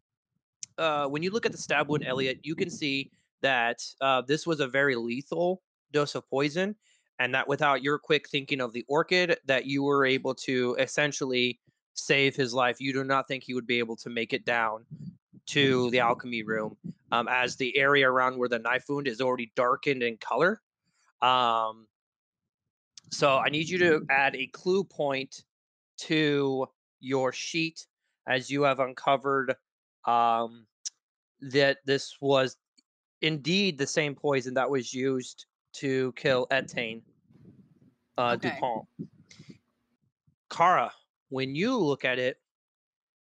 [0.78, 4.46] uh, when you look at the stab wound, Elliot, you can see that uh, this
[4.46, 5.62] was a very lethal
[5.94, 6.76] dose of poison,
[7.20, 11.60] and that without your quick thinking of the orchid, that you were able to essentially
[11.94, 12.78] save his life.
[12.80, 14.86] You do not think he would be able to make it down
[15.48, 16.76] to the alchemy room,
[17.12, 20.62] um, as the area around where the knife wound is already darkened in color.
[21.22, 21.88] Um,
[23.10, 25.44] so I need you to add a clue point
[26.02, 26.68] to
[27.00, 27.86] your sheet
[28.28, 29.56] as you have uncovered
[30.06, 30.66] um,
[31.42, 32.58] that this was
[33.22, 37.02] indeed the same poison that was used to kill Etienne
[38.18, 38.50] uh, Okay.
[38.50, 38.86] Dupont.
[40.50, 40.92] Kara,
[41.30, 42.38] when you look at it,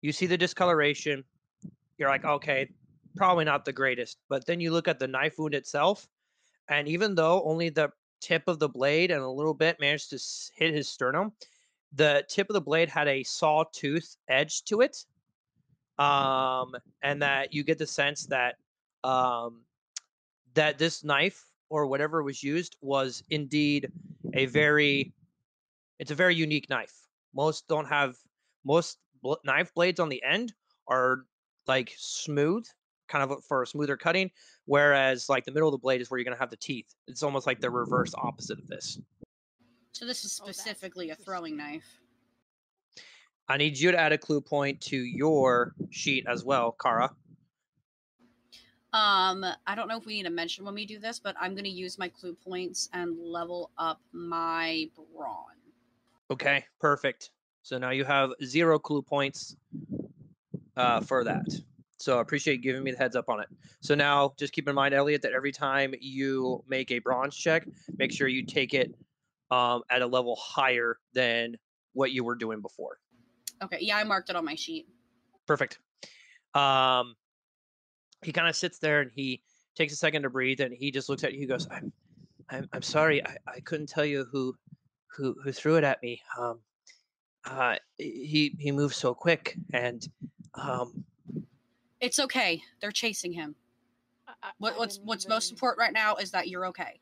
[0.03, 1.25] you see the discoloration.
[1.99, 2.71] You're like, okay,
[3.17, 4.19] probably not the greatest.
[4.29, 6.07] But then you look at the knife wound itself,
[6.69, 7.91] and even though only the
[8.25, 10.19] tip of the blade and a little bit managed to
[10.57, 11.33] hit his sternum,
[11.93, 15.05] the tip of the blade had a sawtooth edge to it.
[15.99, 18.57] Um, and that you get the sense that
[19.05, 19.61] um,
[20.55, 23.93] that this knife or whatever was used was indeed
[24.33, 25.13] a very
[26.01, 27.07] it's a very unique knife.
[27.33, 28.17] Most don't have
[28.65, 30.53] most bl- knife blades on the end
[30.89, 31.27] are
[31.69, 32.67] like smooth,
[33.09, 34.31] kind of for smoother cutting,
[34.67, 36.95] whereas like the middle of the blade is where you're going to have the teeth.
[37.07, 38.99] It's almost like the reverse opposite of this.
[39.93, 42.01] So this is Oh, specifically a throwing knife.
[43.49, 47.11] I need you to add a clue point to your sheet as well, Kara.
[48.95, 51.55] Um, I don't know if we need to mention when we do this, but I'm
[51.55, 55.57] gonna use my clue points and level up my brawn.
[56.31, 57.31] Okay, perfect.
[57.63, 59.57] So now you have zero clue points
[60.77, 61.47] uh, for that.
[62.05, 63.49] So I appreciate you giving me the heads up on it.
[63.81, 67.67] So now just keep in mind, Elliot, that every time you make a brawn check,
[67.97, 68.95] make sure you take it
[69.51, 71.57] um, at a level higher than
[71.95, 72.99] what you were doing before.
[73.63, 74.87] Okay, yeah, I marked it on my sheet.
[75.47, 75.79] Perfect.
[76.53, 77.15] Um,
[78.23, 79.43] he kind of sits there and he
[79.75, 81.41] takes a second to breathe, and he just looks at you.
[81.41, 81.91] He goes, "I'm,
[82.51, 83.25] I'm, I'm sorry.
[83.25, 84.55] I, I couldn't tell you who,
[85.17, 86.21] who, who threw it at me.
[86.39, 86.61] Um,
[87.47, 90.07] uh, he, he moved so quick, and
[90.55, 91.05] um,
[92.01, 92.63] It's okay.
[92.81, 93.57] They're chasing him.
[94.27, 97.01] I- I- What, I what's didn't what's most important right now is that you're okay.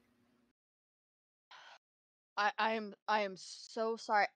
[2.36, 4.26] I, I am I am so sorry.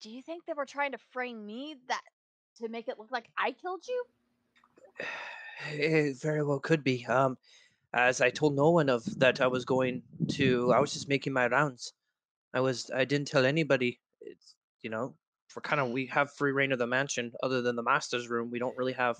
[0.00, 2.02] Do you think they were trying to frame me that
[2.58, 4.04] to make it look like I killed you?
[5.72, 7.04] it very well could be.
[7.06, 7.38] Um,
[7.92, 10.02] as I told no one of that I was going
[10.32, 10.72] to.
[10.72, 11.92] I was just making my rounds.
[12.54, 12.90] I was.
[12.94, 14.00] I didn't tell anybody.
[14.20, 15.14] It's you know,
[15.56, 17.32] for kind of we have free rein of the mansion.
[17.42, 19.16] Other than the master's room, we don't really have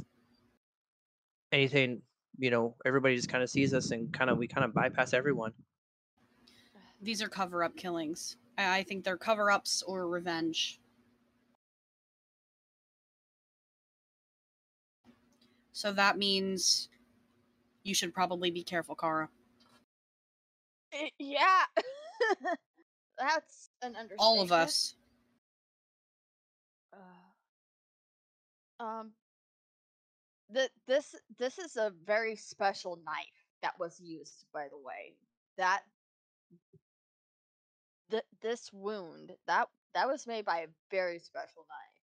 [1.51, 2.03] anything.
[2.39, 5.15] You know, everybody just kind of sees us and kind of we kind of bypass
[5.15, 5.55] everyone.
[7.01, 8.37] These are cover up killings.
[8.59, 10.79] I I think they're cover ups or revenge.
[15.73, 16.91] So that means
[17.83, 19.31] you should probably be careful, Kara.
[20.93, 21.63] Eh, yeah.
[23.19, 24.21] That's an understatement.
[24.21, 24.97] All of us.
[28.81, 29.13] Um.
[30.55, 35.17] Th- this this is a very special knife that was used, by the way.
[35.57, 35.81] That
[38.11, 41.97] th- this wound that that was made by a very special knife.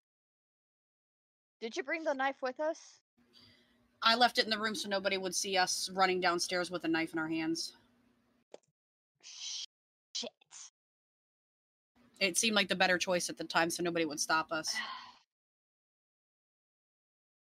[1.62, 3.02] Did you bring the knife with us?
[4.02, 6.88] I left it in the room so nobody would see us running downstairs with a
[6.88, 7.74] knife in our hands.
[9.22, 10.32] Shit.
[12.20, 14.76] It seemed like the better choice at the time so nobody would stop us.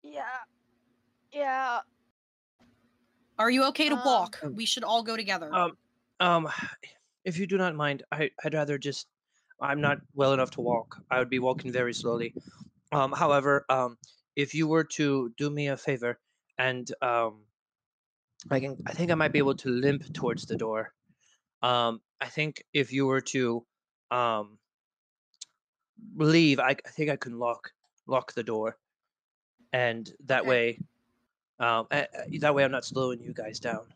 [0.04, 0.22] Yeah.
[1.32, 1.80] Yeah.
[3.38, 4.38] Are you okay to Um, walk?
[4.52, 5.52] We should all go together.
[5.52, 5.76] Um,
[6.20, 6.48] um,
[7.24, 9.08] if you do not mind, I, I'd rather just.
[9.60, 11.00] I'm not well enough to walk.
[11.10, 12.34] I would be walking very slowly.
[12.92, 13.96] Um, however, um,
[14.36, 16.18] if you were to do me a favor,
[16.58, 17.44] and um,
[18.50, 20.92] I can, I think I might be able to limp towards the door.
[21.62, 23.64] Um, I think if you were to,
[24.10, 24.58] um,
[26.16, 27.70] leave, I, I think I can lock
[28.06, 28.76] lock the door,
[29.74, 30.48] and that Okay.
[30.48, 30.78] way,
[31.58, 33.92] um, a- a- that way I'm not slowing you guys down.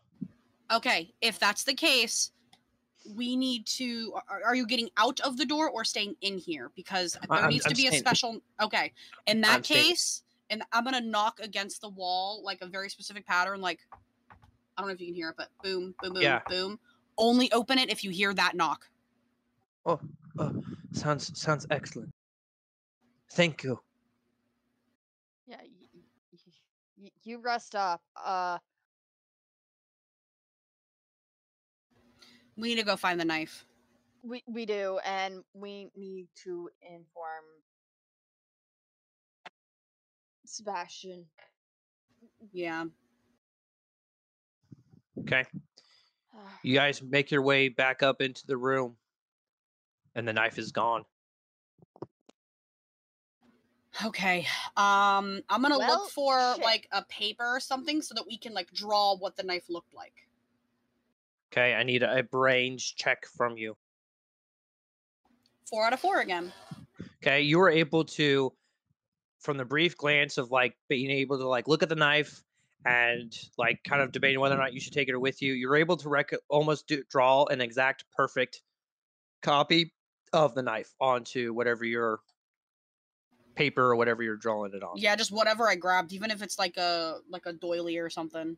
[0.71, 2.31] Okay, if that's the case,
[3.15, 4.13] we need to.
[4.27, 6.69] Are, are you getting out of the door or staying in here?
[6.75, 8.41] Because there I'm- needs to I'm be a special.
[8.61, 8.93] Okay,
[9.25, 12.89] in that I'm staying- case, and I'm gonna knock against the wall like a very
[12.89, 13.61] specific pattern.
[13.61, 13.79] Like
[14.77, 16.41] I don't know if you can hear it, but boom, boom, boom, Yeah.
[16.47, 16.77] boom.
[17.17, 18.89] Only open it if you hear that knock.
[19.85, 19.99] Oh,
[20.37, 20.61] oh,
[20.91, 22.13] sounds sounds excellent.
[23.31, 23.81] Thank you.
[25.47, 25.57] Yeah.
[25.61, 26.01] Y- y-
[26.99, 28.01] y- you rest up.
[28.15, 28.59] Uh.
[32.57, 33.65] We need to go find the knife.
[34.23, 37.45] We we do, and we need to inform
[40.45, 41.29] Sebastian.
[42.51, 42.85] Yeah.
[45.21, 45.45] Okay,
[46.63, 48.97] you guys make your way back up into the room,
[50.15, 51.05] and the knife is gone.
[54.05, 54.47] Okay.
[54.77, 56.63] Um, I'm gonna Well, look for shit.
[56.63, 59.93] like a paper or something so that we can like draw what the knife looked
[59.93, 60.27] like.
[61.51, 63.75] Okay, I need a, a brains check from you.
[65.69, 66.53] Four out of four again.
[67.21, 68.53] Okay, you were able to,
[69.39, 72.43] from the brief glance of like being able to like look at the knife
[72.85, 75.75] and like kind of debating whether or not you should take it with you, you're
[75.75, 78.61] able to rec- almost do, draw an exact perfect
[79.41, 79.93] copy
[80.31, 82.19] of the knife onto whatever your
[83.59, 84.93] paper or whatever you're drawing it on.
[84.97, 88.55] Yeah, just whatever I grabbed, even if it's like a like a doily or something.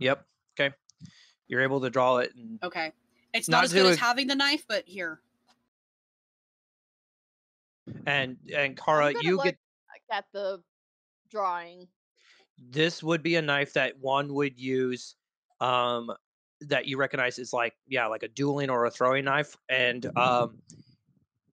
[0.00, 0.26] Yep.
[0.58, 0.74] Okay.
[1.46, 2.92] You're able to draw it and Okay.
[3.32, 5.20] It's Not not, as good as ex- having the knife, but here.
[8.06, 9.56] and and I'm Kara, you look get
[10.12, 10.60] at the
[11.30, 11.86] drawing.
[12.70, 15.14] this would be a knife that one would use
[15.60, 16.10] um
[16.62, 20.58] that you recognize as like yeah like a dueling or a throwing knife and um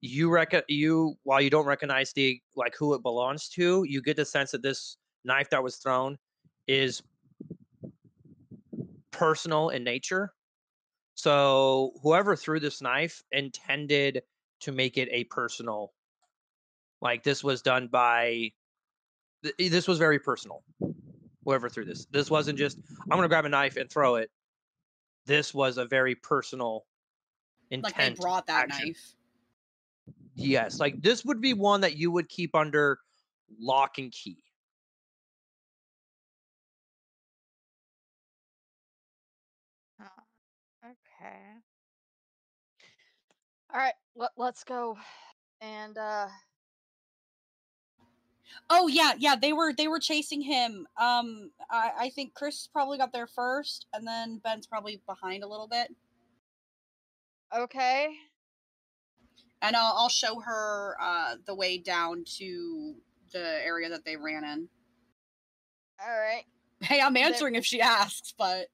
[0.01, 4.15] you reckon you while you don't recognize the like who it belongs to you get
[4.15, 6.17] the sense that this knife that was thrown
[6.67, 7.01] is
[9.11, 10.33] personal in nature
[11.15, 14.21] so whoever threw this knife intended
[14.59, 15.93] to make it a personal
[17.01, 18.51] like this was done by
[19.43, 20.63] th- eh, this was very personal
[21.43, 24.29] whoever threw this this wasn't just i'm gonna grab a knife and throw it
[25.25, 26.85] this was a very personal
[27.71, 28.87] intent Like they brought that action.
[28.87, 29.13] knife.
[30.38, 32.99] Yes like this would be one that you would keep under
[33.59, 34.38] lock and key
[40.84, 41.39] Okay.
[43.73, 44.97] All right, let, let's go
[45.59, 46.27] and uh
[48.69, 49.35] Oh yeah, yeah.
[49.35, 50.88] They were they were chasing him.
[50.97, 55.47] Um, I, I think Chris probably got there first, and then Ben's probably behind a
[55.47, 55.93] little bit.
[57.55, 58.15] Okay.
[59.61, 62.95] And I'll I'll show her uh the way down to
[63.34, 64.69] the area that they ran in.
[65.99, 66.43] All right.
[66.81, 68.67] Hey, I'm They- answering if she asks, but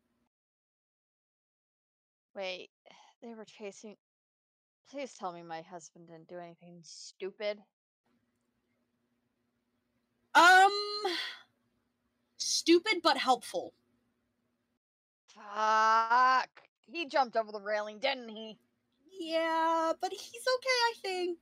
[2.35, 2.69] Wait.
[3.21, 3.95] They were chasing.
[4.91, 7.59] Please tell me my husband didn't do anything stupid.
[10.35, 10.71] um,
[12.37, 13.73] stupid but helpful.
[15.27, 16.49] Fuck.
[16.91, 18.57] He jumped over the railing, didn't he?
[19.19, 20.21] Yeah, but he's
[20.55, 21.37] okay, I think.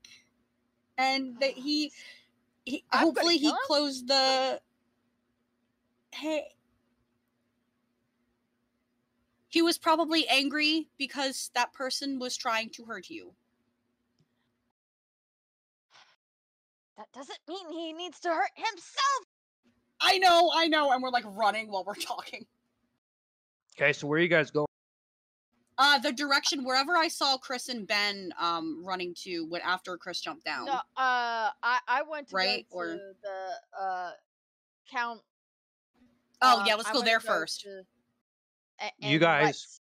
[0.98, 1.91] And that he,
[2.65, 3.56] he hopefully he him?
[3.65, 4.61] closed the.
[6.14, 6.43] Hey.
[9.48, 13.34] He was probably angry because that person was trying to hurt you.
[16.98, 19.26] That doesn't mean he needs to hurt himself.
[19.99, 22.45] I know, I know, and we're like running while we're talking.
[23.76, 24.68] Okay, so where are you guys going?
[25.83, 30.21] Uh, the direction wherever I saw Chris and Ben um running to when after Chris
[30.21, 30.67] jumped down.
[30.67, 34.11] No, uh, I I went to Right, go or- to the uh
[34.91, 35.21] count.
[36.43, 37.61] oh yeah, um, let's I go wanna there first.
[37.61, 37.83] to-
[38.79, 39.81] a- You guys- let's-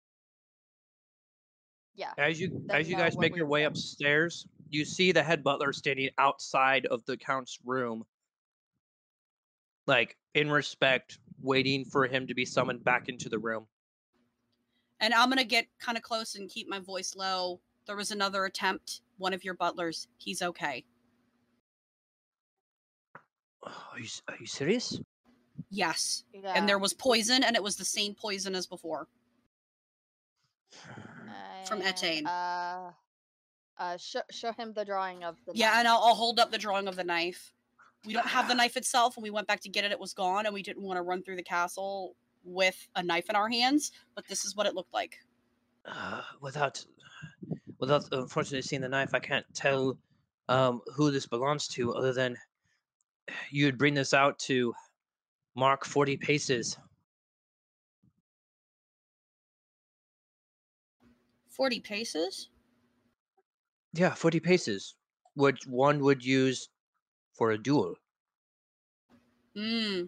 [1.97, 2.15] Yeah.
[2.17, 3.67] As you as you guys make your way doing.
[3.73, 8.07] upstairs, you see the head butler standing outside of the count's room,
[9.89, 13.67] like in respect, waiting for him to be summoned back into the room.
[15.01, 17.61] And I'm gonna get kind of close and keep my voice low.
[17.87, 19.01] There was another attempt.
[19.19, 20.09] One of your butlers.
[20.19, 20.85] He's okay.
[23.63, 25.01] Are you are you serious?
[25.71, 26.25] Yes.
[26.33, 26.53] Yeah.
[26.55, 29.09] And there was poison, and it was the same poison as before.
[31.67, 32.27] from and, Etienne.
[32.27, 32.93] Uh,
[33.79, 35.53] uh, show show him the drawing of the.
[35.55, 35.79] Yeah, knife.
[35.79, 37.53] and I'll, I'll hold up the drawing of the knife.
[38.05, 39.17] We don't have the knife itself.
[39.17, 41.03] When we went back to get it, it was gone, and we didn't want to
[41.03, 42.15] run through the castle
[42.49, 43.93] with a knife in our hands.
[44.15, 45.19] But this is what it looked like.
[45.85, 46.85] Uh, without
[47.79, 49.99] without unfortunately seeing the knife, I can't tell
[50.49, 52.37] um, who this belongs to, other than
[53.51, 54.75] you'd bring this out to
[55.55, 56.77] mark forty paces.
[61.49, 62.51] Forty paces.
[63.95, 64.95] Yeah, forty paces,
[65.35, 66.69] which one would use
[67.33, 67.95] for a duel.
[69.57, 70.03] Hmm.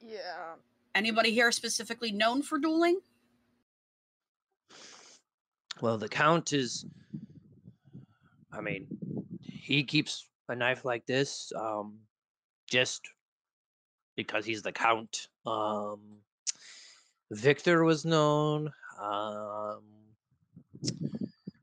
[0.00, 0.54] Yeah.
[0.94, 3.00] Anybody here specifically known for dueling?
[5.80, 6.84] Well, the count is.
[8.52, 8.86] I mean,
[9.42, 11.98] he keeps a knife like this um,
[12.68, 13.00] just
[14.16, 15.28] because he's the count.
[15.46, 16.00] Um,
[17.30, 18.72] Victor was known.
[19.00, 19.82] Um,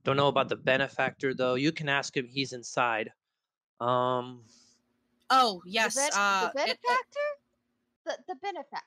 [0.06, 1.56] don't know about the benefactor though.
[1.56, 2.28] You can ask him.
[2.28, 3.12] He's inside.
[3.82, 4.44] Um,
[5.30, 5.94] Oh yes.
[5.96, 6.80] The, ben- uh, the it- benefactor.
[6.86, 7.40] it-
[8.06, 8.86] the the benefactor.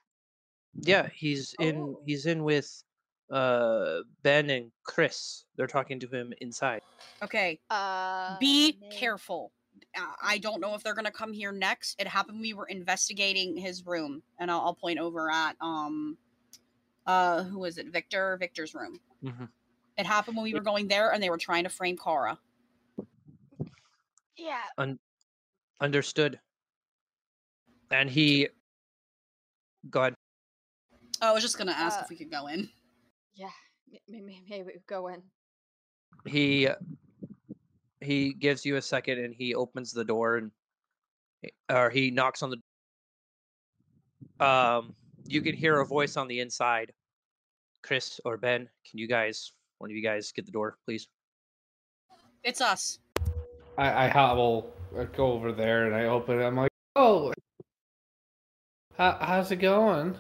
[0.74, 1.76] Yeah, he's in.
[1.78, 2.01] Oh.
[2.06, 2.82] He's in with
[3.30, 5.44] uh, Ben and Chris.
[5.56, 6.82] They're talking to him inside.
[7.22, 7.60] okay.
[7.70, 8.36] Uh.
[8.38, 9.52] Be name- careful.
[9.97, 12.01] Uh, I don't know if they're gonna come here next.
[12.01, 16.16] It happened we were investigating his room, and I'll, I'll point over at um,
[17.06, 17.88] uh, who is it?
[17.92, 18.36] Victor.
[18.38, 19.01] Victor's room.
[19.24, 19.48] Mhm.
[19.97, 22.38] It happened when we were going there, and they were trying to frame Kara.
[24.36, 24.62] Yeah.
[25.80, 26.38] Understood.
[27.90, 28.48] And he.
[29.90, 30.14] God.
[31.22, 32.68] Oh, I was just gonna ask Uh, if we could go in.
[33.34, 33.51] Yeah.
[34.09, 35.22] Maybe maybe we go in.
[36.26, 36.68] he
[38.01, 40.51] he gives you a second and he opens the door and
[41.70, 44.94] or he knocks on the um
[45.26, 46.92] you can hear a voice on the inside
[47.82, 51.09] chris or ben can you guys one of you guys get the door please
[52.42, 52.98] It's us.
[53.76, 56.44] I, I hobble, I go over there, and I open it.
[56.44, 57.32] I'm like, oh,
[58.97, 60.16] how, how's it going?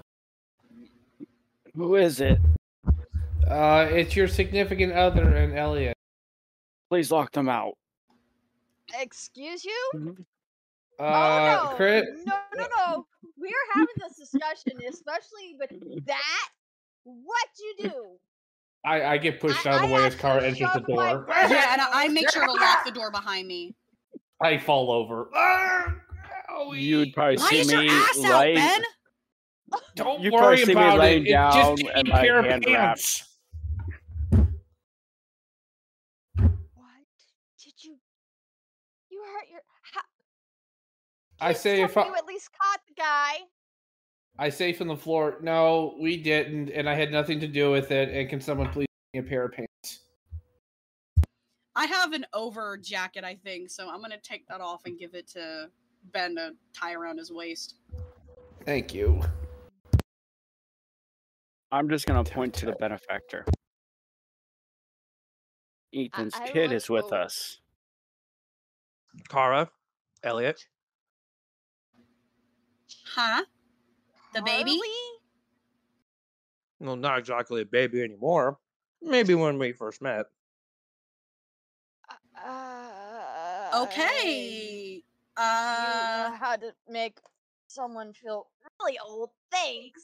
[1.74, 2.38] Who is it?
[3.48, 5.96] Uh, it's your significant other and Elliot.
[6.90, 7.74] Please lock them out.
[8.98, 10.16] Excuse you?
[10.98, 11.76] Uh, oh no.
[11.76, 13.06] Chris, No no no.
[13.38, 16.48] We're having this discussion, especially with that.
[17.04, 18.06] What you do?
[18.84, 20.88] I, I get pushed I- out of the I way as Kara enters the shoved
[20.88, 21.26] my door.
[21.30, 23.74] Yeah, and I, I make sure to lock the door behind me.
[24.42, 25.28] I fall over.
[26.74, 28.54] You'd probably Why see is your me ass out.
[28.54, 28.82] Ben?
[29.96, 31.30] Don't You'd worry probably see me about laying it.
[31.30, 32.78] It's down just and a my pair of hand wrapped.
[32.78, 33.26] pants.
[36.36, 36.50] What
[37.62, 37.96] did you?
[39.10, 39.60] You hurt your.
[39.94, 40.00] How,
[41.40, 43.38] I say if I, you at least caught the guy.
[44.38, 47.90] I say from the floor, no, we didn't, and I had nothing to do with
[47.90, 48.08] it.
[48.08, 50.00] And can someone please give me a pair of pants?
[51.76, 55.14] I have an over jacket, I think, so I'm gonna take that off and give
[55.14, 55.68] it to
[56.12, 57.76] Ben a tie around his waist.
[58.64, 59.20] Thank you.
[61.72, 63.44] I'm just gonna point to the benefactor.
[65.94, 67.60] Ethan's I kid is with go- us.
[69.28, 69.70] Kara,
[70.22, 70.66] Elliot.
[73.06, 73.44] Huh?
[74.34, 74.78] The baby?
[76.78, 78.58] Well, not exactly a baby anymore.
[79.02, 80.26] Maybe when we first met.
[82.42, 84.94] Uh, Okay.
[84.96, 85.02] You
[85.36, 87.18] Uh know how to make
[87.68, 88.48] someone feel
[88.80, 89.30] really old.
[89.50, 90.02] Thanks.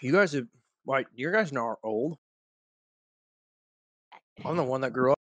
[0.00, 0.46] You guys have,
[0.84, 2.16] why, you guys are old.
[4.44, 5.18] I'm the one that grew up.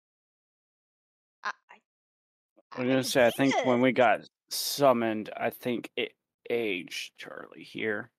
[1.42, 4.20] I, I, I'm gonna say I see think when we got
[4.50, 6.12] summoned, I think it
[6.50, 8.10] aged Charlie here.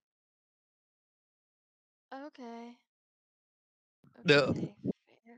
[2.14, 2.72] Okay.
[4.26, 4.74] The- Okay.
[5.26, 5.34] Fair.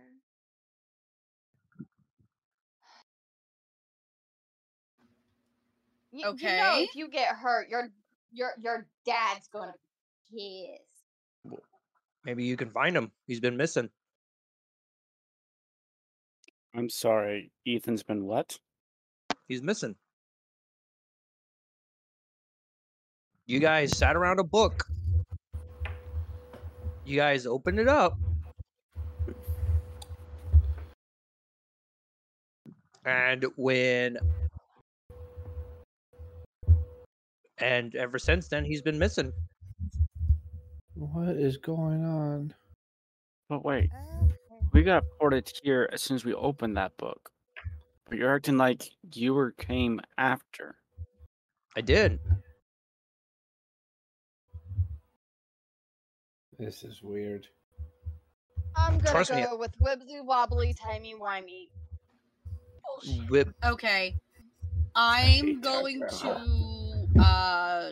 [6.11, 7.89] You, you know, if you get hurt, your
[8.31, 9.73] your your dad's gonna
[10.31, 10.88] be pissed.
[12.25, 13.11] Maybe you can find him.
[13.27, 13.89] He's been missing.
[16.75, 18.57] I'm sorry, Ethan's been what?
[19.47, 19.95] He's missing.
[23.47, 23.63] You mm.
[23.63, 24.85] guys sat around a book.
[27.05, 28.17] You guys opened it up.
[33.05, 34.19] And when
[37.57, 39.33] and ever since then he's been missing.
[40.99, 42.53] What is going on?
[43.47, 43.89] But wait,
[44.73, 47.31] we got ported here as soon as we opened that book.
[48.09, 50.75] But you're acting like you were came after.
[51.77, 52.19] I did.
[56.57, 57.47] This is weird.
[58.75, 59.43] I'm gonna Trust me.
[59.43, 61.69] go with Wibsy Wobbly Timey Wimey.
[62.83, 63.29] Bullshit.
[63.29, 64.17] Whip okay.
[64.95, 67.91] I'm going to uh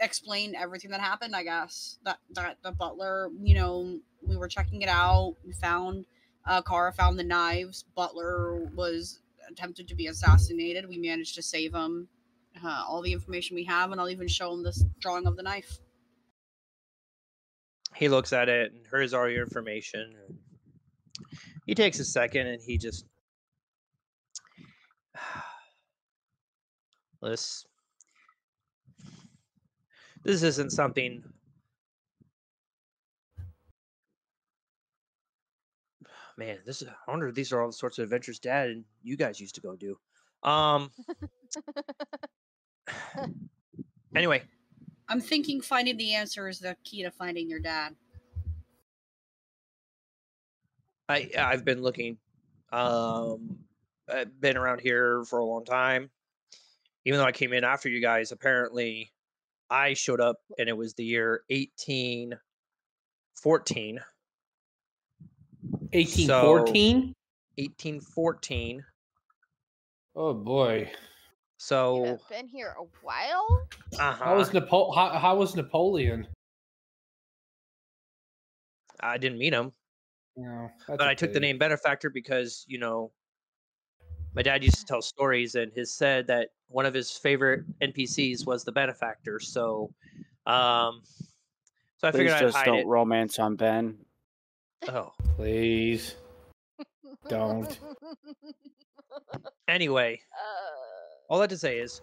[0.00, 1.98] explain everything that happened, I guess.
[2.04, 5.36] That that the butler, you know, we were checking it out.
[5.44, 6.04] We found
[6.46, 7.84] uh Kara found the knives.
[7.94, 10.88] Butler was attempted to be assassinated.
[10.88, 12.08] We managed to save him.
[12.64, 15.42] Uh, all the information we have, and I'll even show him this drawing of the
[15.42, 15.78] knife.
[17.96, 20.14] he looks at it and here's all your information.
[21.66, 23.06] He takes a second and he just
[27.22, 27.64] this
[30.26, 31.22] this isn't something
[36.36, 38.84] man this is i wonder if these are all the sorts of adventures dad and
[39.02, 39.96] you guys used to go do
[40.42, 40.90] um
[44.14, 44.42] anyway
[45.08, 47.94] I'm thinking finding the answer is the key to finding your dad.
[51.08, 52.18] I I've been looking.
[52.72, 53.58] Um,
[54.12, 56.10] I've been around here for a long time.
[57.04, 59.12] Even though I came in after you guys, apparently
[59.70, 62.38] I showed up and it was the year eighteen
[63.34, 64.00] fourteen.
[65.92, 67.14] 1814?
[67.56, 68.84] 1814.
[70.14, 70.78] Oh boy.
[70.80, 70.86] You
[71.58, 73.66] So have been here a while.
[73.98, 76.26] uh-huh, How was Napo- how, how was Napoleon?
[79.00, 79.72] I didn't meet him,
[80.36, 83.12] No, but I took the name benefactor because you know
[84.34, 88.46] my dad used to tell stories and his said that one of his favorite NPCs
[88.46, 89.38] was the benefactor.
[89.40, 89.92] So,
[90.46, 91.02] um,
[91.98, 92.86] so I Please figured I'd just hide don't it.
[92.86, 93.96] romance on Ben.
[94.88, 96.14] Oh, Please.
[97.28, 97.78] Don't.
[99.68, 102.00] anyway, Uh, all that to say is,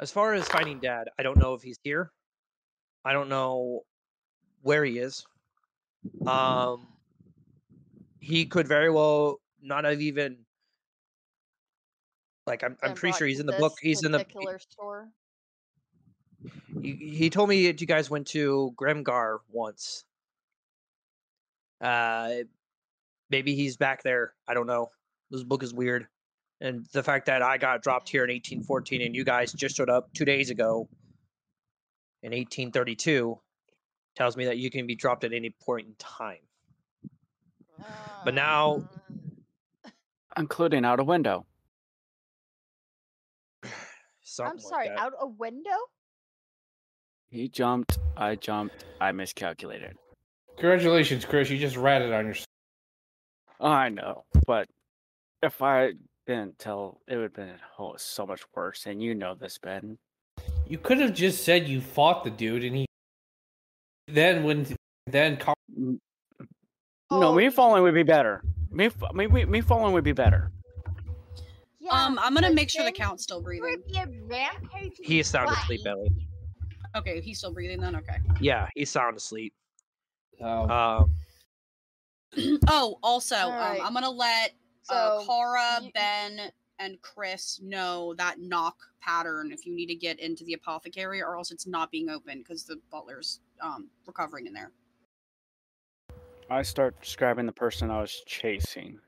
[0.00, 2.10] as far as finding dad, I don't know if he's here.
[3.04, 3.82] I don't know
[4.62, 5.24] where he is.
[6.26, 6.88] Um,
[8.20, 10.38] he could very well not have even.
[12.46, 13.74] Like I'm, I'm pretty sure he's in the book.
[13.80, 14.18] He's in the.
[14.18, 15.08] particular store.
[16.80, 20.04] He, he told me that you guys went to Grimgar once.
[21.80, 22.30] Uh,
[23.30, 24.34] maybe he's back there.
[24.46, 24.90] I don't know.
[25.30, 26.06] This book is weird,
[26.60, 29.90] and the fact that I got dropped here in 1814 and you guys just showed
[29.90, 30.88] up two days ago
[32.22, 33.36] in 1832
[34.14, 36.38] tells me that you can be dropped at any point in time.
[38.24, 38.88] But now-
[39.84, 39.90] Uh,
[40.38, 41.46] Including out a window.
[44.36, 44.98] Something I'm like sorry, that.
[44.98, 45.70] out a window?
[47.30, 49.96] He jumped, I jumped, I miscalculated.
[50.58, 51.48] Congratulations, Chris.
[51.48, 52.46] You just ratted on yourself.
[53.60, 54.68] I know, but
[55.42, 55.92] if I
[56.26, 58.84] didn't tell, it would have been oh, so much worse.
[58.84, 59.96] And you know this, Ben.
[60.68, 62.86] You could have just said you fought the dude, and he.
[64.08, 64.66] Then when
[65.06, 65.98] then Car- mm,
[66.40, 66.48] N-
[67.10, 68.42] Oh, no, me falling would be better.
[68.70, 70.50] Me, me, me, me falling would be better.
[71.86, 73.70] Yeah, Um, I'm gonna make sure the count's still breathing.
[73.70, 75.90] would be a rampage He is sound asleep, body.
[76.00, 76.28] Ellie.
[76.96, 77.94] Okay, he's still breathing then.
[77.94, 78.18] Okay.
[78.40, 79.54] Yeah, he's sound asleep.
[80.40, 81.16] Oh, Um,
[82.68, 84.50] oh, also, um, I'm gonna let
[84.88, 89.94] uh, So, Kara, you- Ben, and Chris know that knock pattern if you need to
[89.94, 94.46] get into the apothecary, or else it's not being open because the butler's um recovering
[94.46, 94.72] in there.
[96.50, 98.98] I start describing the person I was chasing.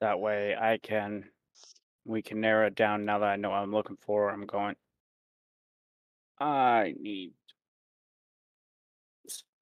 [0.00, 1.24] That way I can
[2.06, 4.30] we can narrow it down now that I know what I'm looking for.
[4.30, 4.76] I'm going
[6.38, 7.32] I need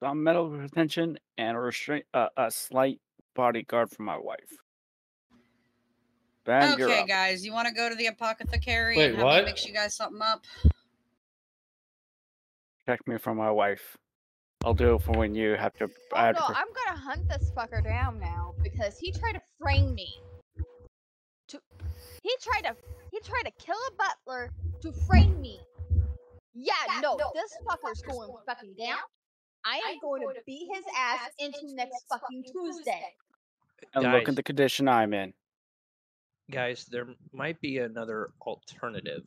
[0.00, 3.00] some medical attention and a restraint uh, a slight
[3.34, 4.62] bodyguard for my wife.
[6.44, 7.08] Ben, you're okay, up.
[7.08, 9.44] guys, you want to go to the apothecary Wait, and have what?
[9.44, 10.44] mix you guys something up?
[12.86, 13.98] Protect me from my wife.
[14.64, 15.88] I'll do it for when you have to.
[16.14, 19.32] I Oh have no, to I'm gonna hunt this fucker down now because he tried
[19.32, 20.08] to frame me.
[22.28, 22.76] To he tried to
[23.10, 24.50] he tried to kill a butler
[24.82, 25.60] to frame me.
[26.54, 28.98] Yeah, no, this fucker's going fucking down.
[29.64, 33.02] I am going to beat his ass into next fucking Tuesday.
[33.94, 34.28] and look Guys.
[34.28, 35.32] at the condition I'm in.
[36.50, 39.24] guys, there might be another alternative.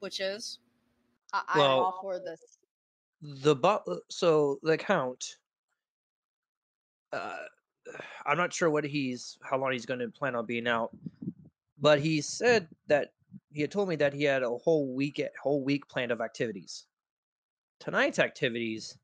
[0.00, 0.58] Which is
[1.32, 2.40] I, I'm Well- all for this.
[3.20, 5.38] The but so the count.
[7.12, 7.36] Uh,
[8.26, 10.90] I'm not sure what he's how long he's going to plan on being out,
[11.80, 13.12] but he said that
[13.52, 16.20] he had told me that he had a whole week at whole week planned of
[16.20, 16.86] activities.
[17.80, 18.98] Tonight's activities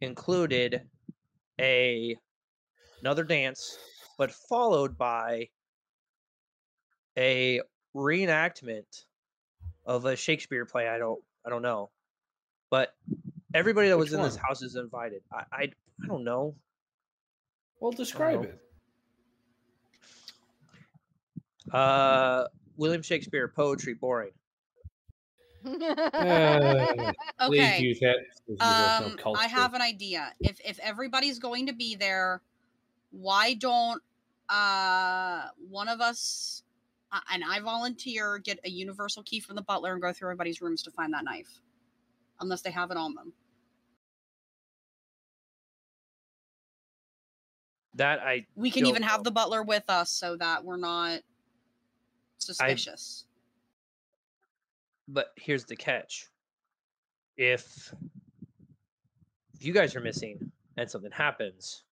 [0.00, 0.82] included
[1.60, 2.16] a
[3.00, 3.78] another dance,
[4.18, 5.48] but followed by
[7.18, 7.60] a
[7.94, 9.04] reenactment
[9.84, 10.88] of a Shakespeare play.
[10.88, 11.90] I don't I don't know,
[12.70, 12.94] but
[13.54, 15.22] everybody that was Which in this house is invited.
[15.32, 15.62] I I,
[16.02, 16.54] I don't know.
[17.80, 18.58] Well, describe it.
[21.72, 22.44] Uh,
[22.76, 24.30] William Shakespeare poetry boring.
[25.66, 27.80] Uh, okay.
[27.80, 28.16] use that.
[28.46, 30.32] because there's no Um, I have an idea.
[30.40, 32.40] If if everybody's going to be there,
[33.10, 34.00] why don't
[34.48, 36.62] uh one of us
[37.12, 40.60] uh, and I volunteer get a universal key from the butler and go through everybody's
[40.60, 41.60] rooms to find that knife,
[42.40, 43.32] unless they have it on them.
[47.96, 51.20] That I We can Don't even have the butler with us so that we're not
[52.38, 53.24] suspicious.
[55.08, 56.28] but here's the catch.
[57.38, 57.94] If
[59.54, 61.84] if you guys are missing and something happens,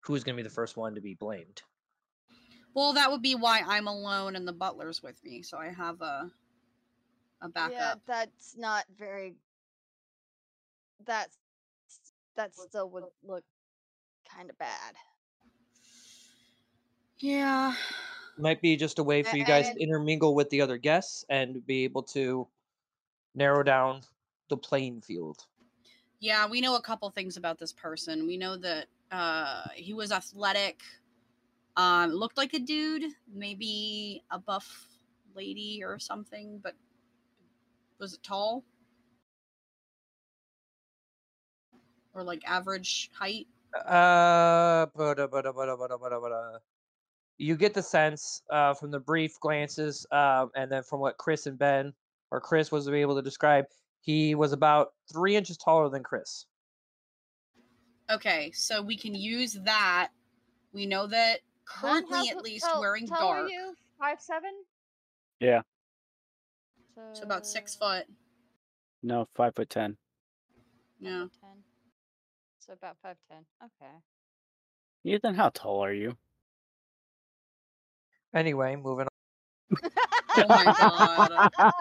[0.00, 1.62] who's going to be the first one to be blamed?
[2.72, 6.00] Well, that would be why I'm alone and the butler's with me, so I have
[6.00, 6.30] a
[7.42, 7.72] a backup.
[7.72, 8.00] yeah, backup.
[8.06, 9.34] that's not very.
[11.04, 11.36] That's
[12.36, 13.44] that still would look
[14.36, 14.94] kind of bad.
[17.18, 17.74] Yeah.
[18.38, 21.64] Might be just a way for you guys to intermingle with the other guests and
[21.66, 22.46] be able to
[23.34, 24.02] narrow down
[24.50, 25.46] the playing field.
[26.20, 28.26] Yeah, we know a couple things about this person.
[28.26, 30.82] We know that uh he was athletic.
[31.76, 34.88] Um looked like a dude, maybe a buff
[35.34, 36.74] lady or something, but
[37.98, 38.64] was it tall?
[42.12, 43.46] Or like average height?
[43.74, 46.58] Uh, bada, bada, bada,
[47.38, 51.46] you get the sense uh, from the brief glances, um, and then from what Chris
[51.46, 51.92] and Ben
[52.30, 53.66] or Chris was able to describe,
[54.00, 56.46] he was about three inches taller than Chris.
[58.10, 60.10] Okay, so we can use that.
[60.72, 63.50] We know that currently at least wearing dark.
[63.50, 63.74] you?
[63.98, 64.50] Five seven.
[65.40, 65.62] Yeah.
[67.12, 68.04] So about six foot.
[69.02, 69.96] No, five foot ten.
[71.00, 71.10] No.
[71.10, 71.22] Yeah.
[71.24, 71.45] foot 10.
[72.66, 73.46] So about five ten.
[73.62, 73.92] Okay.
[75.04, 76.16] Ethan, how tall are you?
[78.34, 79.12] Anyway, moving on.
[80.38, 81.52] Oh my god.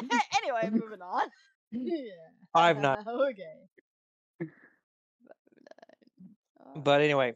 [0.36, 1.28] anyway, moving on.
[1.72, 2.12] yeah.
[2.52, 3.04] Five nine.
[3.08, 3.66] okay.
[4.40, 4.44] Uh,
[6.76, 7.34] But anyway,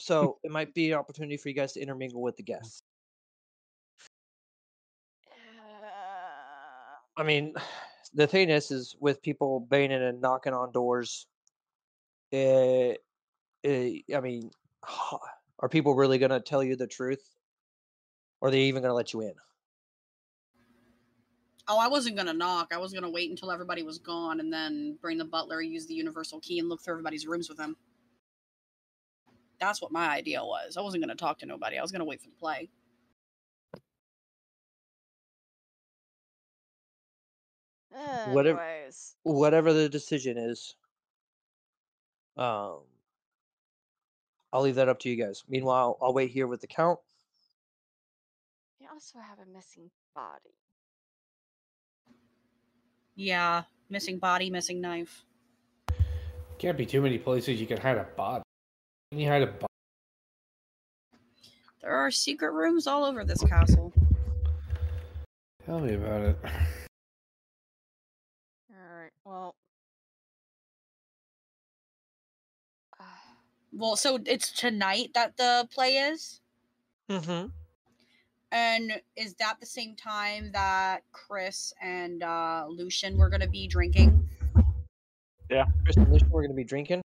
[0.00, 2.82] so it might be an opportunity for you guys to intermingle with the guests.
[7.16, 7.54] I mean,
[8.14, 11.26] the thing is, is with people banging and knocking on doors.
[12.30, 12.98] It,
[13.62, 14.50] it, I mean,
[15.58, 17.22] are people really going to tell you the truth?
[18.40, 19.34] Or are they even going to let you in?
[21.68, 22.72] Oh, I wasn't gonna knock.
[22.74, 25.94] I was gonna wait until everybody was gone and then bring the butler, use the
[25.94, 27.76] universal key, and look through everybody's rooms with him.
[29.60, 30.76] That's what my idea was.
[30.76, 31.78] I wasn't gonna talk to nobody.
[31.78, 32.68] I was gonna wait for the play.
[37.94, 39.16] Anyways.
[39.22, 40.74] Whatever the decision is,
[42.36, 42.80] Um,
[44.52, 45.44] I'll leave that up to you guys.
[45.48, 46.98] Meanwhile, I'll wait here with the count.
[48.80, 50.54] We also have a missing body.
[53.14, 55.24] Yeah, missing body, missing knife.
[56.58, 58.44] Can't be too many places you can hide a body.
[59.10, 59.66] Can you hide a body?
[61.82, 63.92] There are secret rooms all over this castle.
[65.66, 66.38] Tell me about it.
[69.02, 69.56] Alright, well.
[73.00, 73.04] Uh,
[73.74, 76.40] Well, so it's tonight that the play is?
[77.10, 77.46] Mm-hmm.
[78.52, 83.66] And is that the same time that Chris and uh, Lucian were going to be
[83.66, 84.28] drinking?
[85.50, 87.00] Yeah, Chris and Lucian, we're gonna be drinking.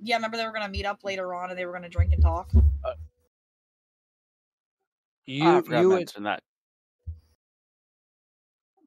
[0.00, 1.88] Yeah, remember they were going to meet up later on and they were going to
[1.90, 2.50] drink and talk?
[5.26, 6.42] You, I forgot you, to and, that.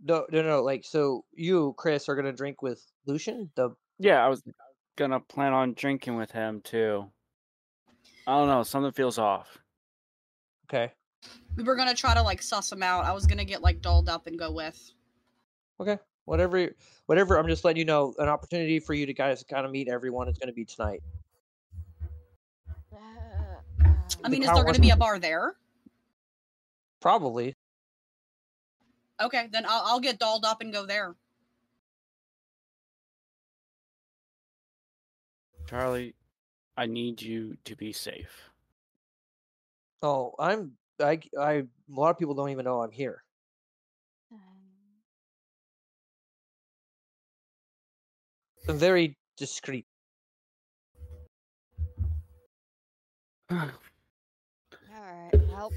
[0.03, 0.61] No, no, no.
[0.63, 3.49] Like, so you, Chris, are gonna drink with Lucian.
[3.55, 4.43] The Yeah, I was
[4.95, 7.05] gonna plan on drinking with him too.
[8.27, 9.57] I don't know, something feels off.
[10.69, 10.93] okay,
[11.57, 13.03] We were going to try to like suss him out.
[13.03, 14.93] I was going to get like dolled up and go with.
[15.79, 15.97] okay.
[16.25, 16.69] Whatever,
[17.07, 17.37] whatever.
[17.37, 18.13] I'm just letting you know.
[18.17, 21.01] An opportunity for you to guys kind of meet everyone is gonna be tonight.
[22.93, 22.97] uh,
[24.23, 25.55] I mean, is there going was- to be a bar there?
[27.01, 27.57] Probably.
[29.23, 31.15] Okay, then I'll, I'll get dolled up and go there.
[35.69, 36.13] Charlie,
[36.75, 38.51] I need you to be safe.
[40.01, 40.73] Oh, I'm.
[40.99, 41.19] I.
[41.39, 41.51] I.
[41.53, 43.23] A lot of people don't even know I'm here.
[44.31, 44.39] um,
[48.67, 49.85] I'm very discreet.
[53.51, 53.71] Alright,
[55.49, 55.71] well.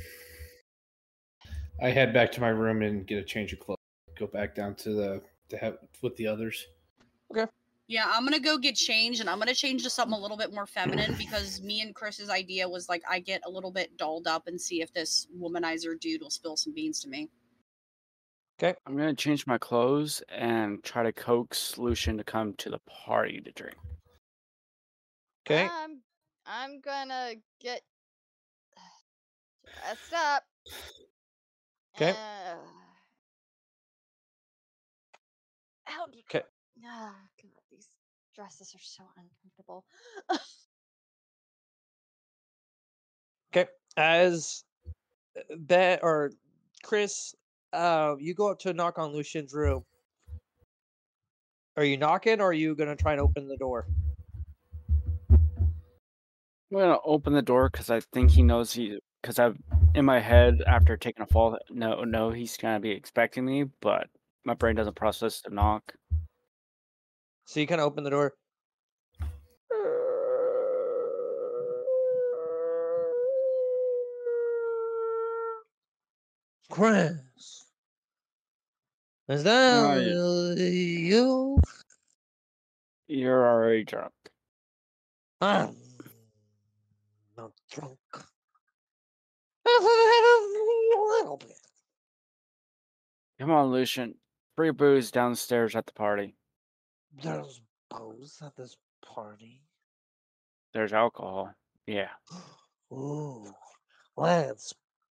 [1.81, 3.79] I head back to my room and get a change of clothes.
[4.19, 6.67] Go back down to the to have with the others.
[7.31, 7.47] Okay.
[7.89, 10.53] Yeah, I'm gonna go get changed, and I'm gonna change to something a little bit
[10.53, 14.27] more feminine because me and Chris's idea was like I get a little bit dolled
[14.27, 17.29] up and see if this womanizer dude will spill some beans to me.
[18.59, 22.81] Okay, I'm gonna change my clothes and try to coax Lucian to come to the
[22.89, 23.77] party to drink.
[25.47, 25.69] Okay.
[25.71, 26.01] I'm
[26.47, 27.83] I'm gonna get
[29.65, 30.43] dressed up.
[31.97, 32.10] 'Kay.
[32.10, 32.57] Uh,
[35.84, 36.25] how do you?
[36.28, 36.42] 'Kay.
[36.84, 37.89] Ah, God, these
[38.34, 39.84] dresses are so uncomfortable.
[43.50, 43.70] Okay.
[43.97, 44.65] As
[45.57, 46.33] Ben or
[46.83, 47.34] Chris,
[47.73, 49.84] uh, you go up to knock on Lucian's room.
[51.78, 53.86] Are you knocking or are you gonna try and open the door?
[55.31, 58.99] I'm gonna open the door because I think he knows he.
[59.23, 59.57] Because I've
[59.97, 61.58] in my head after taking a fall.
[61.70, 64.08] No, no, he's gonna be expecting me, but
[64.44, 65.94] my brain doesn't process the knock.
[67.47, 68.34] So you kind of open the door.
[76.70, 77.65] Chris,
[79.28, 79.99] is that Hi.
[79.99, 81.58] you?
[83.07, 84.12] You're already drunk.
[85.41, 85.75] I'm
[87.39, 87.99] not drunk.
[89.67, 91.57] I've had a little bit.
[93.41, 94.15] Come on, Lucian.
[94.57, 96.35] Free booze downstairs at the party.
[97.23, 99.62] There's booze at this party.
[100.73, 101.53] There's alcohol.
[101.86, 102.09] Yeah.
[102.93, 103.53] Ooh,
[104.17, 104.73] let's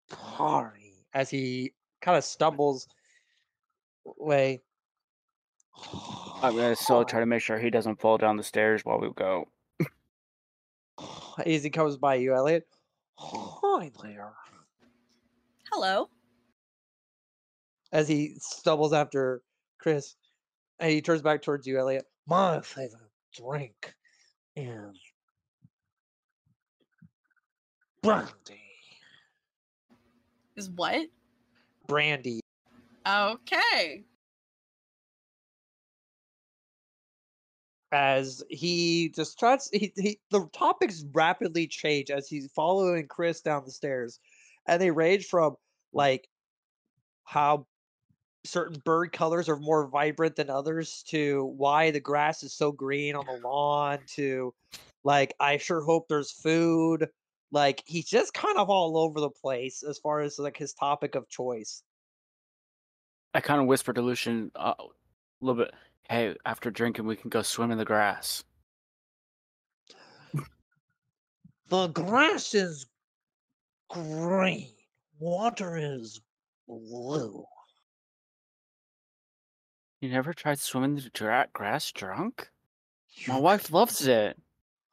[0.09, 1.05] party.
[1.13, 2.87] As he kind of stumbles
[4.19, 4.61] away.
[6.41, 9.09] I'm gonna still try to make sure he doesn't fall down the stairs while we
[9.15, 9.47] go.
[11.45, 12.67] As he comes by you, Elliot.
[13.21, 14.31] Hi there.
[15.71, 16.09] Hello.
[17.91, 19.41] As he stumbles after
[19.79, 20.15] Chris,
[20.79, 22.05] and he turns back towards you, Elliot.
[22.27, 23.01] My favorite
[23.35, 23.93] drink
[24.55, 24.97] is
[28.01, 28.61] brandy.
[30.55, 31.07] Is what?
[31.87, 32.39] Brandy.
[33.07, 34.03] Okay.
[37.91, 43.63] As he just tries he, he the topics rapidly change as he's following chris down
[43.65, 44.19] the stairs
[44.67, 45.55] and they range from
[45.91, 46.27] like
[47.23, 47.65] how
[48.45, 53.15] certain bird colors are more vibrant than others to why the grass is so green
[53.15, 54.53] on the lawn to
[55.03, 57.07] like i sure hope there's food
[57.51, 61.15] like he's just kind of all over the place as far as like his topic
[61.15, 61.83] of choice
[63.33, 64.85] I kind of whispered to Lucian uh, a
[65.41, 65.71] little bit.
[66.09, 68.43] Hey, after drinking, we can go swim in the grass.
[71.67, 72.85] the grass is
[73.89, 74.75] green
[75.19, 76.21] water is
[76.67, 77.45] blue
[80.01, 82.51] You never tried swimming in the dra- grass drunk?
[83.27, 84.41] My You wife loves it.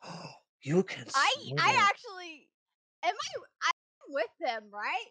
[0.62, 1.06] You can.
[1.14, 1.90] I swim I it.
[1.90, 2.50] actually
[3.02, 5.06] am I I'm with them, right?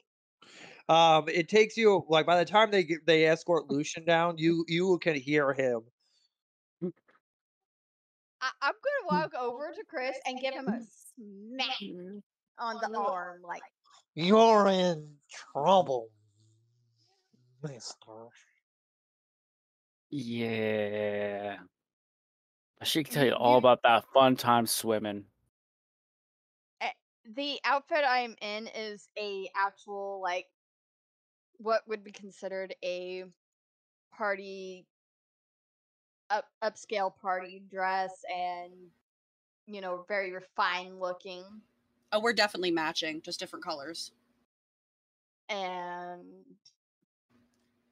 [0.88, 4.66] Um, it takes you like by the time they get, they escort Lucian down, you
[4.68, 5.82] you can hear him.
[8.46, 9.16] I, I'm gonna hmm.
[9.16, 10.80] walk over to Chris and give him a
[11.16, 12.18] smack mm-hmm.
[12.60, 13.62] on the arm, like
[14.14, 15.16] You're in
[15.52, 16.10] trouble,
[17.64, 18.30] Mister.
[20.12, 21.58] Yeah.
[22.84, 23.66] She can tell you You- all mm-hmm.
[23.66, 25.26] about that fun time swimming.
[26.82, 26.92] Eh,
[27.36, 30.46] the outfit I'm in is a actual like
[31.58, 33.24] what would be considered a
[34.16, 34.86] party
[36.30, 38.72] up upscale party dress and
[39.68, 41.44] you know very refined looking
[42.12, 44.12] Oh, we're definitely matching, just different colors.
[45.50, 46.22] and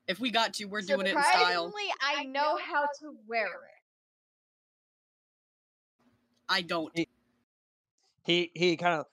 [0.07, 1.71] If we got to, we're doing it in style.
[1.71, 3.81] surprisingly I know how to wear it.
[6.47, 6.95] I don't.
[6.95, 7.09] He-
[8.25, 9.05] He he kind of.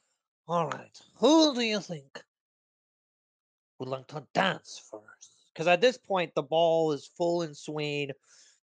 [0.46, 2.22] All right, who do you think
[3.78, 5.30] would like to dance first?
[5.52, 8.10] Because at this point, the ball is full in swing.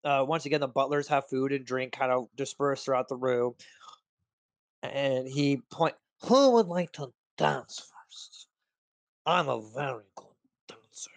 [0.05, 3.55] Uh, once again, the butlers have food and drink kind of dispersed throughout the room,
[4.83, 5.95] and he point.
[6.25, 8.47] Who would like to dance first?
[9.27, 10.27] I'm a very good
[10.69, 11.11] dancer.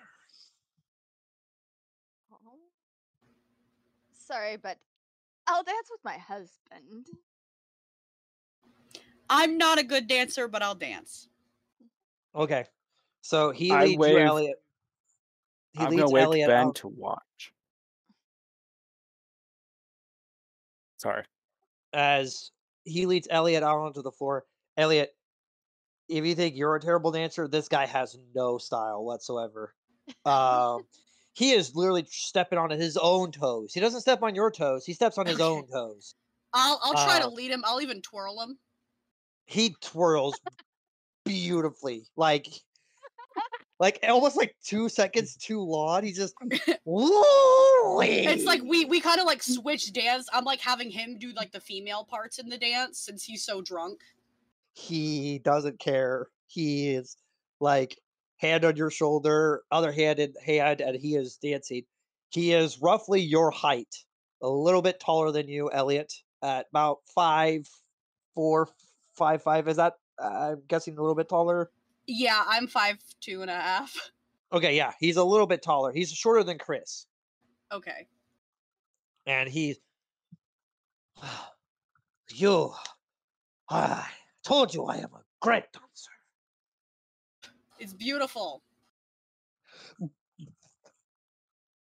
[2.34, 2.38] Oh.
[4.18, 4.78] Sorry, but
[5.48, 7.06] I'll dance with my husband.
[9.30, 11.30] I'm not a good dancer, but I'll dance.
[12.36, 12.66] Okay,
[13.22, 14.62] so he I leads you, wave- Elliot.
[15.74, 16.76] He I'm leads gonna wait Elliot Ben out.
[16.76, 17.54] to watch.
[21.00, 21.24] Sorry.
[21.94, 22.52] as
[22.84, 24.46] he leads Elliot out onto the floor.
[24.78, 25.16] Elliot,
[26.08, 29.74] if you think you're a terrible dancer, this guy has no style whatsoever.
[30.26, 30.88] Um,
[31.34, 33.74] he is literally stepping on his own toes.
[33.74, 34.86] He doesn't step on your toes.
[34.86, 36.16] He steps on his own toes.
[36.54, 37.64] I'll I'll try to Uh, lead him.
[37.66, 38.58] I'll even twirl him.
[39.46, 40.40] He twirls
[41.26, 42.48] beautifully, like,
[43.80, 46.04] like eh, almost like two seconds too long.
[46.04, 46.36] He just,
[48.28, 50.28] It's like we we kind of like switch dance.
[50.34, 53.62] I'm like having him do like the female parts in the dance since he's so
[53.62, 54.02] drunk.
[54.74, 56.28] he doesn't care.
[56.48, 57.18] He is
[57.60, 57.98] like
[58.38, 61.84] hand on your shoulder, other hand in hand, and he is dancing.
[62.30, 63.96] He is roughly your height,
[64.42, 67.68] a little bit taller than you, Elliot, at about five,
[68.36, 68.70] four,
[69.16, 69.68] five, five.
[69.68, 69.94] Is that?
[70.22, 71.72] I'm guessing a little bit taller.
[72.12, 73.96] Yeah, I'm five two and a half.
[74.52, 75.92] Okay, yeah, he's a little bit taller.
[75.94, 77.06] He's shorter than Chris,
[77.72, 78.08] Okay.
[79.28, 79.78] and he's
[82.34, 82.74] you.
[83.70, 84.08] I
[84.44, 86.12] told you I am a great dancer.
[87.78, 88.64] It's beautiful.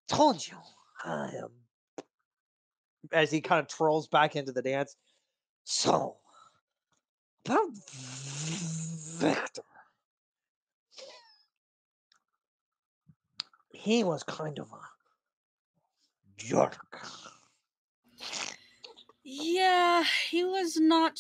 [0.08, 0.58] told you
[1.04, 1.50] I am.
[3.12, 4.96] As he kind of twirls back into the dance.
[5.64, 6.18] So,
[7.46, 7.70] about
[9.20, 9.64] Victor.
[13.82, 14.80] He was kind of a
[16.38, 17.04] jerk.
[19.24, 21.20] Yeah, he was not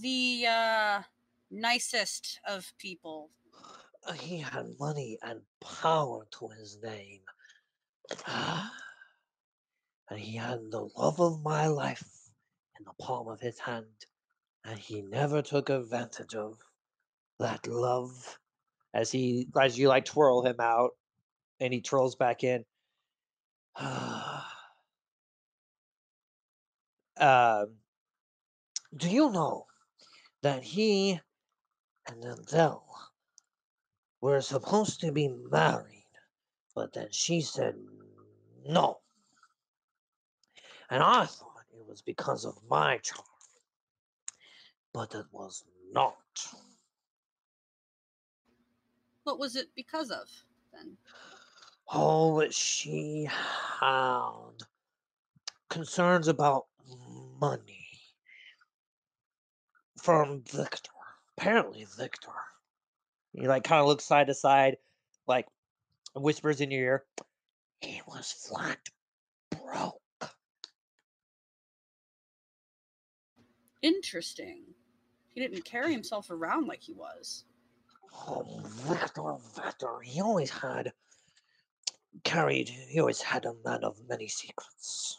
[0.00, 1.02] the uh
[1.52, 3.30] nicest of people.
[4.18, 7.20] He had money and power to his name.
[8.26, 12.10] and he had the love of my life
[12.80, 14.06] in the palm of his hand.
[14.64, 16.58] And he never took advantage of
[17.38, 18.40] that love.
[18.92, 20.90] As he as you like twirl him out
[21.62, 22.64] and he trolls back in.
[27.16, 27.68] um
[28.96, 29.66] do you know
[30.42, 31.20] that he
[32.08, 32.84] and Adele
[34.20, 36.04] were supposed to be married,
[36.74, 37.76] but then she said
[38.66, 38.98] no.
[40.90, 43.24] And I thought it was because of my charm,
[44.92, 46.16] but it was not.
[49.24, 50.26] What was it because of
[50.72, 50.96] then?
[51.90, 53.28] Oh, she
[53.80, 54.62] had
[55.68, 56.66] concerns about
[57.40, 57.86] money
[60.02, 60.90] from Victor.
[61.36, 62.32] Apparently, Victor.
[63.32, 64.76] He like kind of looks side to side,
[65.26, 65.46] like
[66.14, 67.04] whispers in your ear.
[67.80, 68.78] He was flat
[69.50, 70.00] broke.
[73.80, 74.62] Interesting.
[75.28, 77.44] He didn't carry himself around like he was.
[78.14, 80.00] Oh, Victor, Victor.
[80.02, 80.92] He always had
[82.24, 82.68] carried.
[82.68, 85.18] He always had a man of many secrets.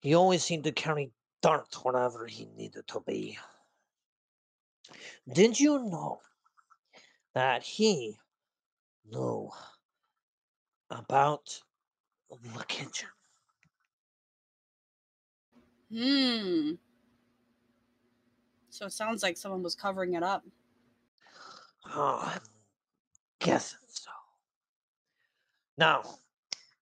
[0.00, 1.10] He always seemed to carry
[1.42, 3.38] dirt whenever he needed to be.
[5.32, 6.20] Did you know
[7.34, 8.16] that he
[9.10, 9.50] knew
[10.90, 11.60] about
[12.30, 13.08] the kitchen?
[15.92, 16.72] Hmm.
[18.70, 20.44] So it sounds like someone was covering it up.
[21.94, 22.36] Oh,
[23.38, 23.85] guessing so.
[25.78, 26.02] Now,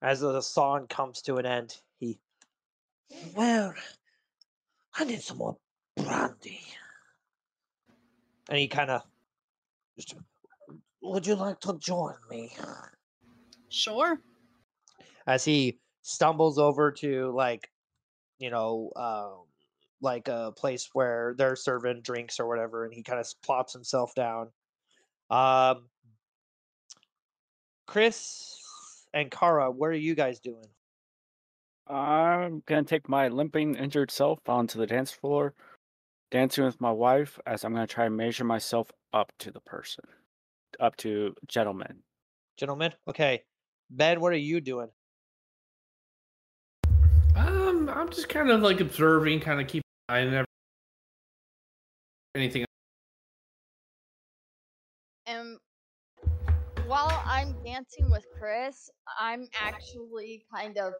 [0.02, 2.18] as the song comes to an end, he.
[3.34, 3.74] Well,
[4.96, 5.56] I need some more
[5.96, 6.60] brandy.
[8.48, 9.02] And he kind of.
[11.02, 12.52] Would you like to join me?
[13.68, 14.20] Sure.
[15.26, 17.70] As he stumbles over to, like,
[18.38, 19.46] you know, um,
[20.00, 24.14] like a place where they're serving drinks or whatever, and he kind of plops himself
[24.14, 24.48] down.
[25.30, 25.88] Um,
[27.86, 28.60] Chris
[29.14, 30.66] and Kara, what are you guys doing?
[31.86, 35.54] I'm gonna take my limping, injured self onto the dance floor,
[36.30, 40.04] dancing with my wife, as I'm gonna try and measure myself up to the person,
[40.80, 42.02] up to gentlemen.
[42.58, 43.44] Gentlemen, okay.
[43.90, 44.88] Ben, what are you doing?
[47.36, 50.46] Um, I'm just kind of like observing, kind of keep an eye on every-
[57.74, 58.88] dancing with Chris,
[59.18, 60.92] I'm actually kind of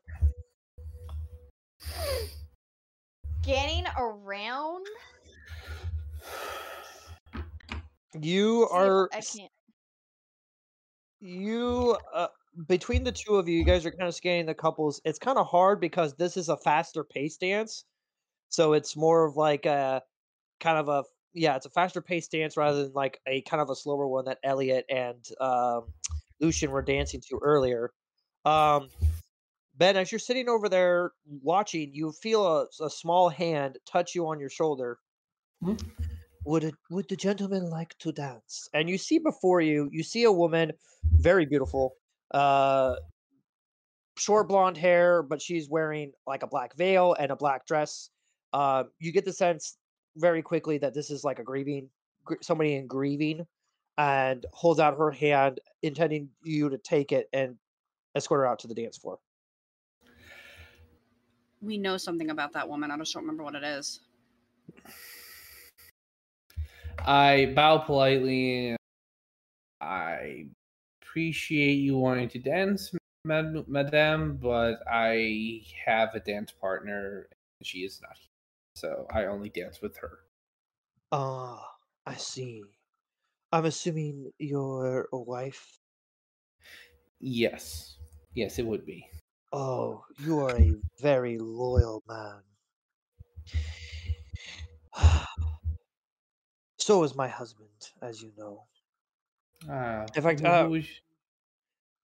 [3.44, 4.84] getting around.
[8.20, 9.50] You are I can't.
[11.20, 12.26] you uh,
[12.66, 15.00] between the two of you, you guys are kind of scanning the couples.
[15.04, 17.84] It's kind of hard because this is a faster pace dance,
[18.48, 20.02] so it's more of like a
[20.58, 21.04] kind of a
[21.34, 24.24] yeah, it's a faster pace dance rather than like a kind of a slower one
[24.24, 25.84] that Elliot and um,
[26.44, 27.90] Lucian were dancing to earlier.
[28.44, 28.88] Um,
[29.78, 34.26] ben, as you're sitting over there watching, you feel a, a small hand touch you
[34.26, 34.98] on your shoulder.
[35.62, 35.76] Hmm?
[36.44, 38.68] Would it, would the gentleman like to dance?
[38.74, 40.72] And you see before you, you see a woman,
[41.12, 41.94] very beautiful,
[42.32, 42.96] uh,
[44.18, 48.10] short blonde hair, but she's wearing like a black veil and a black dress.
[48.52, 49.78] Uh, you get the sense
[50.16, 51.88] very quickly that this is like a grieving,
[52.24, 53.46] gr- somebody in grieving,
[53.98, 57.58] and holds out her hand, intending you to take it and
[58.14, 59.20] escort her out to the dance floor.
[61.60, 62.90] We know something about that woman.
[62.90, 64.00] I just don't remember what it is.
[66.98, 68.76] I bow politely.
[69.80, 70.46] I
[71.02, 72.92] appreciate you wanting to dance,
[73.24, 77.28] mad- madame, but I have a dance partner.
[77.60, 78.30] and She is not here,
[78.74, 80.20] so I only dance with her.
[81.10, 82.62] Ah, I see.
[83.54, 85.80] I'm assuming you're a wife.
[87.20, 87.96] Yes,
[88.34, 89.08] yes, it would be.
[89.54, 92.42] Oh, you are a very loyal man.
[96.78, 98.68] so is my husband, as you know.
[99.68, 101.02] Ah, In fact, uh, is-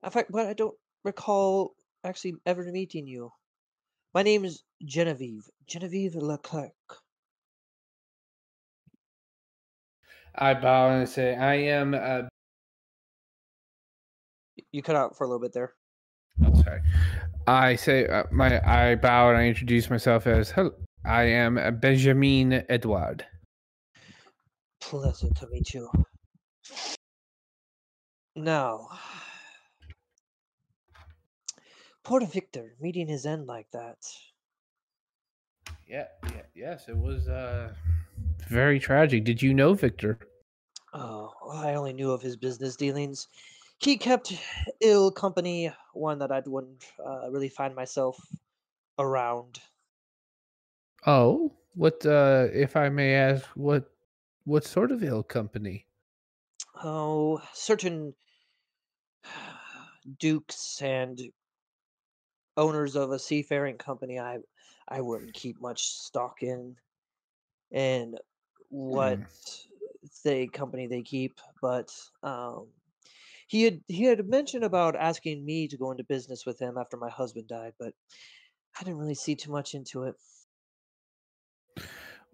[0.03, 3.33] In fact, but I don't recall actually ever meeting you.
[4.15, 5.51] My name is Genevieve.
[5.67, 7.03] Genevieve Leclerc.
[10.35, 11.95] I bow and I say, I am.
[11.95, 12.23] Uh,
[14.73, 15.75] You cut out for a little bit there.
[16.45, 16.81] oh, sorry.
[17.47, 18.61] I say uh, my.
[18.67, 20.51] I bow and I introduce myself as.
[20.51, 20.73] Hello,
[21.05, 23.27] I am Benjamin Edward.
[24.81, 25.91] Pleasant to meet you.
[28.37, 28.89] Now,
[32.05, 33.97] poor Victor meeting his end like that.
[35.89, 37.75] Yeah, yeah, yes, it was uh
[38.45, 39.25] very tragic.
[39.25, 40.19] Did you know Victor?
[40.93, 43.27] Oh, I only knew of his business dealings.
[43.81, 44.33] He kept
[44.81, 48.17] ill company, one that I wouldn't uh, really find myself
[48.99, 49.61] around.
[51.07, 53.93] Oh, what uh if I may ask what
[54.45, 55.87] what sort of ill company?
[56.83, 58.17] Oh, certain
[60.19, 61.33] dukes and
[62.57, 64.39] owners of a seafaring company I
[64.89, 66.77] I wouldn't keep much stock in
[67.73, 68.19] and
[68.71, 69.25] what Hmm.
[70.25, 71.91] the company they keep, but
[72.23, 72.73] um
[73.49, 76.97] he had he had mentioned about asking me to go into business with him after
[76.97, 77.95] my husband died, but
[78.79, 80.17] I didn't really see too much into it.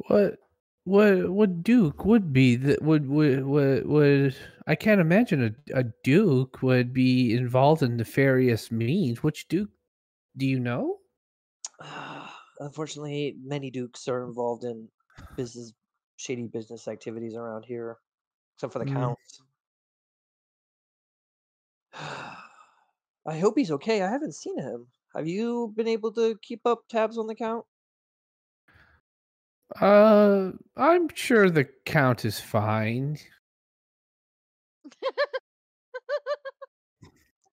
[0.08, 0.38] What
[0.84, 5.42] what what duke would be that would would would, would I can't imagine
[5.72, 9.22] a, a duke would be involved in nefarious means.
[9.22, 9.70] Which duke
[10.36, 11.00] do you know?
[12.58, 14.90] Unfortunately, many dukes are involved in
[15.36, 15.72] business
[16.16, 17.98] shady business activities around here,
[18.56, 18.94] except for the Mm.
[18.94, 19.18] count.
[23.26, 24.02] I hope he's okay.
[24.02, 24.86] I haven't seen him.
[25.14, 27.64] Have you been able to keep up tabs on the count?
[29.80, 33.18] Uh I'm sure the count is fine.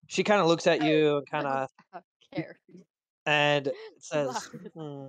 [0.07, 1.69] She kind of looks at you and kind of
[2.33, 2.53] Carrie.
[3.25, 5.07] and says, "Hmm,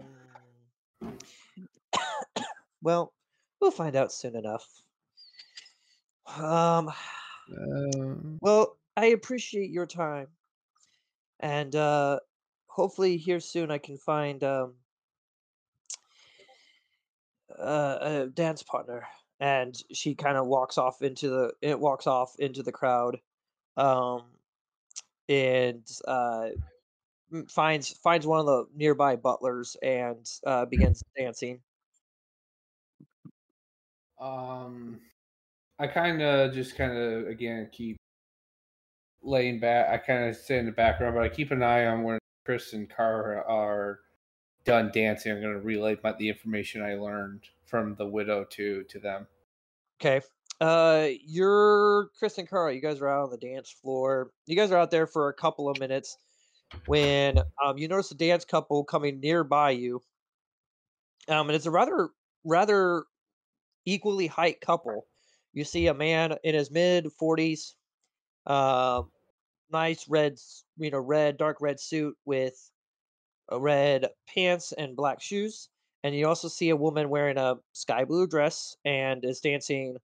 [2.83, 3.13] well,
[3.65, 4.83] we'll find out soon enough.
[6.27, 6.93] Um,
[7.51, 10.29] Um, well, I appreciate your time,
[11.41, 12.21] and uh,
[12.67, 14.77] hopefully here soon I can find um
[17.59, 19.07] uh, a dance partner.
[19.41, 23.21] And she kind of walks off into the it walks off into the crowd,
[23.77, 24.39] um,
[25.29, 26.51] and uh,
[27.49, 31.63] finds finds one of the nearby butlers and uh, begins dancing.
[34.21, 35.01] Um,
[35.79, 37.97] I kind of just kind of again keep
[39.23, 39.89] laying back.
[39.89, 42.73] I kind of stay in the background, but I keep an eye on when Chris
[42.73, 44.01] and Kara are
[44.65, 45.33] done dancing.
[45.33, 49.27] I'm going to relay my, the information I learned from the widow to to them.
[50.01, 50.21] Okay.
[50.61, 52.73] Uh, you're Chris and Carl.
[52.73, 54.31] You guys are out on the dance floor.
[54.47, 56.17] You guys are out there for a couple of minutes
[56.87, 60.01] when um you notice a dance couple coming nearby you.
[61.29, 62.11] Um, and it's a rather
[62.45, 63.05] rather
[63.85, 65.07] equally height couple.
[65.53, 67.77] You see a man in his mid forties,
[68.47, 69.11] um,
[69.71, 70.39] nice red,
[70.77, 72.71] you know, red dark red suit with
[73.51, 75.69] a red pants and black shoes.
[76.03, 79.97] And you also see a woman wearing a sky blue dress and is dancing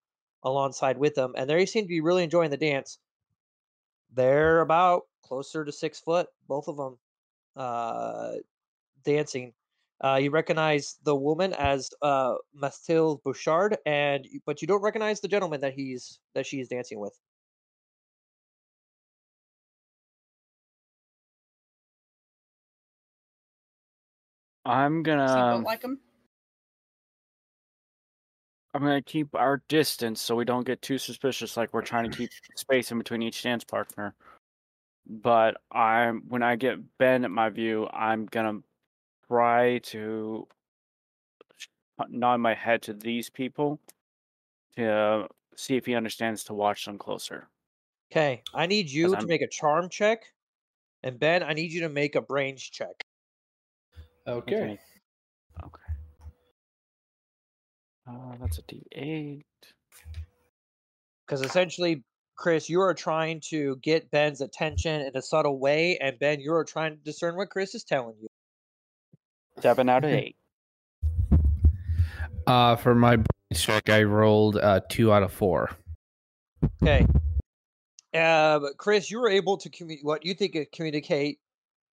[0.42, 1.34] alongside with them.
[1.36, 2.98] And they seem to be really enjoying the dance.
[4.12, 6.98] They're about closer to six foot, both of them,
[7.56, 8.32] uh,
[9.04, 9.52] dancing.
[10.02, 15.28] Uh, you recognize the woman as uh, Mathilde Bouchard, and but you don't recognize the
[15.28, 17.18] gentleman that he's that she's dancing with.
[24.64, 26.00] I'm Does he gonna vote like him?
[28.72, 32.16] I'm gonna keep our distance so we don't get too suspicious, like we're trying to
[32.16, 34.14] keep space in between each dance partner.
[35.06, 38.60] But I'm when I get Ben at my view, I'm gonna
[39.30, 40.48] try to
[42.08, 43.78] nod my head to these people
[44.76, 47.48] to see if he understands to watch them closer.
[48.10, 50.24] Okay, I need you to make a charm check,
[51.04, 53.04] and Ben, I need you to make a brains check.
[54.26, 54.78] Okay.
[55.62, 55.82] Okay.
[58.08, 59.44] Uh, that's a D8.
[61.24, 62.02] Because essentially,
[62.36, 66.52] Chris, you are trying to get Ben's attention in a subtle way, and Ben, you
[66.52, 68.29] are trying to discern what Chris is telling you.
[69.60, 70.36] Seven out of eight.
[72.46, 75.70] Uh, for my brain check, I rolled uh, two out of four.
[76.82, 77.06] Okay.
[78.14, 81.38] Uh, Chris, you were able to commu- what you think communicate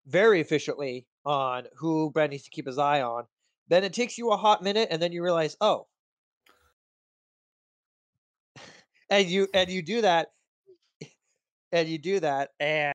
[0.06, 3.24] very efficiently on who Ben needs to keep his eye on.
[3.68, 5.86] Then it takes you a hot minute, and then you realize, oh,
[9.10, 10.32] and you and you do that,
[11.70, 12.94] and you do that, and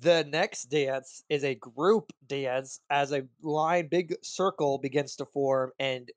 [0.00, 5.72] the next dance is a group dance as a line, big circle begins to form,
[5.78, 6.08] and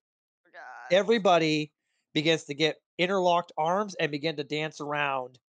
[0.54, 0.96] God.
[0.96, 1.72] everybody
[2.14, 5.40] begins to get interlocked arms and begin to dance around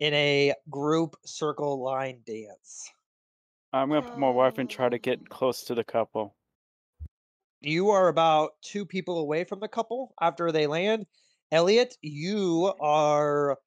[0.00, 2.90] in a group circle line dance.
[3.72, 6.34] I'm gonna put my wife and try to get close to the couple.
[7.60, 11.06] You are about two people away from the couple after they land.
[11.52, 13.58] Elliot, you are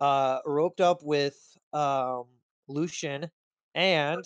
[0.00, 1.36] uh, roped up with
[1.72, 2.26] um,
[2.68, 3.30] Lucian
[3.74, 4.24] and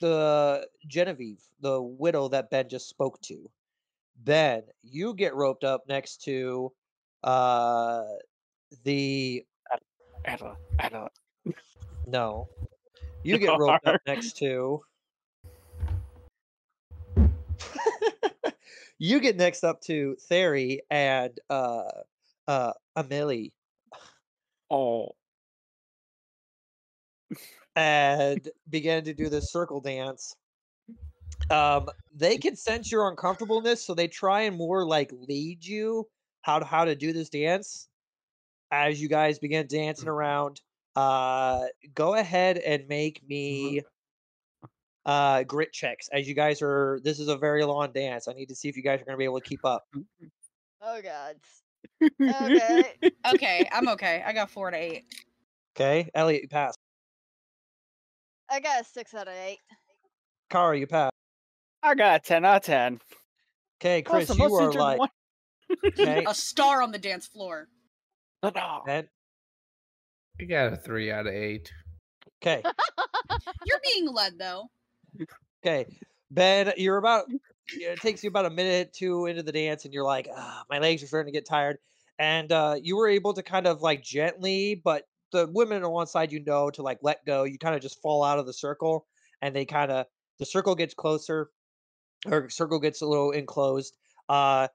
[0.00, 3.50] the Genevieve, the widow that Ben just spoke to.
[4.16, 6.72] Ben, you get roped up next to
[7.22, 8.04] uh,
[8.84, 9.44] the
[10.24, 11.10] Adela, Adela.
[12.06, 12.48] No.
[13.26, 14.82] You get roped up next to.
[18.98, 21.84] you get next up to Thierry and uh
[22.46, 23.54] uh Amelie
[24.70, 25.14] Oh,
[27.76, 30.34] and begin to do this circle dance.
[31.50, 36.08] Um they can sense your uncomfortableness, so they try and more like lead you
[36.42, 37.88] how to how to do this dance
[38.70, 40.60] as you guys begin dancing around.
[40.96, 43.82] Uh go ahead and make me
[45.06, 48.28] uh grit checks as you guys are this is a very long dance.
[48.28, 49.86] I need to see if you guys are gonna be able to keep up.
[50.80, 51.36] Oh god.
[52.20, 52.94] Okay.
[53.26, 54.22] Okay, I'm okay.
[54.26, 55.04] I got four to eight.
[55.74, 56.74] Okay, Elliot, you pass.
[58.54, 59.58] I got a six out of eight.
[60.48, 61.10] Kara, you pass.
[61.82, 63.00] I got a 10 out of 10.
[63.80, 65.00] Okay, Chris, Awesome, you most are like
[65.88, 67.66] okay, A star on the dance floor.
[68.44, 68.82] No.
[68.86, 69.08] Ben,
[70.40, 71.72] I got a three out of eight.
[72.40, 72.62] okay,
[73.66, 74.70] You're being led though.
[75.64, 75.86] okay.
[76.30, 77.24] Ben, you're about
[77.72, 80.78] it takes you about a minute two into the dance, and you're like, ah, my
[80.78, 81.78] legs are starting to get tired.
[82.20, 85.02] And uh you were able to kind of like gently, but
[85.32, 87.44] the women on one side you know to like let go.
[87.44, 89.06] You kind of just fall out of the circle
[89.42, 90.06] and they kind of
[90.38, 91.50] the circle gets closer,
[92.26, 93.96] or circle gets a little enclosed.
[94.28, 94.68] Uh,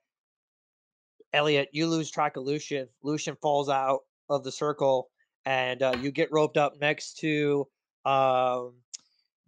[1.33, 2.87] Elliot, you lose track of Lucian.
[3.03, 5.09] Lucian falls out of the circle,
[5.45, 7.67] and uh, you get roped up next to
[8.05, 8.73] um,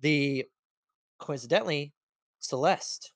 [0.02, 0.46] the
[1.20, 1.94] coincidentally
[2.40, 3.14] Celeste,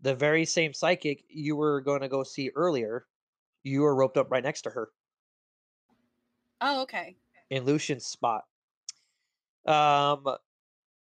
[0.00, 3.06] the very same psychic you were going to go see earlier.
[3.62, 4.90] You were roped up right next to her
[6.60, 7.16] Oh, okay.
[7.50, 8.44] in Lucian's spot.
[9.66, 10.24] Um,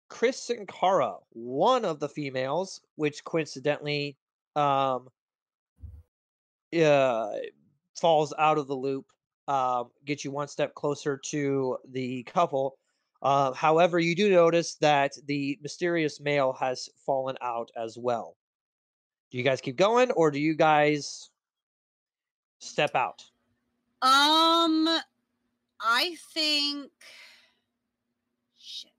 [0.09, 4.17] Chris and Kara, one of the females, which coincidentally
[4.55, 5.07] um,
[6.79, 7.31] uh,
[7.99, 9.05] falls out of the loop,
[9.47, 12.77] um, gets you one step closer to the couple.
[13.21, 18.35] Uh, however, you do notice that the mysterious male has fallen out as well.
[19.31, 21.29] Do you guys keep going, or do you guys
[22.59, 23.23] step out?
[24.01, 24.89] Um,
[25.83, 26.91] I think.
[28.57, 28.91] Shit.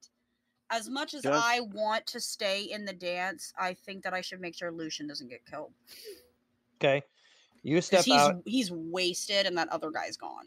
[0.71, 4.21] As much as Does- I want to stay in the dance, I think that I
[4.23, 5.73] should make sure Lucian doesn't get killed.
[6.77, 7.03] Okay,
[7.63, 8.43] you step Because he's out.
[8.45, 10.47] he's wasted and that other guy's gone.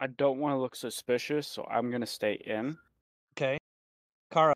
[0.00, 2.78] I don't want to look suspicious, so I'm gonna stay in.
[3.32, 3.58] Okay,
[4.32, 4.54] Kara.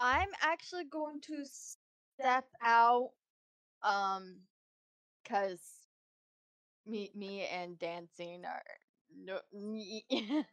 [0.00, 3.10] I'm actually going to step out,
[3.82, 4.36] um,
[5.24, 5.83] cause
[6.86, 8.62] me, me and dancing are
[9.16, 9.40] no.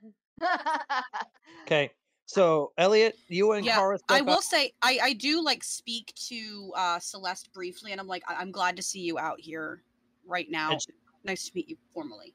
[1.66, 1.92] Okay,
[2.26, 4.00] so Elliot, you and Yeah, Kara.
[4.10, 4.43] I will out.
[4.43, 8.51] say I I do like speak to uh Celeste briefly, and I'm like I- I'm
[8.51, 9.84] glad to see you out here
[10.26, 10.72] right now.
[10.74, 10.85] And, sh-
[11.24, 12.34] Nice to meet you formally.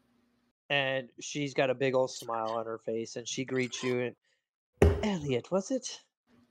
[0.70, 4.00] and she's got a big old smile on her face, and she greets you.
[4.83, 6.00] And Elliot, was it?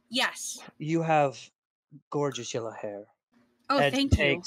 [0.10, 0.60] Yes.
[0.78, 1.40] You have
[2.10, 3.06] gorgeous yellow hair.
[3.70, 4.44] Oh, and thank she you.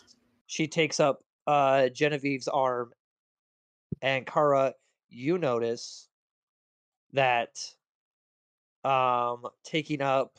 [0.47, 2.93] She takes up uh, Genevieve's arm,
[4.03, 4.75] and Kara,
[5.09, 6.11] you notice
[7.15, 7.57] that
[8.85, 10.39] um, taking up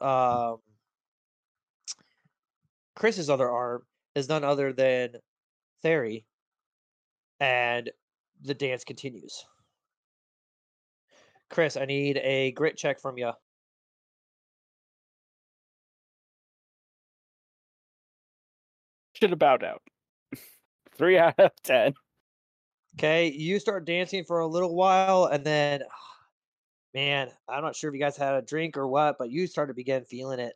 [0.00, 0.58] um,
[2.94, 3.82] Chris's other arm
[4.14, 5.16] is none other than
[5.82, 6.24] Thierry,
[7.40, 7.90] and
[8.40, 9.44] the dance continues.
[11.50, 13.32] Chris, I need a grit check from you.
[19.14, 19.82] Should have bowed out.
[20.96, 21.94] Three out of ten.
[22.96, 25.82] Okay, you start dancing for a little while, and then,
[26.94, 29.68] man, I'm not sure if you guys had a drink or what, but you start
[29.68, 30.54] to begin feeling it,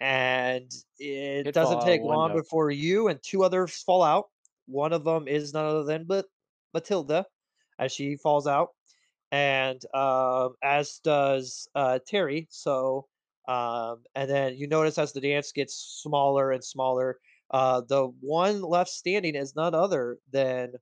[0.00, 2.42] and it doesn't take long window.
[2.42, 4.26] before you and two others fall out.
[4.66, 6.26] One of them is none other than but
[6.72, 7.26] Matilda,
[7.78, 8.70] as she falls out,
[9.32, 12.46] and um, as does uh, Terry.
[12.50, 13.06] So,
[13.48, 17.18] um, and then you notice as the dance gets smaller and smaller,
[17.50, 20.74] uh, the one left standing is none other than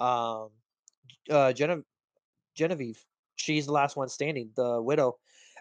[0.00, 0.50] um,
[1.30, 1.84] uh, Gene-
[2.54, 3.04] Genevieve.
[3.36, 5.18] She's the last one standing, the widow.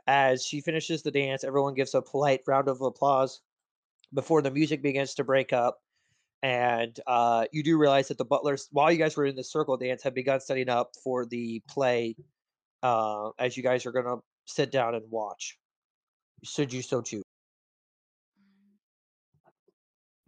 [0.08, 3.42] As she finishes the dance, everyone gives a polite round of applause
[4.14, 5.80] before the music begins to break up.
[6.44, 9.76] And uh, you do realize that the butlers, while you guys were in the circle
[9.76, 12.16] dance, have begun setting up for the play
[12.84, 15.58] uh, as you guys are going to sit down and watch.
[16.44, 17.26] Should you so choose?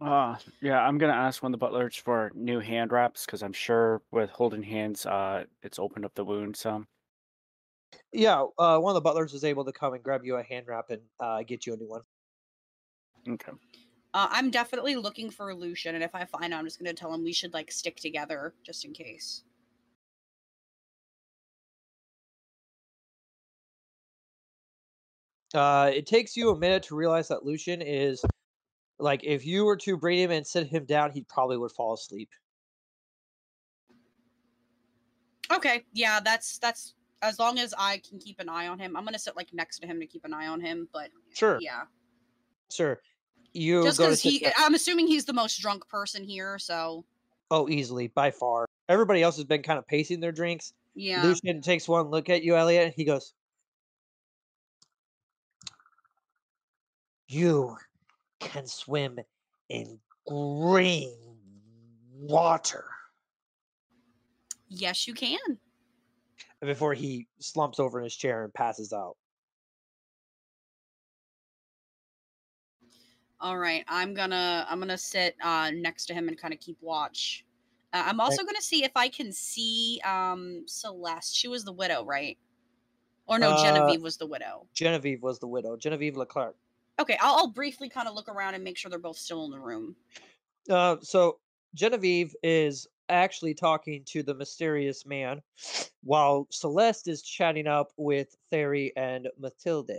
[0.00, 3.52] Uh, yeah, I'm gonna ask one of the butlers for new hand wraps because I'm
[3.52, 6.88] sure with holding hands, uh, it's opened up the wound some.
[8.12, 10.66] Yeah, uh, one of the butlers is able to come and grab you a hand
[10.68, 12.02] wrap and uh, get you a new one.
[13.28, 13.52] Okay.
[14.14, 17.12] Uh, I'm definitely looking for Lucian, and if I find him, I'm just gonna tell
[17.12, 19.44] him we should like stick together just in case.
[25.52, 28.24] Uh, it takes you a minute to realize that Lucian is
[29.00, 31.94] like if you were to bring him and sit him down, he probably would fall
[31.94, 32.30] asleep.
[35.52, 38.96] Okay, yeah, that's that's as long as I can keep an eye on him.
[38.96, 41.58] I'm gonna sit like next to him to keep an eye on him, but Sure,
[41.60, 41.82] yeah,
[42.70, 43.00] sure.
[43.52, 47.04] You just because he, I'm assuming he's the most drunk person here, so
[47.50, 48.66] oh easily by far.
[48.88, 50.72] Everybody else has been kind of pacing their drinks.
[50.94, 51.22] yeah.
[51.24, 53.34] Lucian takes one look at you, Elliot, and he goes,
[57.26, 57.76] "You
[58.40, 59.18] can swim
[59.68, 61.14] in green
[62.12, 62.84] water."
[64.68, 65.58] Yes, you can.
[66.60, 69.16] Before he slumps over in his chair and passes out.
[73.40, 76.76] All right, I'm gonna I'm gonna sit uh, next to him and kind of keep
[76.82, 77.44] watch.
[77.92, 81.34] Uh, I'm also gonna see if I can see um Celeste.
[81.34, 82.36] She was the widow, right?
[83.26, 84.66] Or no, Uh, Genevieve was the widow.
[84.74, 85.76] Genevieve was the widow.
[85.76, 86.54] Genevieve Leclerc.
[87.00, 89.50] Okay, I'll, I'll briefly kind of look around and make sure they're both still in
[89.50, 89.96] the room.
[90.68, 91.38] Uh, so
[91.74, 95.40] Genevieve is actually talking to the mysterious man,
[96.02, 99.90] while Celeste is chatting up with Thierry and Matilde.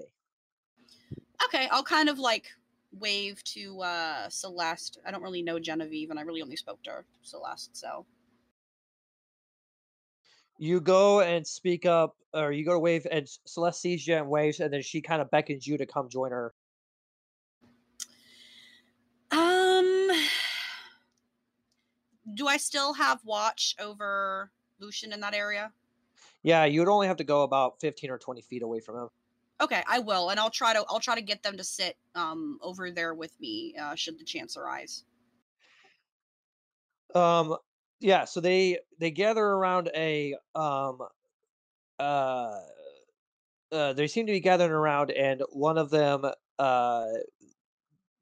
[1.45, 2.51] Okay, I'll kind of like
[2.99, 4.99] wave to uh Celeste.
[5.05, 7.75] I don't really know Genevieve, and I really only spoke to her, Celeste.
[7.75, 8.05] So
[10.57, 14.29] You go and speak up, or you go to wave, and Celeste sees you and
[14.29, 16.53] waves, and then she kind of beckons you to come join her.
[20.09, 20.17] Um,
[22.33, 25.71] do I still have watch over Lucian in that area?
[26.43, 29.09] Yeah, you would only have to go about 15 or 20 feet away from him.
[29.59, 32.57] Okay, I will, and I'll try to I'll try to get them to sit um
[32.63, 35.03] over there with me, uh, should the chance arise.
[37.13, 37.57] Um,
[37.99, 40.99] yeah, so they they gather around a um
[41.99, 42.59] uh
[43.71, 46.25] uh they seem to be gathering around and one of them
[46.57, 47.05] uh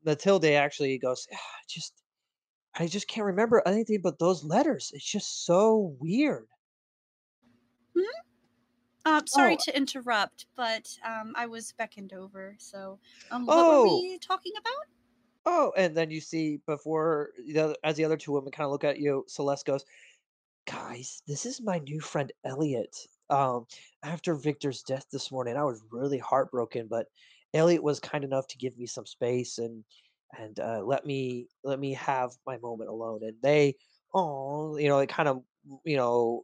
[0.04, 2.04] Matilde actually goes, "Ah, just
[2.76, 4.92] I just can't remember anything but those letters.
[4.94, 6.48] It's just so weird.
[7.96, 8.02] Hmm?
[9.06, 9.58] Uh, sorry Oh.
[9.58, 12.56] to interrupt, but um, I was beckoned over.
[12.60, 13.00] So,
[13.32, 13.84] um, what Oh.
[13.86, 14.88] were we talking about?
[15.46, 18.72] Oh, and then you see before the other, as the other two women kind of
[18.72, 19.86] look at you, Celeste goes,
[20.66, 23.08] "Guys, this is my new friend Elliot.
[23.30, 23.68] Um,
[24.04, 27.08] after Victor's death this morning, I was really heartbroken, but
[27.54, 29.84] Elliot was kind enough to give me some space and
[30.38, 33.22] and uh, let me let me have my moment alone.
[33.24, 33.76] And they,
[34.14, 35.42] oh, you know, they kind of,
[35.86, 36.44] you know,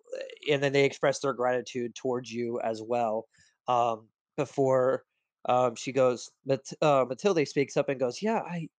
[0.50, 3.28] and then they express their gratitude towards you as well.
[3.68, 5.04] Um, before
[5.48, 8.70] um, she goes, Mat- uh, Matilde speaks up and goes, "Yeah, I."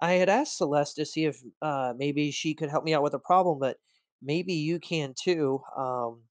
[0.00, 3.14] I had asked Celeste to see if uh, maybe she could help me out with
[3.14, 3.78] a problem, but
[4.22, 5.60] maybe you can too.
[5.76, 6.22] Um,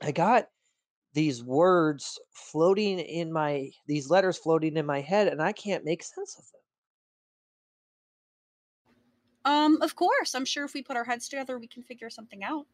[0.00, 0.46] I got
[1.14, 6.02] these words floating in my, these letters floating in my head, and I can't make
[6.02, 6.60] sense of them.
[9.44, 10.34] Um, of course.
[10.34, 12.66] I'm sure if we put our heads together, we can figure something out.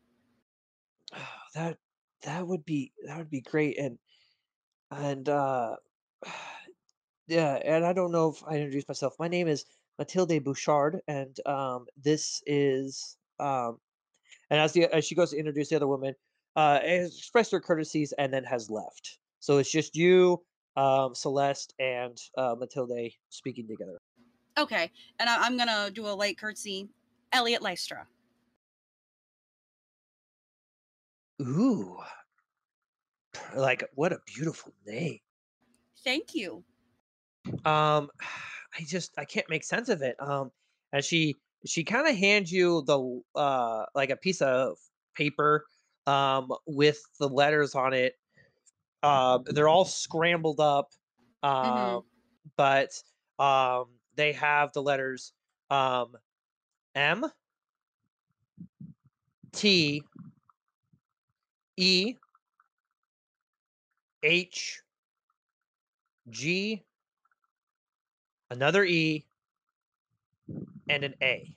[1.54, 1.78] that
[2.22, 3.98] that would be that would be great, and
[4.90, 5.76] and uh,
[7.28, 9.14] yeah, and I don't know if I introduced myself.
[9.18, 9.64] My name is
[9.98, 13.78] Matilde Bouchard, and um, this is um,
[14.50, 16.14] And as the as she goes to introduce the other woman,
[16.56, 19.18] uh, expressed her courtesies and then has left.
[19.40, 20.42] So it's just you,
[20.76, 23.98] um, Celeste, and uh, Matilde speaking together.
[24.58, 26.88] Okay, and I- I'm gonna do a light curtsy.
[27.32, 28.06] Elliot Lystra.
[31.40, 31.96] Ooh,
[33.56, 35.18] like what a beautiful name.
[36.04, 36.64] Thank you.
[37.64, 40.16] Um, I just I can't make sense of it.
[40.20, 40.50] Um,
[40.92, 44.76] and she she kind of hands you the uh like a piece of
[45.14, 45.64] paper
[46.10, 48.14] um with the letters on it.
[49.02, 50.90] Um, they're all scrambled up.
[51.42, 52.02] Um,
[52.56, 52.90] but
[53.38, 55.32] um they have the letters
[55.70, 56.16] um
[56.94, 57.24] M
[59.52, 60.02] T
[61.76, 62.14] E
[64.22, 64.82] H
[66.28, 66.84] G
[68.50, 69.24] another E
[70.88, 71.56] and an A.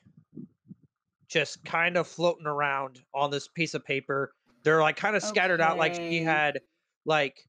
[1.27, 4.33] Just kind of floating around on this piece of paper.
[4.63, 6.61] They're like kind of scattered out like she had
[7.05, 7.47] like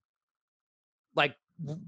[1.14, 1.36] like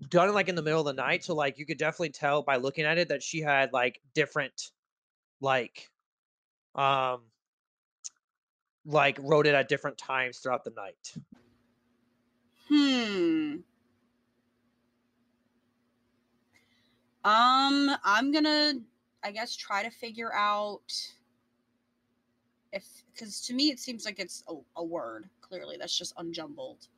[0.08, 1.24] done like in the middle of the night.
[1.24, 4.70] So like you could definitely tell by looking at it that she had like different
[5.40, 5.90] like
[6.74, 7.22] um
[8.84, 11.14] like wrote it at different times throughout the night.
[12.68, 13.56] Hmm.
[17.24, 18.74] Um, I'm gonna,
[19.24, 20.92] I guess, try to figure out
[22.76, 25.28] if, because to me it seems like it's a, a word.
[25.40, 26.88] Clearly, that's just unjumbled.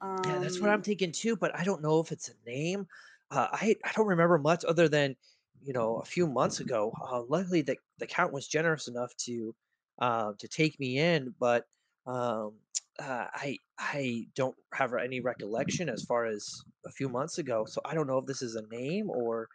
[0.00, 2.86] Um, Yeah, that's what I'm thinking too, but I don't know if it's a name.
[3.30, 5.16] Uh, I I don't remember much other than
[5.64, 6.92] you know a few months ago.
[7.10, 9.54] Uh, luckily, the the count was generous enough to
[9.98, 11.64] uh, to take me in, but
[12.06, 12.54] um,
[13.00, 16.46] uh, I I don't have any recollection as far as
[16.86, 17.64] a few months ago.
[17.66, 19.48] So I don't know if this is a name or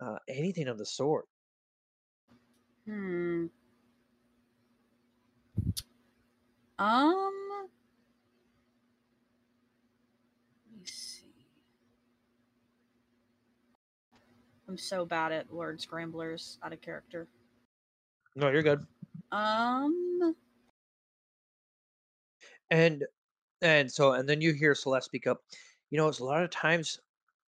[0.00, 1.26] uh, anything of the sort.
[2.86, 3.46] Hmm.
[6.80, 7.32] Um.
[10.66, 11.26] Let me see.
[14.68, 17.28] I'm so bad at word scramblers out of character.
[18.34, 18.80] No, you're good.
[19.30, 20.34] Um.
[22.70, 23.04] And
[23.62, 25.42] and so and then you hear Celeste speak up.
[25.90, 26.98] You know, it's a lot of times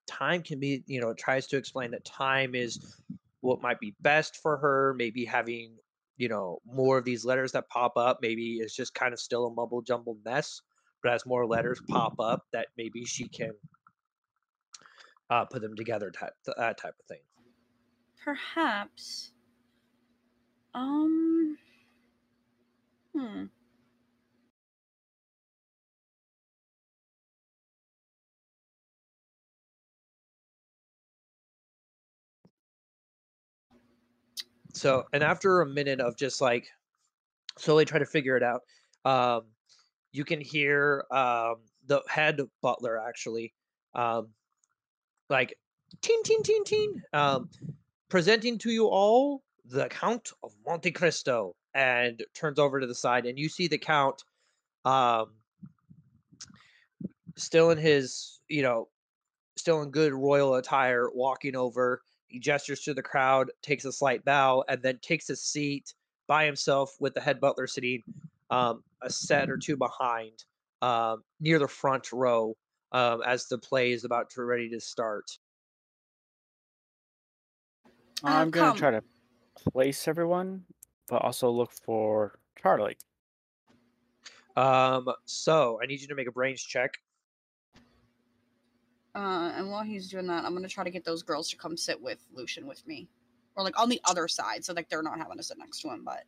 [0.07, 3.01] time can be, you know, it tries to explain that time is
[3.41, 5.77] what might be best for her, maybe having,
[6.17, 9.47] you know, more of these letters that pop up, maybe it's just kind of still
[9.47, 10.61] a mumble jumble mess,
[11.03, 13.53] but as more letters pop up that maybe she can
[15.31, 17.23] uh put them together type that type of thing.
[18.25, 19.33] Perhaps.
[20.75, 21.57] Um.
[23.17, 23.45] Hmm.
[34.83, 36.67] So, and after a minute of just like
[37.57, 38.63] slowly try to figure it out,
[39.05, 39.43] um,
[40.11, 43.55] you can hear um, the head butler actually,
[43.95, 44.31] um,
[45.31, 45.57] like
[46.01, 47.49] teen, teen, teen, teen, um,
[48.09, 53.25] presenting to you all the Count of Monte Cristo, and turns over to the side,
[53.25, 54.25] and you see the Count,
[54.85, 55.27] um,
[57.37, 58.89] still in his, you know,
[59.57, 62.03] still in good royal attire, walking over.
[62.33, 65.93] He gestures to the crowd, takes a slight bow, and then takes a seat
[66.27, 68.03] by himself with the head butler sitting
[68.51, 70.45] um, a set or two behind,
[70.81, 72.57] um, near the front row,
[72.93, 75.39] um, as the play is about to ready to start.
[78.25, 79.03] I'm gonna try to
[79.55, 80.65] place everyone,
[81.09, 82.97] but also look for Charlie.
[84.57, 86.95] Um, so I need you to make a brains check.
[89.15, 91.77] Uh, and while he's doing that, I'm gonna try to get those girls to come
[91.77, 93.09] sit with Lucian with me,
[93.57, 95.89] or like on the other side, so like they're not having to sit next to
[95.89, 96.03] him.
[96.05, 96.25] But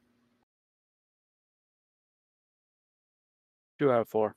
[3.78, 4.36] Two out of four.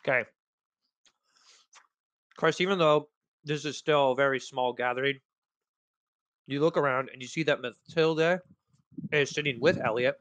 [0.00, 0.20] Okay.
[0.20, 0.26] Of
[2.36, 3.08] course, even though
[3.44, 5.18] this is still a very small gathering,
[6.46, 8.40] you look around and you see that Matilda
[9.12, 10.16] is sitting with Elliot.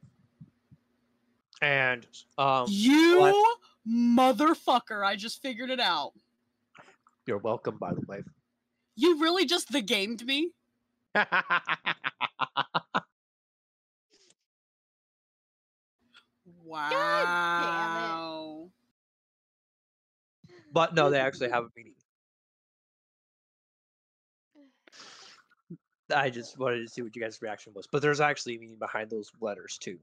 [1.62, 2.06] And
[2.38, 3.56] um you
[3.88, 5.06] motherfucker!
[5.06, 6.14] I just figured it out.
[7.26, 8.22] you're welcome by the way.
[8.96, 10.52] You really just the gamed me.
[16.72, 18.70] Wow.
[20.72, 21.94] but no, they actually have a meeting.
[26.14, 27.88] I just wanted to see what you guys' reaction was.
[27.92, 29.98] But there's actually a meaning behind those letters too.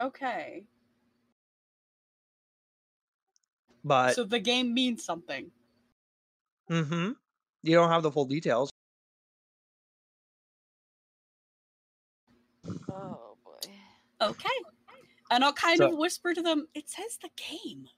[0.00, 0.64] Okay.
[3.84, 5.50] But so the game means something.
[6.70, 7.10] Mm hmm
[7.62, 8.70] you don't have the full details.
[12.90, 13.70] Oh boy.
[14.20, 14.48] Okay.
[15.30, 17.88] And I'll kind So- of whisper to them, it says the game.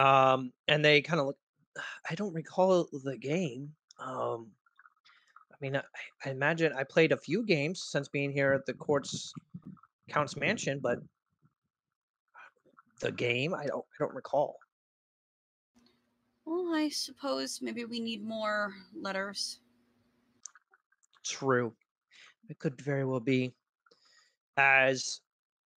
[0.00, 1.38] Um, and they kind of look.
[2.10, 3.74] I don't recall the game.
[3.98, 4.57] Um, I
[5.60, 5.82] mean, I,
[6.24, 9.32] I imagine I played a few games since being here at the court's
[10.08, 10.98] count's mansion, but
[13.00, 13.84] the game I don't.
[13.84, 14.56] I don't recall.
[16.44, 19.60] Well, I suppose maybe we need more letters.
[21.24, 21.74] True,
[22.48, 23.52] it could very well be.
[24.56, 25.20] As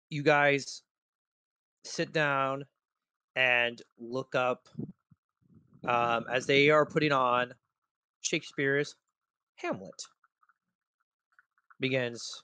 [0.10, 0.84] you guys
[1.84, 2.64] sit down
[3.36, 4.68] and look up,
[5.88, 7.54] um, as they are putting on
[8.22, 8.96] Shakespeare's
[9.62, 10.02] Hamlet
[11.80, 12.42] begins.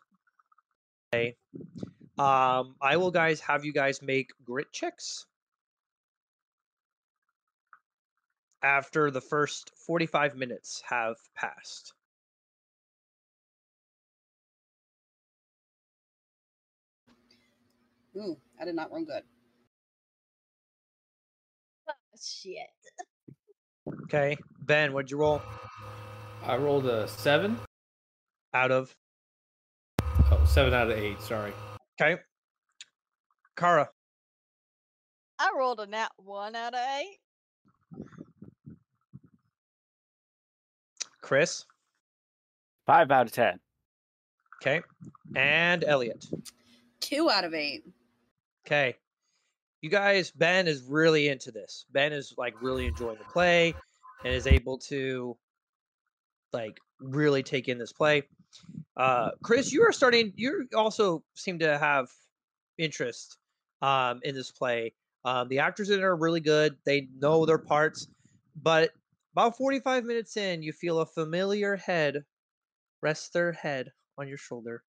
[1.13, 1.35] Okay.
[2.17, 5.25] Um, I will guys have you guys make grit checks
[8.61, 11.93] after the first 45 minutes have passed.
[18.15, 19.23] Ooh, I did not run good.
[22.19, 22.67] Shit.
[24.03, 24.35] Okay.
[24.65, 25.41] Ben, what'd you roll
[26.47, 27.59] I rolled a seven.
[28.53, 28.95] out of?
[30.31, 31.21] Oh, seven out of eight.
[31.21, 31.51] Sorry.
[31.99, 32.21] Okay.
[33.57, 33.89] Kara.
[35.39, 37.17] I rolled a nat one out of eight.
[41.21, 41.65] Chris.
[42.85, 43.59] Five out of ten.
[44.61, 44.81] Okay.
[45.35, 46.27] And Elliot.
[47.01, 47.83] Two out of eight.
[48.65, 48.95] Okay.
[49.81, 51.85] You guys, Ben is really into this.
[51.91, 53.75] Ben is like really enjoying the play
[54.23, 55.35] and is able to
[56.53, 58.23] like really take in this play.
[58.95, 62.07] Uh Chris, you are starting you also seem to have
[62.77, 63.37] interest
[63.81, 64.93] um in this play.
[65.25, 66.75] Um the actors in it are really good.
[66.85, 68.07] They know their parts,
[68.61, 68.91] but
[69.33, 72.23] about 45 minutes in, you feel a familiar head
[73.01, 74.83] rest their head on your shoulder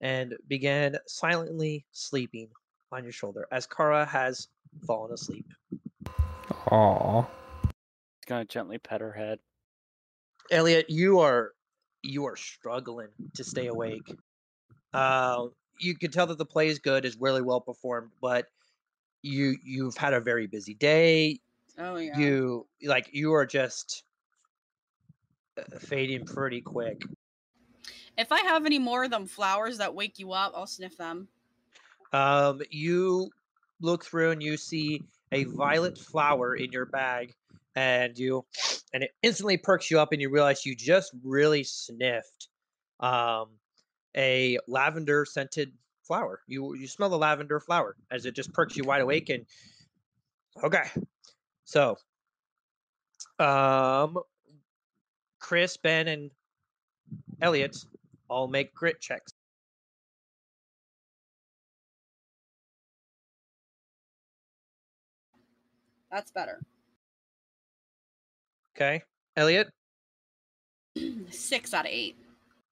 [0.00, 2.48] and begin silently sleeping
[2.92, 4.48] on your shoulder as Kara has
[4.86, 5.46] fallen asleep.
[6.66, 7.26] Aww.
[7.62, 7.72] He's
[8.26, 9.38] Gonna gently pet her head.
[10.50, 11.52] Elliot, you are
[12.02, 14.14] you are struggling to stay awake.
[14.94, 15.46] Uh,
[15.80, 18.46] you can tell that the play is good, is really well performed, but
[19.22, 21.40] you you've had a very busy day.
[21.78, 22.18] Oh yeah.
[22.18, 24.04] You like you are just
[25.58, 27.02] uh, fading pretty quick.
[28.16, 31.28] If I have any more of them flowers that wake you up, I'll sniff them.
[32.12, 33.30] Um, you
[33.80, 37.34] look through and you see a violet flower in your bag
[37.78, 38.44] and you
[38.92, 42.48] and it instantly perks you up and you realize you just really sniffed
[42.98, 43.46] um
[44.16, 45.70] a lavender scented
[46.02, 46.40] flower.
[46.48, 49.46] You you smell the lavender flower as it just perks you wide awake and
[50.64, 50.82] okay.
[51.64, 51.96] So
[53.38, 54.18] um
[55.38, 56.32] chris ben and
[57.40, 57.76] elliot
[58.28, 59.32] all make grit checks.
[66.10, 66.60] That's better.
[68.78, 69.02] Okay
[69.36, 69.68] elliot
[71.30, 72.16] Six out of eight.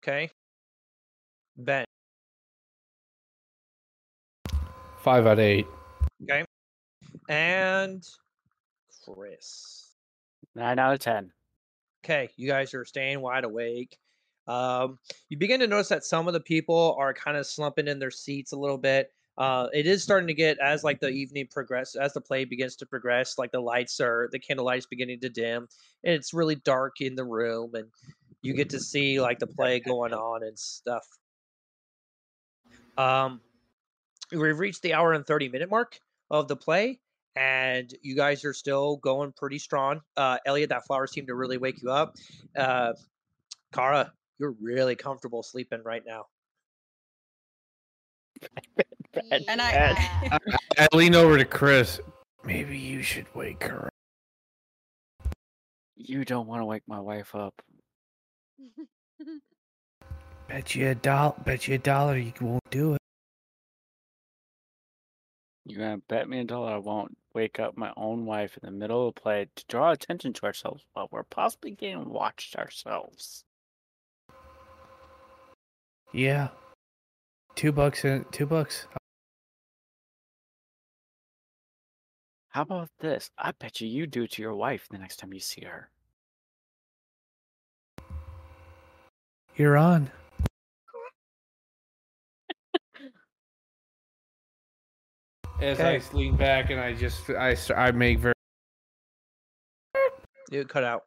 [0.03, 0.31] okay
[1.57, 1.85] ben
[4.99, 5.67] Five out of eight.
[6.25, 6.45] Okay.
[7.29, 8.03] and
[9.05, 9.95] chris
[10.57, 11.33] Nine out of ten.
[12.05, 13.99] okay, you guys are staying wide awake.
[14.49, 17.99] Um, you begin to notice that some of the people are kind of slumping in
[17.99, 19.13] their seats a little bit.
[19.39, 22.77] Uh, it is starting to get as like the evening progress, as the play begins
[22.77, 25.69] to progress, like the lights are, the candle lights beginning to dim,
[26.05, 27.87] and it's really dark in the room, and
[28.43, 31.07] you get to see like the play going on and stuff.
[32.97, 33.41] Um,
[34.33, 36.01] we've reached the hour and thirty minute mark
[36.31, 36.99] of the play,
[37.37, 40.01] and you guys are still going pretty strong.
[40.17, 42.17] Uh, Elliot, that flower seemed to really wake you up.
[42.57, 42.95] Uh,
[43.75, 46.25] Kara, you're really comfortable sleeping right now.
[49.31, 49.73] And I-
[50.23, 50.39] Yeah.
[50.79, 52.01] I lean over to Chris.
[52.45, 53.87] Maybe you should wake her
[55.25, 55.35] up.
[55.97, 57.55] You don't want to wake my wife up.
[60.49, 61.35] Bet you a dollar.
[61.45, 63.01] Bet you a dollar you won't do it.
[65.65, 68.71] You're gonna bet me a dollar I won't wake up my own wife in the
[68.71, 73.43] middle of the play to draw attention to ourselves while we're possibly getting watched ourselves.
[76.13, 76.49] Yeah.
[77.57, 78.27] Two bucks in.
[78.31, 78.87] Two bucks.
[82.51, 83.31] How about this?
[83.39, 85.91] I bet you you do it to your wife the next time you see her.
[89.57, 90.11] You're on.
[95.61, 95.97] As Okay.
[95.97, 98.35] I lean back and I just I I make very
[100.53, 101.05] It cut out.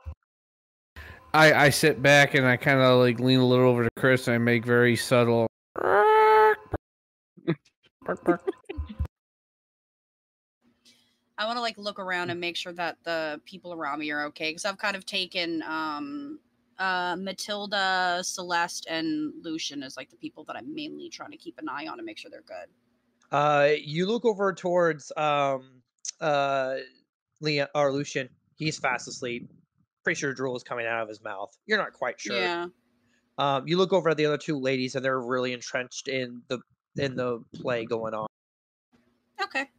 [1.36, 4.28] I I sit back and I kind of like lean a little over to Chris
[4.28, 5.49] and I make very subtle.
[11.38, 14.26] I want to like look around and make sure that the people around me are
[14.26, 16.40] okay because I've kind of taken um
[16.78, 21.58] uh Matilda, Celeste, and Lucian as like the people that I'm mainly trying to keep
[21.60, 22.68] an eye on and make sure they're good.
[23.32, 25.82] Uh, you look over towards um,
[26.20, 26.76] uh,
[27.42, 28.30] Leon or Lucian.
[28.56, 29.50] He's fast asleep.
[30.04, 31.56] Pretty sure drool is coming out of his mouth.
[31.66, 32.38] You're not quite sure.
[32.38, 32.68] Yeah.
[33.38, 36.60] Um, you look over at the other two ladies, and they're really entrenched in the
[36.98, 38.28] in the play going on.
[39.42, 39.70] Okay.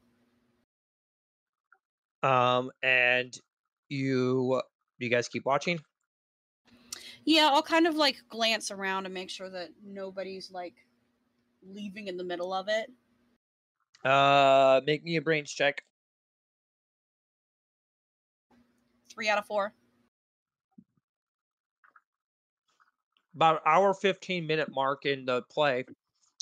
[2.22, 3.36] Um, and
[3.88, 4.60] you
[4.98, 5.80] you guys keep watching.
[7.24, 10.74] Yeah, I'll kind of like glance around and make sure that nobody's like
[11.62, 12.90] leaving in the middle of it.
[14.08, 15.84] Uh, make me a brains check.
[19.12, 19.74] Three out of four.
[23.34, 25.84] About hour fifteen minute mark in the play,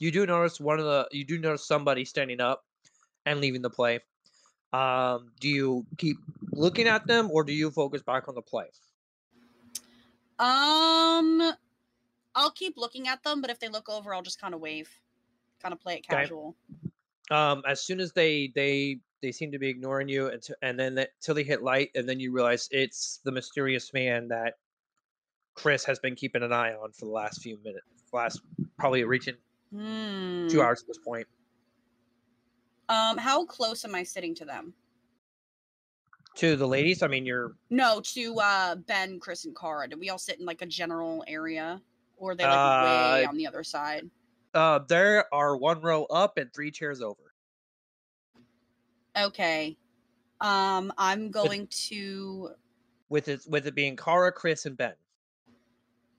[0.04, 2.64] you do notice one of the you do notice somebody standing up
[3.26, 4.00] and leaving the play.
[4.72, 6.18] Um, do you keep
[6.52, 8.66] looking at them or do you focus back on the play?
[10.38, 11.52] Um,
[12.34, 14.88] I'll keep looking at them, but if they look over, I'll just kind of wave,
[15.60, 16.22] kind of play it Okay.
[16.22, 16.56] casual.
[17.30, 20.98] um as soon as they they they seem to be ignoring you until and then
[20.98, 24.54] until they hit light and then you realize it's the mysterious man that
[25.54, 28.40] chris has been keeping an eye on for the last few minutes last
[28.78, 29.36] probably a reaching
[29.70, 30.48] Hmm.
[30.48, 31.26] two hours at this point
[32.88, 34.74] Um, how close am I sitting to them?
[36.36, 39.88] to the ladies i mean you're No, to uh Ben, Chris, and Kara.
[39.88, 41.82] Did we all sit in like a general area,
[42.16, 44.08] or are they like way Uh, on the other side?
[44.54, 47.22] uh there are one row up and three chairs over
[49.16, 49.76] Okay.
[50.40, 52.50] Um, I'm going to.
[53.08, 54.94] with it with it being Kara, Chris, and Ben.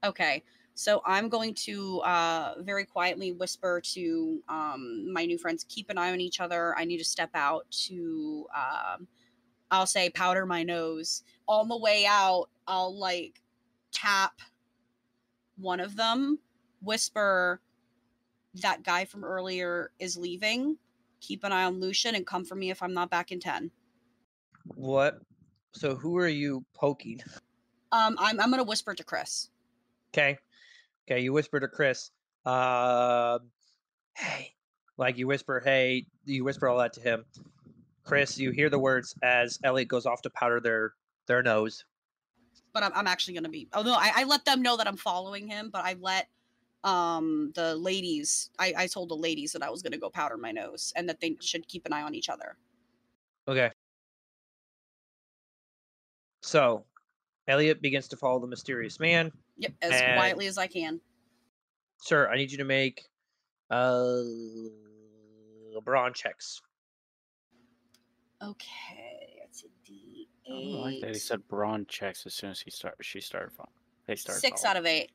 [0.03, 0.43] Okay.
[0.79, 5.97] So I'm going to uh, very quietly whisper to um, my new friends, keep an
[5.97, 6.73] eye on each other.
[6.77, 9.05] I need to step out to, um,
[9.71, 11.23] I'll say, powder my nose.
[11.49, 13.41] On the way out, I'll like
[13.91, 14.39] tap
[15.57, 16.39] one of them,
[16.81, 17.59] whisper,
[18.61, 20.77] that guy from earlier is leaving.
[21.19, 23.69] Keep an eye on Lucian and come for me if I'm not back in 10.
[24.75, 25.19] What?
[25.73, 27.19] So who are you poking?
[27.91, 29.49] Um, I'm, I'm going to whisper to Chris.
[30.13, 30.37] Okay.
[31.09, 32.11] Okay, you whisper to Chris.
[32.45, 33.49] Um
[34.15, 34.53] hey.
[34.97, 37.25] Like you whisper, hey, you whisper all that to him.
[38.03, 40.93] Chris, you hear the words as Elliot goes off to powder their
[41.25, 41.85] their nose.
[42.73, 43.67] but I'm, I'm actually gonna be.
[43.73, 46.27] Oh no, I, I let them know that I'm following him, but I let
[46.83, 48.51] um the ladies.
[48.59, 51.19] I I told the ladies that I was gonna go powder my nose and that
[51.21, 52.55] they should keep an eye on each other.
[53.47, 53.71] Okay.
[56.41, 56.85] So,
[57.47, 59.31] Elliot begins to follow the mysterious man.
[59.59, 60.99] Yep, as And- quietly as I can.
[62.01, 63.09] Sir, I need you to make
[63.69, 64.23] uh
[65.83, 66.61] brawn checks.
[68.41, 72.59] Okay, it's a D I don't like that he said brawn checks as soon as
[72.61, 72.95] he start.
[73.01, 73.51] She started.
[73.51, 73.69] Fo-
[74.07, 74.39] they started.
[74.39, 75.11] Six out of eight.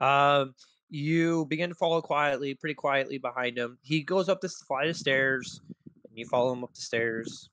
[0.00, 0.54] Um,
[0.88, 3.78] you begin to follow quietly, pretty quietly behind him.
[3.82, 5.60] He goes up this flight of stairs,
[6.08, 7.50] and you follow him up the stairs.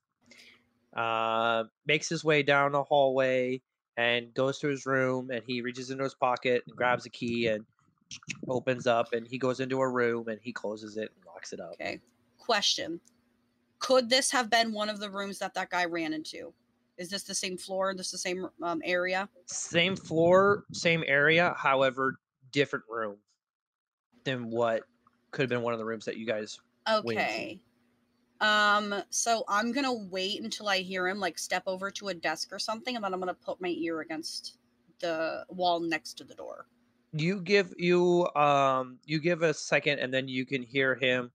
[0.96, 3.60] Uh, makes his way down the hallway
[3.96, 5.30] and goes to his room.
[5.30, 7.64] And he reaches into his pocket and grabs a key and
[8.48, 9.12] opens up.
[9.12, 11.72] And he goes into a room and he closes it and locks it up.
[11.74, 12.00] Okay.
[12.38, 13.00] Question:
[13.78, 16.52] Could this have been one of the rooms that that guy ran into?
[16.98, 17.94] Is this the same floor?
[17.94, 19.28] This the same um, area?
[19.46, 22.16] Same floor, same area, however,
[22.52, 23.16] different room
[24.24, 24.82] than what
[25.30, 26.58] could have been one of the rooms that you guys.
[26.90, 27.60] Okay.
[28.40, 32.52] Um, so I'm gonna wait until I hear him like step over to a desk
[32.52, 34.58] or something, and then I'm gonna put my ear against
[35.00, 36.66] the wall next to the door.
[37.12, 41.30] you give you um you give a second and then you can hear him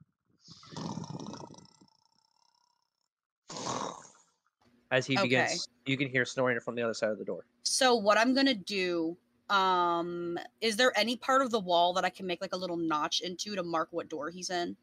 [4.92, 5.24] as he Okay.
[5.24, 8.34] begins you can hear snoring from the other side of the door So what I'm
[8.34, 9.18] gonna do,
[9.50, 12.78] um, is there any part of the wall that I can make like a little
[12.78, 14.78] notch into to mark what door he's in?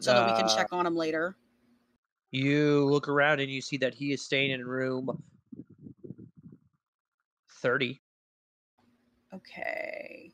[0.00, 1.36] So that we can Uh, check on him later.
[2.30, 5.22] you look around and you see that he is staying in room
[7.62, 8.00] 30
[9.34, 10.32] Okay.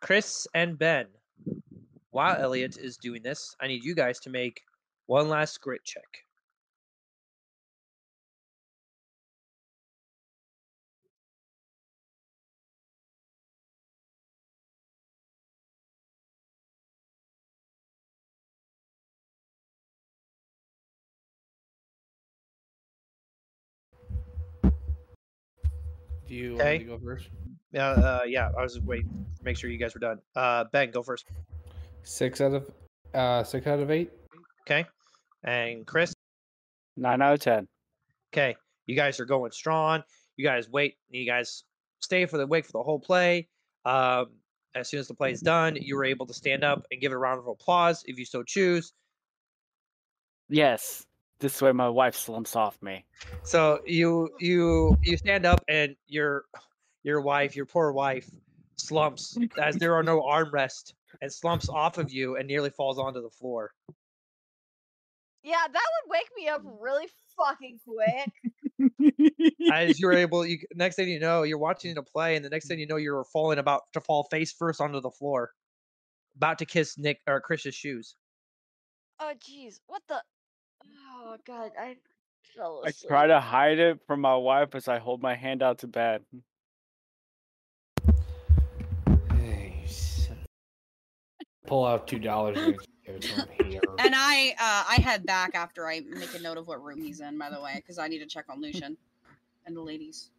[0.00, 1.06] chris and ben
[2.10, 4.62] while elliot is doing this i need you guys to make
[5.06, 6.24] one last grit check
[26.32, 26.78] Do you Okay.
[26.78, 27.28] me to go first?
[27.72, 30.90] yeah uh, yeah i was waiting to make sure you guys were done uh ben
[30.90, 31.26] go first
[32.04, 32.70] Six out of
[33.12, 34.10] uh six out of eight.
[34.62, 34.86] okay
[35.44, 36.14] and chris
[36.96, 37.68] Nine out of ten.
[38.32, 40.02] Okay, you guys are going strong.
[40.38, 40.96] You guys wait.
[41.10, 41.64] You guys
[42.00, 43.48] stay for the wait for the whole play.
[43.84, 44.26] Um,
[44.74, 47.12] as soon as the play is done, you were able to stand up and give
[47.12, 48.92] it a round of applause if you so choose.
[50.50, 51.04] Yes.
[51.42, 53.04] This way, my wife slumps off me.
[53.42, 56.44] So you you you stand up and your
[57.02, 58.30] your wife, your poor wife,
[58.76, 63.20] slumps as there are no armrests and slumps off of you and nearly falls onto
[63.20, 63.72] the floor.
[65.42, 69.32] Yeah, that would wake me up really fucking quick.
[69.72, 72.68] As you're able, you next thing you know, you're watching the play, and the next
[72.68, 75.50] thing you know, you're falling about to fall face first onto the floor,
[76.36, 78.14] about to kiss Nick or Chris's shoes.
[79.18, 80.22] Oh jeez, what the?
[81.24, 81.96] Oh god, I
[82.56, 83.08] fell I asleep.
[83.08, 86.22] try to hide it from my wife as I hold my hand out to bed.
[89.30, 89.86] Hey,
[91.66, 92.58] Pull out two dollars.
[92.58, 93.80] and give it to him here.
[93.98, 97.20] And I uh I head back after I make a note of what room he's
[97.20, 98.96] in, by the way, because I need to check on Lucian
[99.66, 100.30] and the ladies.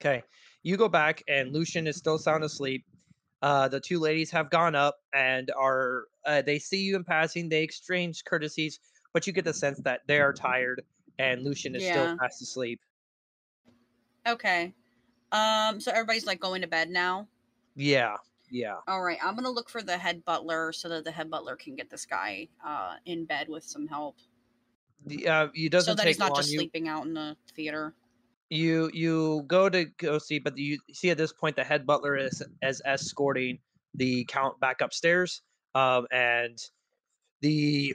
[0.00, 0.22] Okay,
[0.62, 2.84] you go back, and Lucian is still sound asleep.
[3.42, 7.48] Uh, the two ladies have gone up and are uh, they see you in passing.
[7.48, 8.80] They exchange courtesies,
[9.12, 10.82] but you get the sense that they are tired,
[11.18, 11.90] and Lucian is Yeah.
[11.90, 12.80] still fast asleep.
[14.26, 14.74] Okay.
[15.32, 17.28] Um, so everybody's like going to bed now.
[17.76, 18.16] Yeah,
[18.50, 18.76] yeah.
[18.88, 21.76] All right, I'm gonna look for the head butler so that the head butler can
[21.76, 24.16] get this guy uh in bed with some help,
[25.06, 27.94] The, uh, it doesn't so that he's not just you, sleeping out in the theater.
[28.50, 32.16] you you go to go see, but you see at this point the head butler
[32.16, 33.60] is as escorting
[33.94, 35.42] the count back upstairs,
[35.74, 36.58] um, and
[37.40, 37.94] the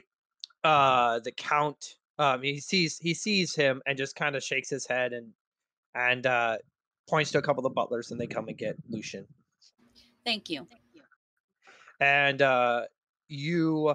[0.66, 4.84] uh the count um he sees he sees him and just kind of shakes his
[4.86, 5.28] head and
[5.94, 6.56] and uh
[7.08, 9.24] points to a couple of the butlers and they come and get Lucian.
[10.24, 10.66] Thank you.
[12.00, 12.82] and uh
[13.28, 13.94] you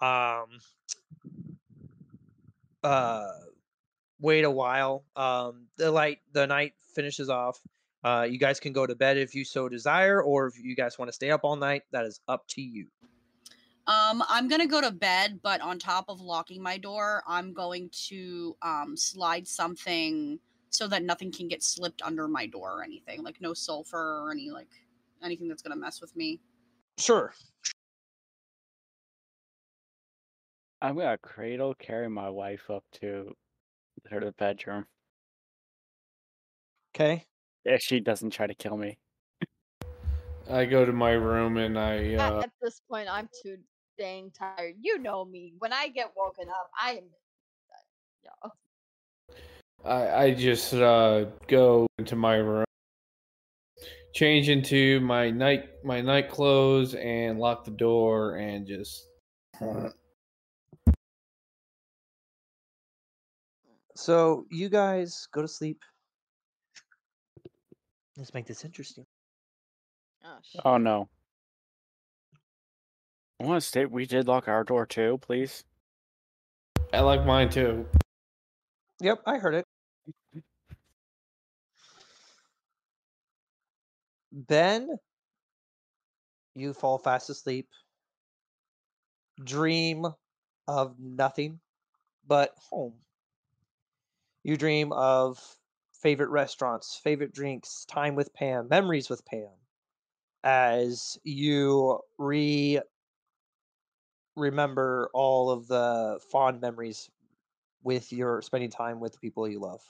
[0.00, 0.46] um
[2.84, 3.28] uh
[4.20, 7.60] wait a while um the light the night finishes off
[8.04, 10.98] uh you guys can go to bed if you so desire or if you guys
[10.98, 12.86] want to stay up all night that is up to you
[13.88, 17.88] Um, I'm gonna go to bed, but on top of locking my door, I'm going
[18.08, 20.40] to um slide something
[20.70, 24.32] so that nothing can get slipped under my door or anything, like no sulfur or
[24.32, 24.68] any like
[25.22, 26.40] anything that's gonna mess with me.
[26.98, 27.32] sure
[30.82, 33.34] I'm gonna cradle carry my wife up to
[34.10, 34.86] her to the bedroom
[36.94, 37.24] Okay.
[37.64, 38.98] if she doesn't try to kill me.
[40.48, 43.58] I go to my room and I At, uh, at this point, I'm too
[43.98, 44.74] dang tired.
[44.80, 45.54] You know me.
[45.58, 47.04] When I get woken up, I am.
[48.24, 48.50] Yeah.
[49.84, 52.64] I, I just uh, go into my room,
[54.14, 59.06] change into my night my night clothes, and lock the door, and just
[63.96, 65.82] So you guys go to sleep.
[68.18, 69.06] Let's make this interesting.
[70.24, 70.60] Oh, shit.
[70.64, 71.08] Oh no.
[73.38, 75.64] I want to state we did lock our door too, please.
[76.92, 77.86] I like mine too.
[79.00, 79.64] Yep, I heard it.
[84.32, 84.96] Ben,
[86.54, 87.68] you fall fast asleep.
[89.44, 90.06] Dream
[90.66, 91.60] of nothing
[92.26, 92.94] but home.
[94.44, 95.38] You dream of
[95.92, 99.50] favorite restaurants, favorite drinks, time with Pam, memories with Pam.
[100.42, 102.80] As you re
[104.36, 107.10] remember all of the fond memories
[107.82, 109.80] with your spending time with the people you love.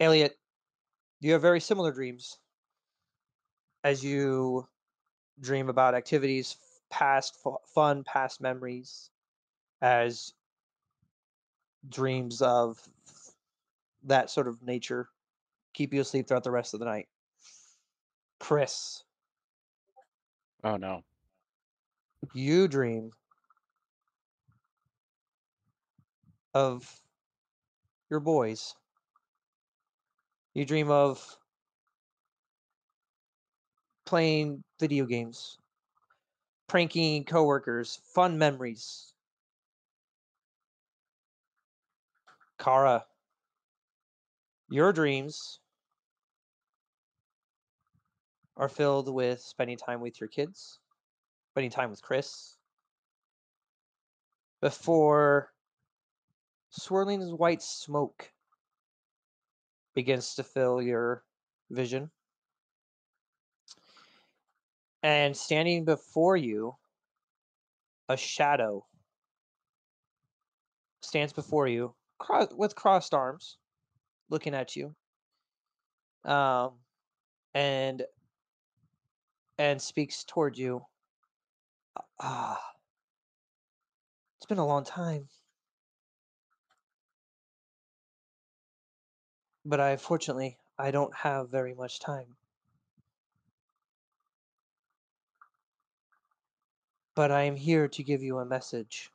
[0.00, 0.36] Elliot,
[1.20, 2.38] you have very similar dreams
[3.82, 4.66] as you
[5.40, 6.56] dream about activities,
[6.90, 9.10] past fu- fun, past memories,
[9.80, 10.34] as
[11.88, 12.78] dreams of
[14.04, 15.08] that sort of nature
[15.74, 17.08] keep you asleep throughout the rest of the night.
[18.40, 19.04] Chris,
[20.64, 21.04] Oh no.
[22.34, 23.10] You dream
[26.54, 27.00] of
[28.10, 28.74] your boys.
[30.54, 31.38] You dream of
[34.06, 35.58] playing video games,
[36.66, 39.12] pranking coworkers, fun memories.
[42.58, 43.04] Kara,
[44.68, 45.60] your dreams
[48.56, 50.80] are filled with spending time with your kids,
[51.58, 52.54] spending time with Chris,
[54.60, 55.50] before
[56.70, 58.30] swirling white smoke
[59.92, 61.24] begins to fill your
[61.68, 62.12] vision.
[65.02, 66.76] And standing before you,
[68.08, 68.86] a shadow
[71.02, 73.58] stands before you cro- with crossed arms,
[74.30, 74.94] looking at you.
[76.24, 76.74] Um,
[77.52, 78.04] and
[79.58, 80.82] and speaks toward you.
[82.20, 82.60] Ah,
[84.36, 85.28] it's been a long time.
[89.68, 92.36] but I fortunately I don't have very much time.
[97.14, 99.10] But I am here to give you a message.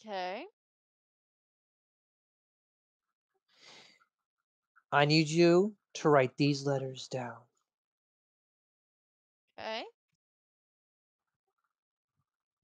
[0.00, 0.46] Okay.
[4.90, 7.47] I need you to write these letters down.
[9.58, 9.84] Okay.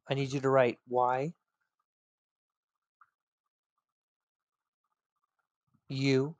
[0.08, 1.32] I need you to write Y
[5.88, 6.34] U.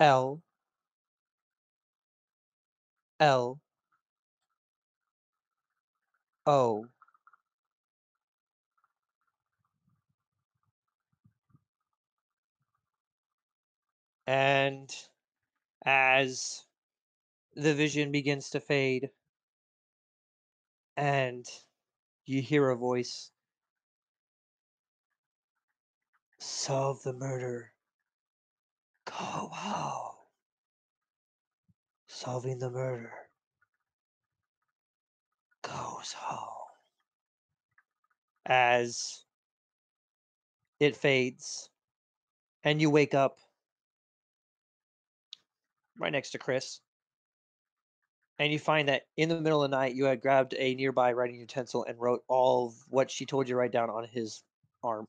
[0.00, 0.42] L.
[3.20, 3.60] L.
[6.46, 6.86] O.
[14.26, 14.94] And
[15.84, 16.65] as
[17.56, 19.08] the vision begins to fade.
[20.96, 21.44] And
[22.26, 23.30] you hear a voice.
[26.38, 27.72] Solve the murder.
[29.06, 29.14] Go
[29.52, 30.14] home.
[32.08, 33.12] Solving the murder
[35.62, 36.52] goes home.
[38.44, 39.24] As
[40.78, 41.70] it fades
[42.64, 43.38] and you wake up
[45.98, 46.80] right next to Chris
[48.38, 51.12] and you find that in the middle of the night you had grabbed a nearby
[51.12, 54.42] writing utensil and wrote all what she told you to write down on his
[54.82, 55.06] arm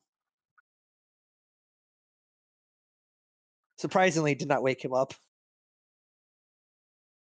[3.77, 5.13] surprisingly did not wake him up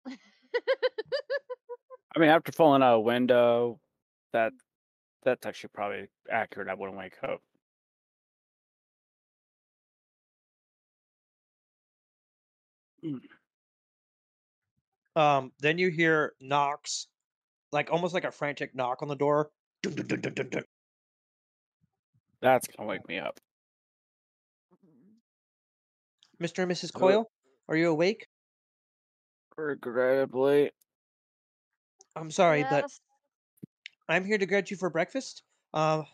[2.17, 3.81] I mean, after falling out a window,
[4.33, 4.53] that
[5.25, 6.69] that's actually probably accurate.
[6.69, 7.41] I wouldn't wake up.
[13.03, 13.19] Hmm.
[15.19, 17.07] Um then you hear knocks
[17.73, 19.51] like almost like a frantic knock on the door
[19.83, 20.65] Dun, dun, dun, dun, dun, dun.
[22.41, 23.39] That's gonna wake me up.
[26.43, 27.31] Mr and mrs So- coyle
[27.69, 28.27] are you awake
[29.57, 30.71] Regrettably.
[32.15, 32.85] I'm sorry, but
[34.09, 35.43] I'm here to grab you for breakfast.
[35.75, 36.07] Um,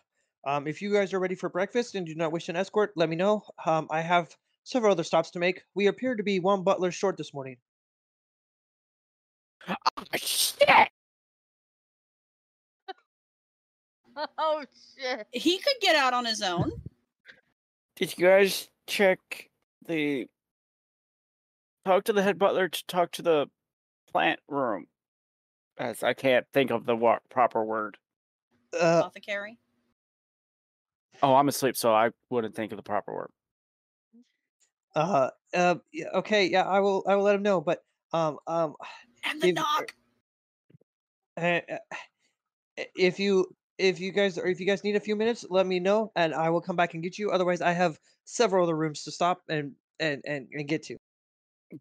[0.47, 3.09] um, if you guys are ready for breakfast and do not wish an escort, let
[3.11, 3.43] me know.
[3.67, 4.35] Um, I have
[4.65, 5.63] several other stops to make.
[5.75, 7.59] We appear to be one butler short this morning.
[9.69, 9.75] Oh,
[10.17, 10.69] shit!
[14.39, 14.65] Oh
[14.97, 15.27] shit.
[15.33, 16.71] He could get out on his own.
[17.97, 19.19] Did you guys check
[19.89, 20.29] the
[21.85, 23.47] talk to the head butler to talk to the
[24.13, 24.87] plant room?
[25.79, 27.97] As I can't think of the wa- proper word.
[28.73, 29.59] Uh, Apothecary.
[31.21, 33.31] Oh, I'm asleep, so I wouldn't think of the proper word.
[34.95, 35.75] uh, uh,
[36.15, 37.61] okay, yeah, I will, I will let him know.
[37.61, 38.75] But um, um,
[39.25, 39.95] And the If- knock.
[41.37, 41.79] uh, uh,
[42.97, 43.47] if you
[43.79, 46.33] if you guys or if you guys need a few minutes, let me know, and
[46.35, 47.31] I will come back and get you.
[47.31, 50.97] Otherwise, I have several other rooms to stop and and and, and get to.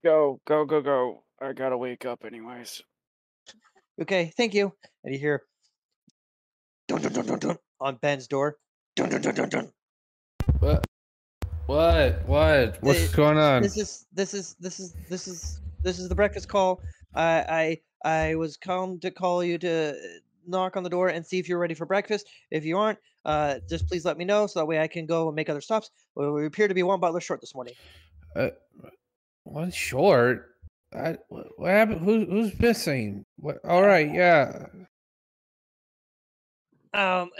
[0.03, 1.23] Go, go, go, go.
[1.41, 2.81] I gotta wake up anyways.
[4.01, 4.73] Okay, thank you.
[5.03, 5.43] And you hear
[6.87, 8.57] dun dun dun dun dun on Ben's door.
[8.95, 9.71] Dun dun dun dun dun.
[10.59, 10.85] What?
[11.67, 12.27] What?
[12.27, 12.77] What?
[12.81, 13.61] What's Uh, going on?
[13.61, 16.81] This is this is this is this is this is the breakfast call.
[17.15, 19.95] I I I was come to call you to
[20.45, 22.27] knock on the door and see if you're ready for breakfast.
[22.51, 25.27] If you aren't, uh, just please let me know so that way I can go
[25.27, 25.91] and make other stops.
[26.15, 27.73] Well, we appear to be one butler short this morning.
[28.35, 28.49] Uh,
[29.43, 30.49] one short.
[30.93, 32.01] I, what happened?
[32.01, 33.25] Who, who's missing?
[33.37, 33.57] What?
[33.65, 34.67] All right, yeah.
[36.93, 37.31] Um,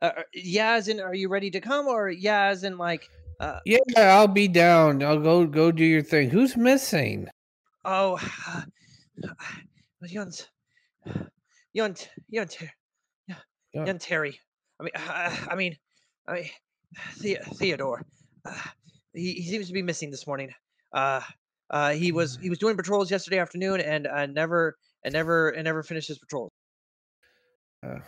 [0.00, 3.08] uh, uh, yeah, as in, are you ready to come, or yeah, as in, like,
[3.38, 5.02] uh, Yeah, I'll be down.
[5.02, 6.30] I'll go go do your thing.
[6.30, 7.28] Who's missing?
[7.84, 8.18] oh,
[10.02, 10.32] young,
[11.72, 11.96] young,
[12.28, 12.70] young, Ter-
[13.26, 13.36] yeah,
[13.74, 13.92] Yeah.
[13.98, 14.38] Terry.
[14.78, 15.76] I mean, uh, I mean,
[16.26, 16.50] I mean,
[17.20, 18.04] the- Theodore.
[18.44, 18.54] Uh,
[19.14, 20.50] he, he seems to be missing this morning.
[20.92, 21.20] Uh,
[21.70, 25.64] uh, he was he was doing patrols yesterday afternoon and uh, never and never and
[25.64, 26.50] never finished his patrols.
[27.84, 27.98] Uh,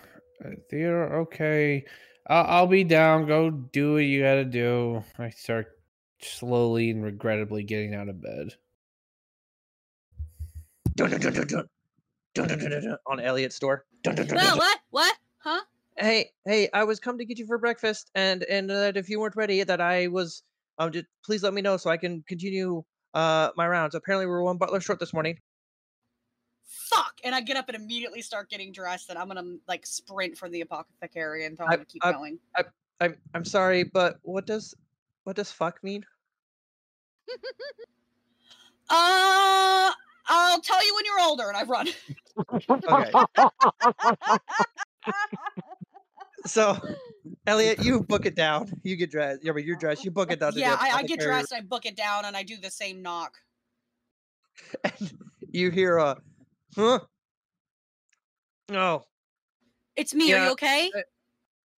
[0.45, 1.85] uh, Theodore, okay.
[2.29, 3.27] I'll, I'll be down.
[3.27, 5.05] Go do what you gotta do.
[5.19, 5.79] I start
[6.21, 8.55] slowly and regrettably getting out of bed.
[10.97, 11.69] Dun, dun, dun, dun, dun.
[12.35, 13.85] Dun, dun, dun, on Elliot's door.
[14.03, 14.59] Dun, dun, dun, dun, dun.
[14.59, 14.79] what?
[14.91, 15.17] What?
[15.39, 15.61] Huh?
[15.99, 19.21] hey hey i was come to get you for breakfast and and that if you
[19.21, 20.43] weren't ready that i was
[20.79, 24.31] um just please let me know so i can continue uh my rounds apparently we
[24.31, 25.37] were one butler short this morning
[26.67, 27.13] Fuck!
[27.25, 30.49] And I get up and immediately start getting dressed, and I'm gonna like sprint for
[30.49, 32.39] the apothecary and tell him to keep I- going.
[33.01, 34.75] i'm i'm sorry but what does
[35.25, 36.07] what does fuck mean
[38.89, 39.91] Uh,
[40.35, 41.89] I'll tell you when you're older, and I've run.
[42.91, 43.13] okay.
[46.45, 46.77] So
[47.47, 48.69] elliot you book it down.
[48.83, 49.45] You get dressed.
[49.45, 50.05] Yeah but you're dressed.
[50.05, 52.37] You book it down yeah, I, I get apothecary, dressed, I book it down, and
[52.37, 53.37] I do the same knock.
[54.85, 55.13] and
[55.53, 56.17] you hear a
[56.75, 56.99] huh?
[58.73, 59.05] Oh.
[59.95, 60.33] It's me.
[60.33, 60.91] Are you okay?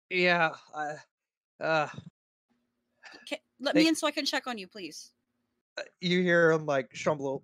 [0.09, 0.93] yeah uh,
[1.59, 1.87] uh.
[3.29, 5.11] Ca- let they- me in so I can check on you, please.
[5.99, 7.41] you hear him like strumble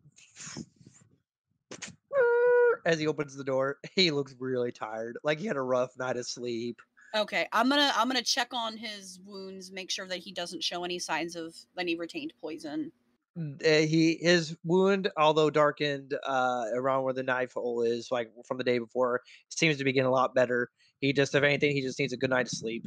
[2.85, 3.77] as he opens the door.
[3.95, 6.79] He looks really tired, like he had a rough night of sleep.
[7.15, 10.83] Okay, I'm gonna I'm gonna check on his wounds, make sure that he doesn't show
[10.83, 12.91] any signs of any retained poison.
[13.37, 18.57] Uh, he his wound, although darkened uh, around where the knife hole is, like from
[18.57, 20.69] the day before, seems to be getting a lot better.
[20.99, 22.85] He just, if anything, he just needs a good night of sleep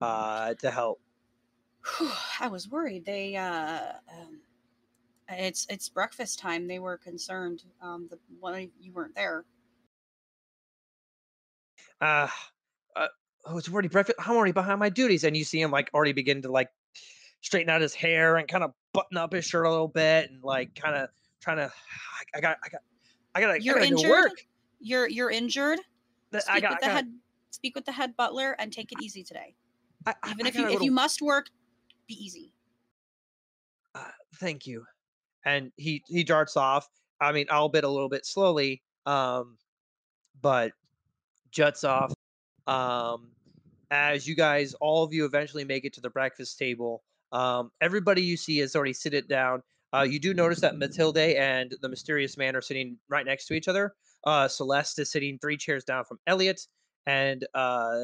[0.00, 1.00] uh, to help.
[2.40, 3.06] I was worried.
[3.06, 4.40] They uh, um,
[5.28, 6.66] it's it's breakfast time.
[6.66, 7.64] They were concerned.
[7.82, 9.44] Um, the one you weren't there.
[12.00, 12.28] Uh,
[12.96, 13.06] uh,
[13.46, 14.18] oh, it's already breakfast.
[14.24, 16.68] I'm already behind my duties, and you see him like already begin to like
[17.40, 20.42] straighten out his hair and kind of button up his shirt a little bit, and
[20.42, 21.08] like kind of
[21.40, 21.64] trying to.
[21.64, 22.80] I, I got, I got,
[23.34, 24.10] I gotta, You're I gotta injured.
[24.10, 24.46] work.
[24.80, 25.80] You're you're injured.
[26.32, 27.14] Th- Speak I got, with the got, head.
[27.50, 29.54] Speak with the head butler and take it easy today.
[30.06, 31.48] I, I- Even if you gotta if you must work,
[32.06, 32.52] be easy.
[33.94, 34.04] uh,
[34.36, 34.84] thank you.
[35.48, 36.86] And he he darts off.
[37.20, 39.56] I mean, I'll albeit a little bit slowly, um,
[40.42, 40.72] but
[41.50, 42.12] juts off.
[42.66, 43.30] Um,
[43.90, 47.02] as you guys, all of you, eventually make it to the breakfast table.
[47.32, 49.62] Um, everybody you see has already sit it down.
[49.94, 53.54] Uh, you do notice that Matilde and the mysterious man are sitting right next to
[53.54, 53.94] each other.
[54.24, 56.60] Uh, Celeste is sitting three chairs down from Elliot,
[57.06, 57.98] and uh,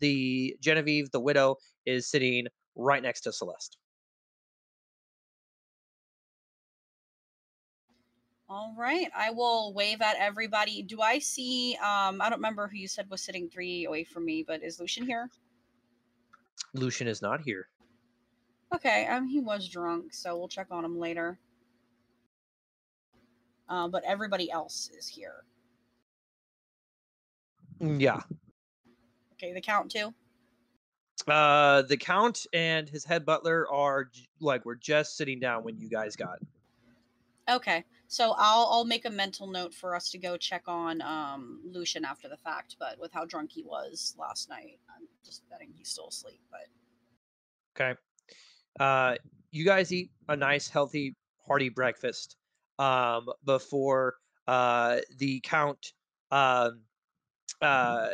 [0.00, 3.76] the Genevieve, the widow, is sitting right next to Celeste.
[8.52, 10.82] All right, I will wave at everybody.
[10.82, 11.76] Do I see?
[11.76, 14.80] Um, I don't remember who you said was sitting three away from me, but is
[14.80, 15.30] Lucian here?
[16.74, 17.68] Lucian is not here.
[18.74, 21.38] Okay, um, he was drunk, so we'll check on him later.
[23.68, 25.44] uh, but everybody else is here.
[27.80, 28.20] Mm, Yeah.
[29.34, 30.12] Okay, the count too.
[31.28, 35.88] Uh, the count and his head butler are like we're just sitting down when you
[35.88, 36.40] guys got.
[37.48, 41.60] Okay, so I'll I'll make a mental note for us to go check on um
[41.64, 42.74] Lucian after the fact.
[42.78, 46.40] But with how drunk he was last night, I'm just betting he's still asleep.
[46.50, 46.66] But
[47.76, 47.98] Okay.
[48.80, 49.14] Uh,
[49.52, 51.14] you guys eat a nice, healthy,
[51.46, 52.36] hearty breakfast
[52.80, 54.16] um, before
[54.48, 55.92] uh, the count
[56.32, 56.80] um,
[57.62, 58.08] uh,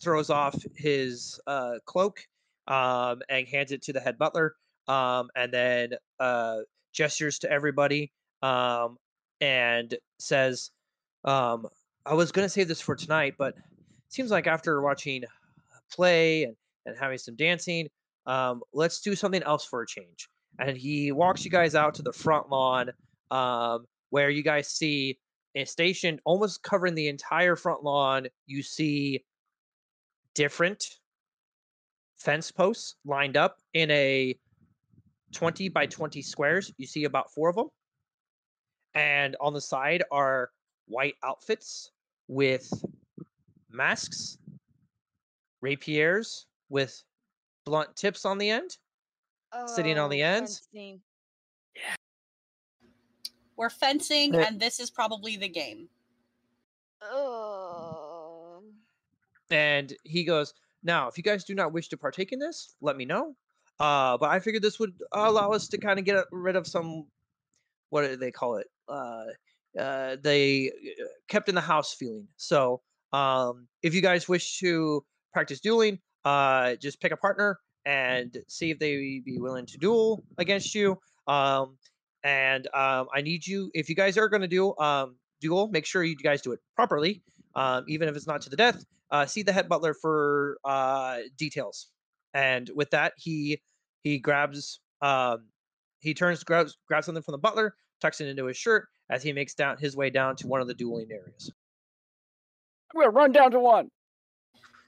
[0.00, 2.20] throws off his uh, cloak
[2.68, 4.54] um, and hands it to the head butler,
[4.88, 6.60] um, and then uh,
[6.94, 8.96] gestures to everybody um,
[9.42, 10.70] and says,
[11.24, 11.66] um,
[12.06, 13.64] "I was going to save this for tonight, but it
[14.08, 15.24] seems like after watching
[15.90, 16.56] play and,
[16.86, 17.90] and having some dancing."
[18.26, 20.28] um, let's do something else for a change.
[20.58, 22.90] And he walks you guys out to the front lawn,
[23.30, 25.18] um, where you guys see
[25.54, 28.26] a station almost covering the entire front lawn.
[28.46, 29.24] You see
[30.34, 30.84] different
[32.18, 34.38] fence posts lined up in a
[35.32, 36.72] 20 by 20 squares.
[36.76, 37.68] You see about four of them.
[38.94, 40.50] And on the side are
[40.86, 41.90] white outfits
[42.28, 42.70] with
[43.70, 44.38] masks,
[45.62, 47.02] rapiers with
[47.64, 48.76] blunt tips on the end.
[49.66, 50.60] Sitting on the Oh, ends?
[50.72, 51.00] fencing.
[53.56, 55.88] we're fencing, and this is probably the game.
[57.02, 58.62] Oh.
[59.50, 62.96] And he goes, Now, if you guys do not wish to partake in this, let
[62.96, 63.36] me know.
[63.78, 67.06] Uh, but I figured this would allow us to kind of get rid of some,
[67.90, 68.68] what do they call it?
[68.88, 69.24] Uh,
[69.78, 72.28] uh, they uh, kept in the house feeling.
[72.36, 72.80] So
[73.12, 78.70] um, if you guys wish to practice dueling, uh, just pick a partner and see
[78.70, 80.98] if they be willing to duel against you.
[81.26, 81.78] Um,
[82.24, 85.86] and um, I need you, if you guys are going to do um, duel, make
[85.86, 87.22] sure you guys do it properly,
[87.56, 88.84] um, even if it's not to the death.
[89.10, 91.88] Uh, see the head butler for uh, details.
[92.32, 93.60] And with that, he
[94.04, 95.48] he grabs um,
[96.00, 99.32] he turns grabs grabs something from the butler, tucks it into his shirt as he
[99.32, 101.50] makes down his way down to one of the dueling areas.
[102.94, 103.88] I'm gonna run down to one.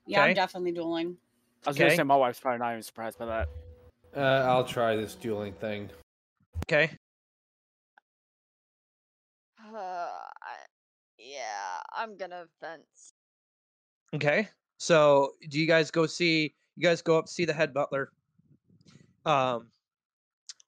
[0.06, 1.16] Yeah, I'm definitely dueling.
[1.66, 3.48] I was gonna say my wife's probably not even surprised by that.
[4.14, 5.88] Uh, I'll try this dueling thing.
[6.66, 6.90] Okay.
[9.58, 10.66] Uh, I-
[11.18, 13.14] yeah, I'm gonna fence.
[14.14, 14.48] Okay.
[14.78, 18.10] So do you guys go see you guys go up see the head butler?
[19.24, 19.68] Um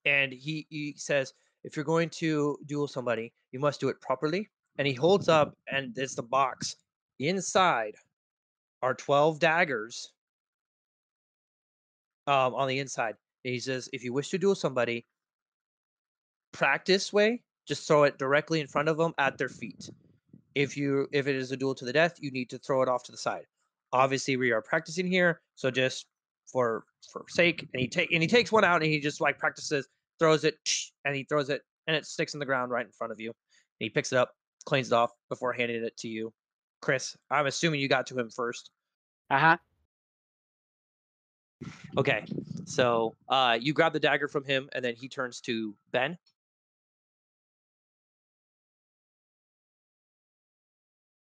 [0.06, 1.34] and he, he says,
[1.66, 4.48] if you're going to duel somebody, you must do it properly.
[4.78, 6.76] And he holds up and it's the box.
[7.18, 7.96] Inside
[8.82, 10.12] are 12 daggers
[12.26, 13.16] um on the inside.
[13.44, 15.04] And he says, if you wish to duel somebody,
[16.52, 19.90] practice way, just throw it directly in front of them at their feet
[20.56, 22.88] if you if it is a duel to the death you need to throw it
[22.88, 23.44] off to the side
[23.92, 26.06] obviously we are practicing here so just
[26.50, 29.38] for for sake and he take and he takes one out and he just like
[29.38, 29.86] practices
[30.18, 30.54] throws it
[31.04, 33.28] and he throws it and it sticks in the ground right in front of you
[33.28, 33.34] and
[33.84, 34.32] he picks it up
[34.64, 36.32] cleans it off before handing it to you
[36.82, 38.70] chris i'm assuming you got to him first
[39.30, 39.56] Uh huh.
[41.96, 42.24] okay
[42.64, 46.16] so uh you grab the dagger from him and then he turns to ben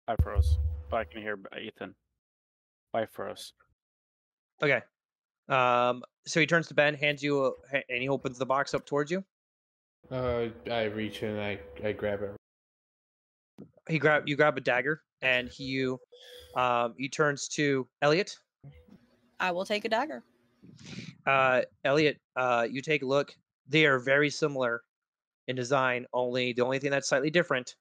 [0.07, 0.59] I froze,
[0.91, 1.95] but I can hear B- Ethan.
[2.93, 3.55] I froze.
[4.63, 4.83] okay
[5.49, 7.53] um so he turns to ben hands you a,
[7.91, 9.23] and he opens the box up towards you
[10.11, 12.37] Uh, I reach in and I, I grab it.
[13.89, 15.99] he grab you grab a dagger and he you
[16.57, 18.37] um he turns to Elliot.
[19.41, 20.23] I will take a dagger.
[21.27, 23.35] Uh Elliot, uh you take a look.
[23.69, 24.83] They are very similar
[25.49, 27.75] in design, only the only thing that's slightly different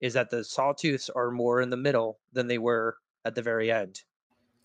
[0.00, 3.70] is that the sawtooths are more in the middle than they were at the very
[3.70, 4.00] end.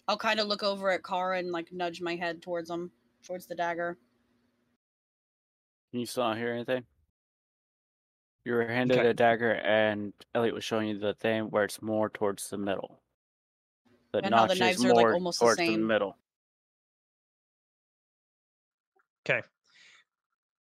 [0.08, 2.92] I'll kind of look over at Kara and like nudge my head towards him,
[3.24, 3.98] towards the dagger.
[5.92, 6.86] Can you still not hear anything?
[8.46, 9.10] You were handed Okay.
[9.10, 13.04] a dagger, and Elliot was showing you the thing where it's more towards the middle.
[14.12, 15.88] The And how the notch knives is are, like, more almost the towards the same.
[15.88, 16.18] middle.
[19.26, 19.42] Okay.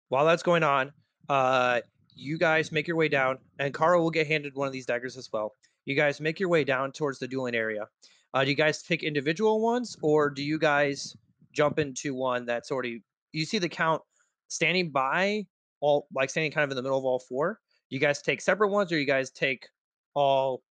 [0.08, 0.92] While that's going on,
[1.28, 1.80] uh
[2.14, 5.16] you guys make your way down and Kara will get handed one of these daggers
[5.16, 5.54] as well.
[5.84, 7.88] You guys make your way down towards the dueling area.
[8.34, 11.16] Uh, do you guys pick individual ones or do you guys
[11.52, 14.02] jump into one that's already you see the count
[14.48, 15.46] standing by
[15.80, 17.60] all like standing kind of in the middle of all four?
[17.88, 19.68] You guys take separate ones or you guys take
[20.14, 20.62] all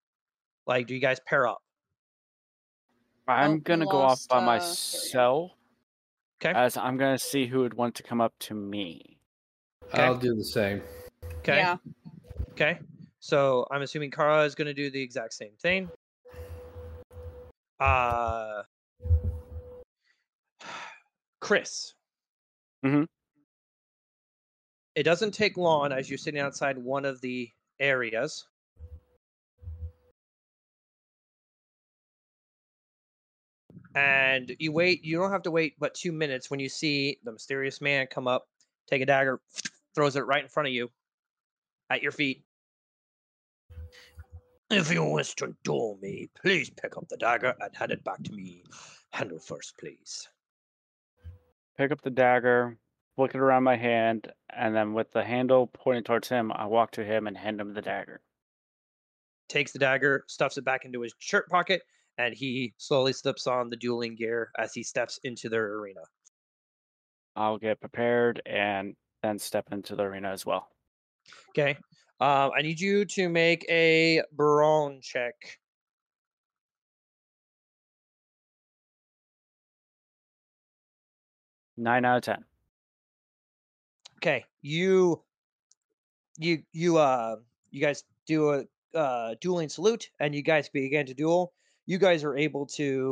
[0.66, 1.62] like do you guys pair up?
[3.26, 4.58] I'm we gonna go off by uh, there we go.
[4.58, 5.50] myself,
[6.44, 6.52] Okay.
[6.54, 9.18] as I'm gonna see who would want to come up to me.
[9.86, 10.02] Okay.
[10.02, 10.82] I'll do the same.
[11.38, 11.56] Okay.
[11.56, 11.76] Yeah.
[12.52, 12.78] Okay.
[13.20, 15.88] So I'm assuming Kara is going to do the exact same thing.
[17.80, 18.62] Uh,
[21.40, 21.94] Chris.
[22.84, 23.04] Mm-hmm.
[24.94, 28.46] It doesn't take long as you're sitting outside one of the areas.
[33.96, 37.32] And you wait, you don't have to wait but two minutes when you see the
[37.32, 38.46] mysterious man come up,
[38.88, 39.40] take a dagger,
[39.94, 40.90] throws it right in front of you,
[41.90, 42.43] at your feet.
[44.76, 48.20] If you wish to duel me, please pick up the dagger and hand it back
[48.24, 48.64] to me.
[49.12, 50.28] Handle first, please.
[51.78, 52.76] Pick up the dagger,
[53.14, 56.90] flick it around my hand, and then with the handle pointing towards him, I walk
[56.92, 58.20] to him and hand him the dagger.
[59.48, 61.82] Takes the dagger, stuffs it back into his shirt pocket,
[62.18, 66.02] and he slowly slips on the dueling gear as he steps into their arena.
[67.36, 70.66] I'll get prepared and then step into the arena as well.
[71.50, 71.76] Okay.
[72.20, 75.34] Um, I need you to make a brawn check.
[81.76, 82.44] Nine out of ten.
[84.18, 84.44] Okay.
[84.62, 85.22] You
[86.38, 87.36] you you uh
[87.70, 88.64] you guys do a
[88.98, 91.52] uh dueling salute and you guys begin to duel.
[91.86, 93.10] You guys are able to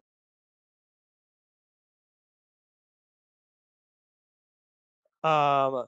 [5.24, 5.86] um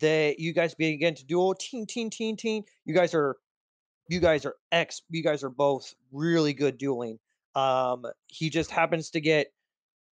[0.00, 3.36] they you guys begin to duel teen teen teen teen you guys are
[4.08, 7.18] you guys are ex you guys are both really good dueling.
[7.54, 9.52] Um he just happens to get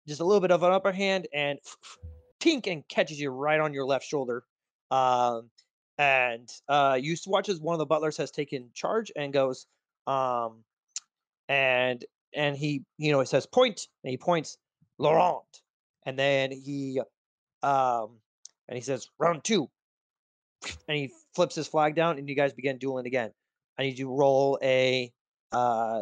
[0.07, 1.59] just a little bit of an upper hand and
[2.39, 4.43] tink and catches you right on your left shoulder.
[4.91, 5.49] Um
[5.97, 9.65] and uh you watch as one of the butlers has taken charge and goes
[10.05, 10.63] um
[11.49, 14.57] and and he you know he says point and he points
[14.99, 15.61] laurent
[16.05, 17.01] and then he
[17.63, 18.19] um
[18.69, 19.67] and he says round two
[20.87, 23.31] and he flips his flag down and you guys begin dueling again.
[23.77, 25.11] I need you to roll a
[25.51, 26.01] uh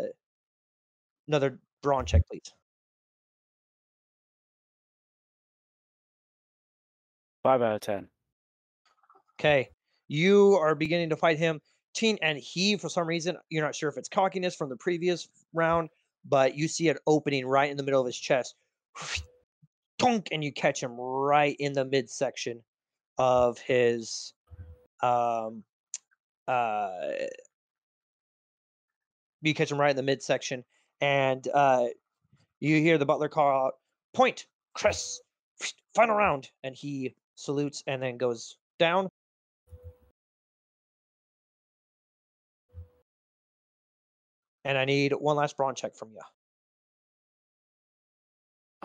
[1.28, 2.52] another brawn check please.
[7.44, 8.08] Five out of ten.
[9.40, 9.70] okay.
[10.08, 11.60] You are beginning to fight him.
[11.94, 15.28] Teen and he for some reason you're not sure if it's cockiness from the previous
[15.54, 15.90] round
[16.28, 18.56] but you see an opening right in the middle of his chest.
[20.04, 22.62] And you catch him right in the midsection
[23.18, 24.34] of his
[25.06, 25.64] um
[26.48, 26.90] uh
[29.42, 30.64] you catch him right in the midsection
[31.02, 31.86] and uh
[32.60, 33.74] you hear the butler call out
[34.14, 35.22] point chris
[35.94, 39.08] final round and he salutes and then goes down
[44.64, 46.22] and i need one last brawn check from you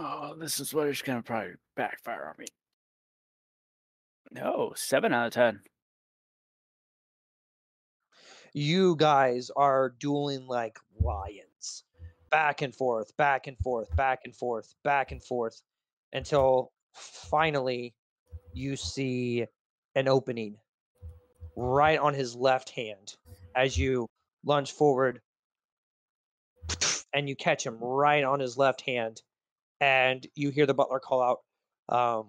[0.02, 2.47] Oh, this is what is gonna probably backfire on me.
[4.31, 5.60] No, seven out of ten.
[8.53, 11.85] You guys are dueling like lions.
[12.31, 15.62] Back and forth back and forth back and forth back and forth
[16.12, 17.93] until finally
[18.53, 19.47] you see
[19.97, 20.57] an opening
[21.57, 23.17] right on his left hand
[23.57, 24.07] as you
[24.45, 25.20] lunge forward
[27.12, 29.20] and you catch him right on his left hand
[29.81, 31.39] and you hear the butler call out
[31.89, 32.27] um,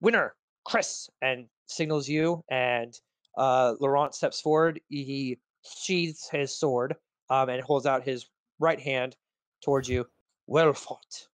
[0.00, 2.98] winner chris and signals you and
[3.38, 4.80] uh, Laurent steps forward.
[4.88, 6.96] He sheathes his sword
[7.30, 8.26] um, and holds out his
[8.58, 9.16] right hand
[9.62, 10.06] towards you.
[10.46, 11.26] Well fought.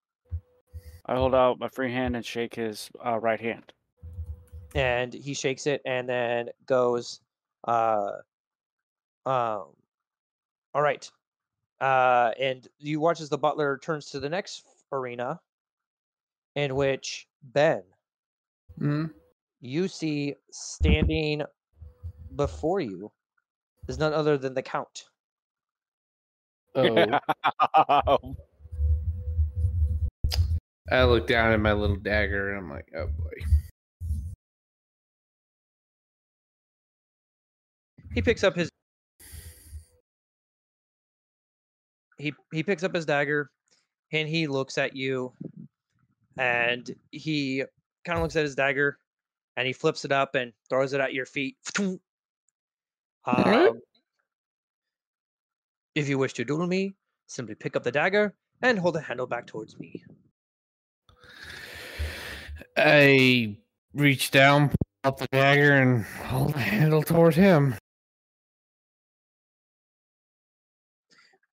[1.06, 3.74] I hold out my free hand and shake his uh, right hand.
[4.76, 7.22] And he shakes it and then goes,
[7.68, 8.12] uh,
[9.26, 9.68] um,
[10.74, 11.10] all right.
[11.80, 15.40] Uh, and you watch as the butler turns to the next arena
[16.56, 17.84] in which Ben,
[18.78, 19.06] Hmm?
[19.60, 21.44] you see standing
[22.36, 23.12] before you
[23.88, 25.06] is none other than the Count.
[26.76, 27.20] Oh.
[30.92, 33.32] I look down at my little dagger and I'm like, oh boy.
[38.14, 38.70] he picks up his
[42.18, 43.50] he he picks up his dagger
[44.12, 45.34] and he looks at you
[46.38, 47.64] and he
[48.06, 48.98] kind of looks at his dagger
[49.58, 51.58] and he flips it up and throws it at your feet
[53.28, 53.70] Alright.
[53.70, 53.80] um,
[55.96, 56.96] if you wish to duel me
[57.28, 60.04] simply pick up the dagger and hold the handle back towards me
[62.78, 63.58] I
[63.94, 67.76] reach down, pull out the dagger, and hold the handle toward him.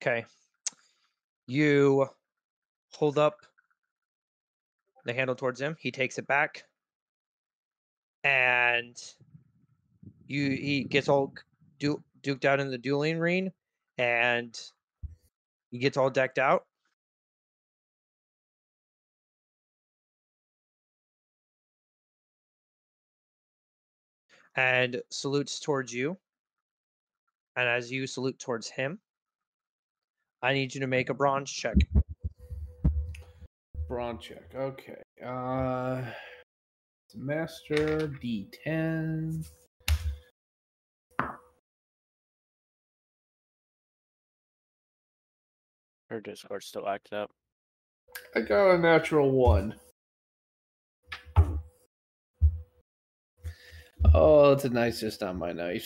[0.01, 0.25] Okay.
[1.47, 2.07] You
[2.93, 3.37] hold up
[5.05, 5.75] the handle towards him.
[5.79, 6.63] He takes it back.
[8.23, 8.95] And
[10.27, 11.33] you he gets all
[11.81, 13.51] do duked out in the dueling ring,
[13.97, 14.57] and
[15.71, 16.65] he gets all decked out.
[24.55, 26.17] And salutes towards you.
[27.55, 28.99] And as you salute towards him,
[30.41, 31.75] I need you to make a brawn check.
[33.87, 34.53] Brawn check.
[34.55, 35.01] Okay.
[35.25, 36.03] Uh,
[37.15, 39.45] master D10.
[46.11, 47.31] Her Discord still acted up.
[48.35, 49.75] I got a natural one.
[54.13, 55.85] Oh, tonight's just not my night.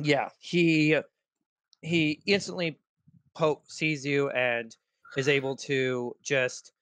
[0.00, 0.98] Yeah, he
[1.82, 2.78] he instantly
[3.34, 4.74] po- sees you and
[5.18, 6.72] is able to just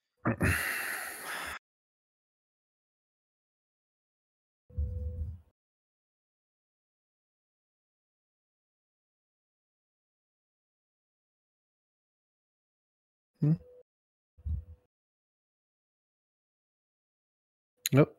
[17.93, 18.17] Nope.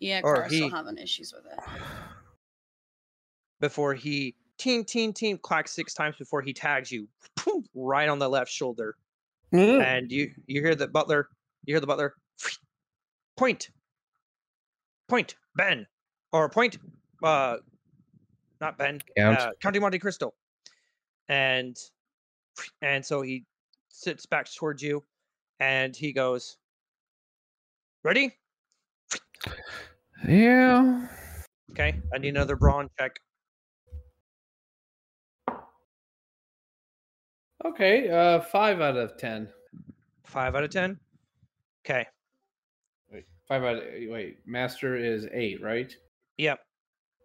[0.00, 1.58] Yeah, Or Kara's still having issues with it.
[3.60, 8.18] before he teen teen teen clacks six times before he tags you poof, right on
[8.18, 8.96] the left shoulder
[9.80, 11.28] and you you hear the butler
[11.64, 12.14] you hear the butler
[13.36, 13.70] point
[15.08, 15.86] point ben
[16.32, 16.78] or point
[17.22, 17.58] uh
[18.60, 19.38] not ben Count.
[19.38, 20.32] uh, county monte cristo
[21.28, 21.76] and
[22.80, 23.44] and so he
[23.88, 25.04] sits back towards you
[25.60, 26.56] and he goes
[28.04, 28.30] ready
[30.26, 31.06] yeah.
[31.70, 33.12] okay i need another brawn check
[37.64, 38.08] Okay.
[38.10, 39.48] Uh, five out of ten.
[40.24, 40.98] five out of ten
[41.84, 42.06] okay
[43.12, 43.76] Wait, five out.
[43.76, 45.94] Of, wait, master is eight, right?
[46.38, 46.58] yep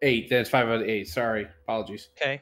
[0.03, 0.29] Eight.
[0.29, 1.07] That's five out of eight.
[1.07, 1.47] Sorry.
[1.63, 2.09] Apologies.
[2.21, 2.39] Okay.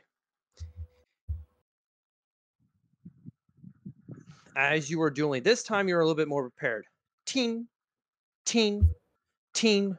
[4.58, 6.86] As you were dueling, this time you're a little bit more prepared.
[7.26, 7.66] Teen,
[8.46, 8.90] teen,
[9.54, 9.98] teen,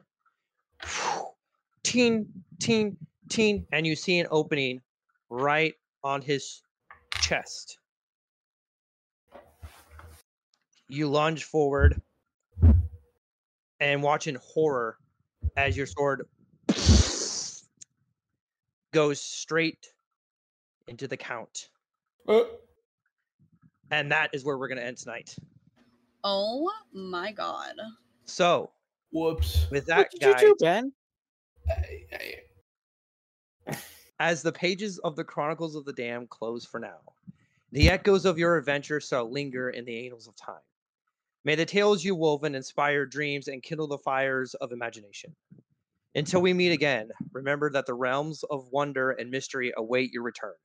[1.83, 2.27] teen,
[2.59, 2.97] teen,
[3.29, 4.81] teen, and you see an opening
[5.29, 6.61] right on his
[7.21, 7.77] chest.
[10.87, 12.01] You lunge forward
[13.79, 14.97] and watch in horror
[15.57, 16.25] as your sword
[18.93, 19.89] goes straight
[20.87, 21.69] into the count.
[23.91, 25.35] And that is where we're going to end tonight.
[26.23, 27.75] Oh my god.
[28.27, 28.71] So,
[29.11, 29.67] Whoops.
[29.71, 30.93] with that, what did guys, you do, Ben?
[31.69, 33.75] I- I-
[34.19, 36.99] as the pages of the Chronicles of the DaMmed close for now,
[37.71, 40.61] the echoes of your adventure shall linger in the annals of time.
[41.43, 45.35] May the tales you woven inspire dreams and kindle the fires of imagination.
[46.15, 50.55] Until we meet again, remember that the realms of wonder and mystery await your return.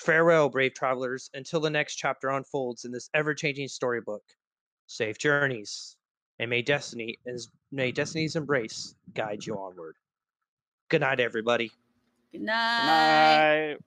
[0.00, 4.22] Farewell, brave travelers, until the next chapter unfolds in this ever-changing storybook.
[4.86, 5.97] Safe journeys,
[6.38, 9.96] and may destiny is may destiny's embrace guide you onward.
[10.88, 11.70] Good night, everybody.
[12.32, 12.42] Good
[12.76, 13.46] Good night.
[13.72, 13.78] night.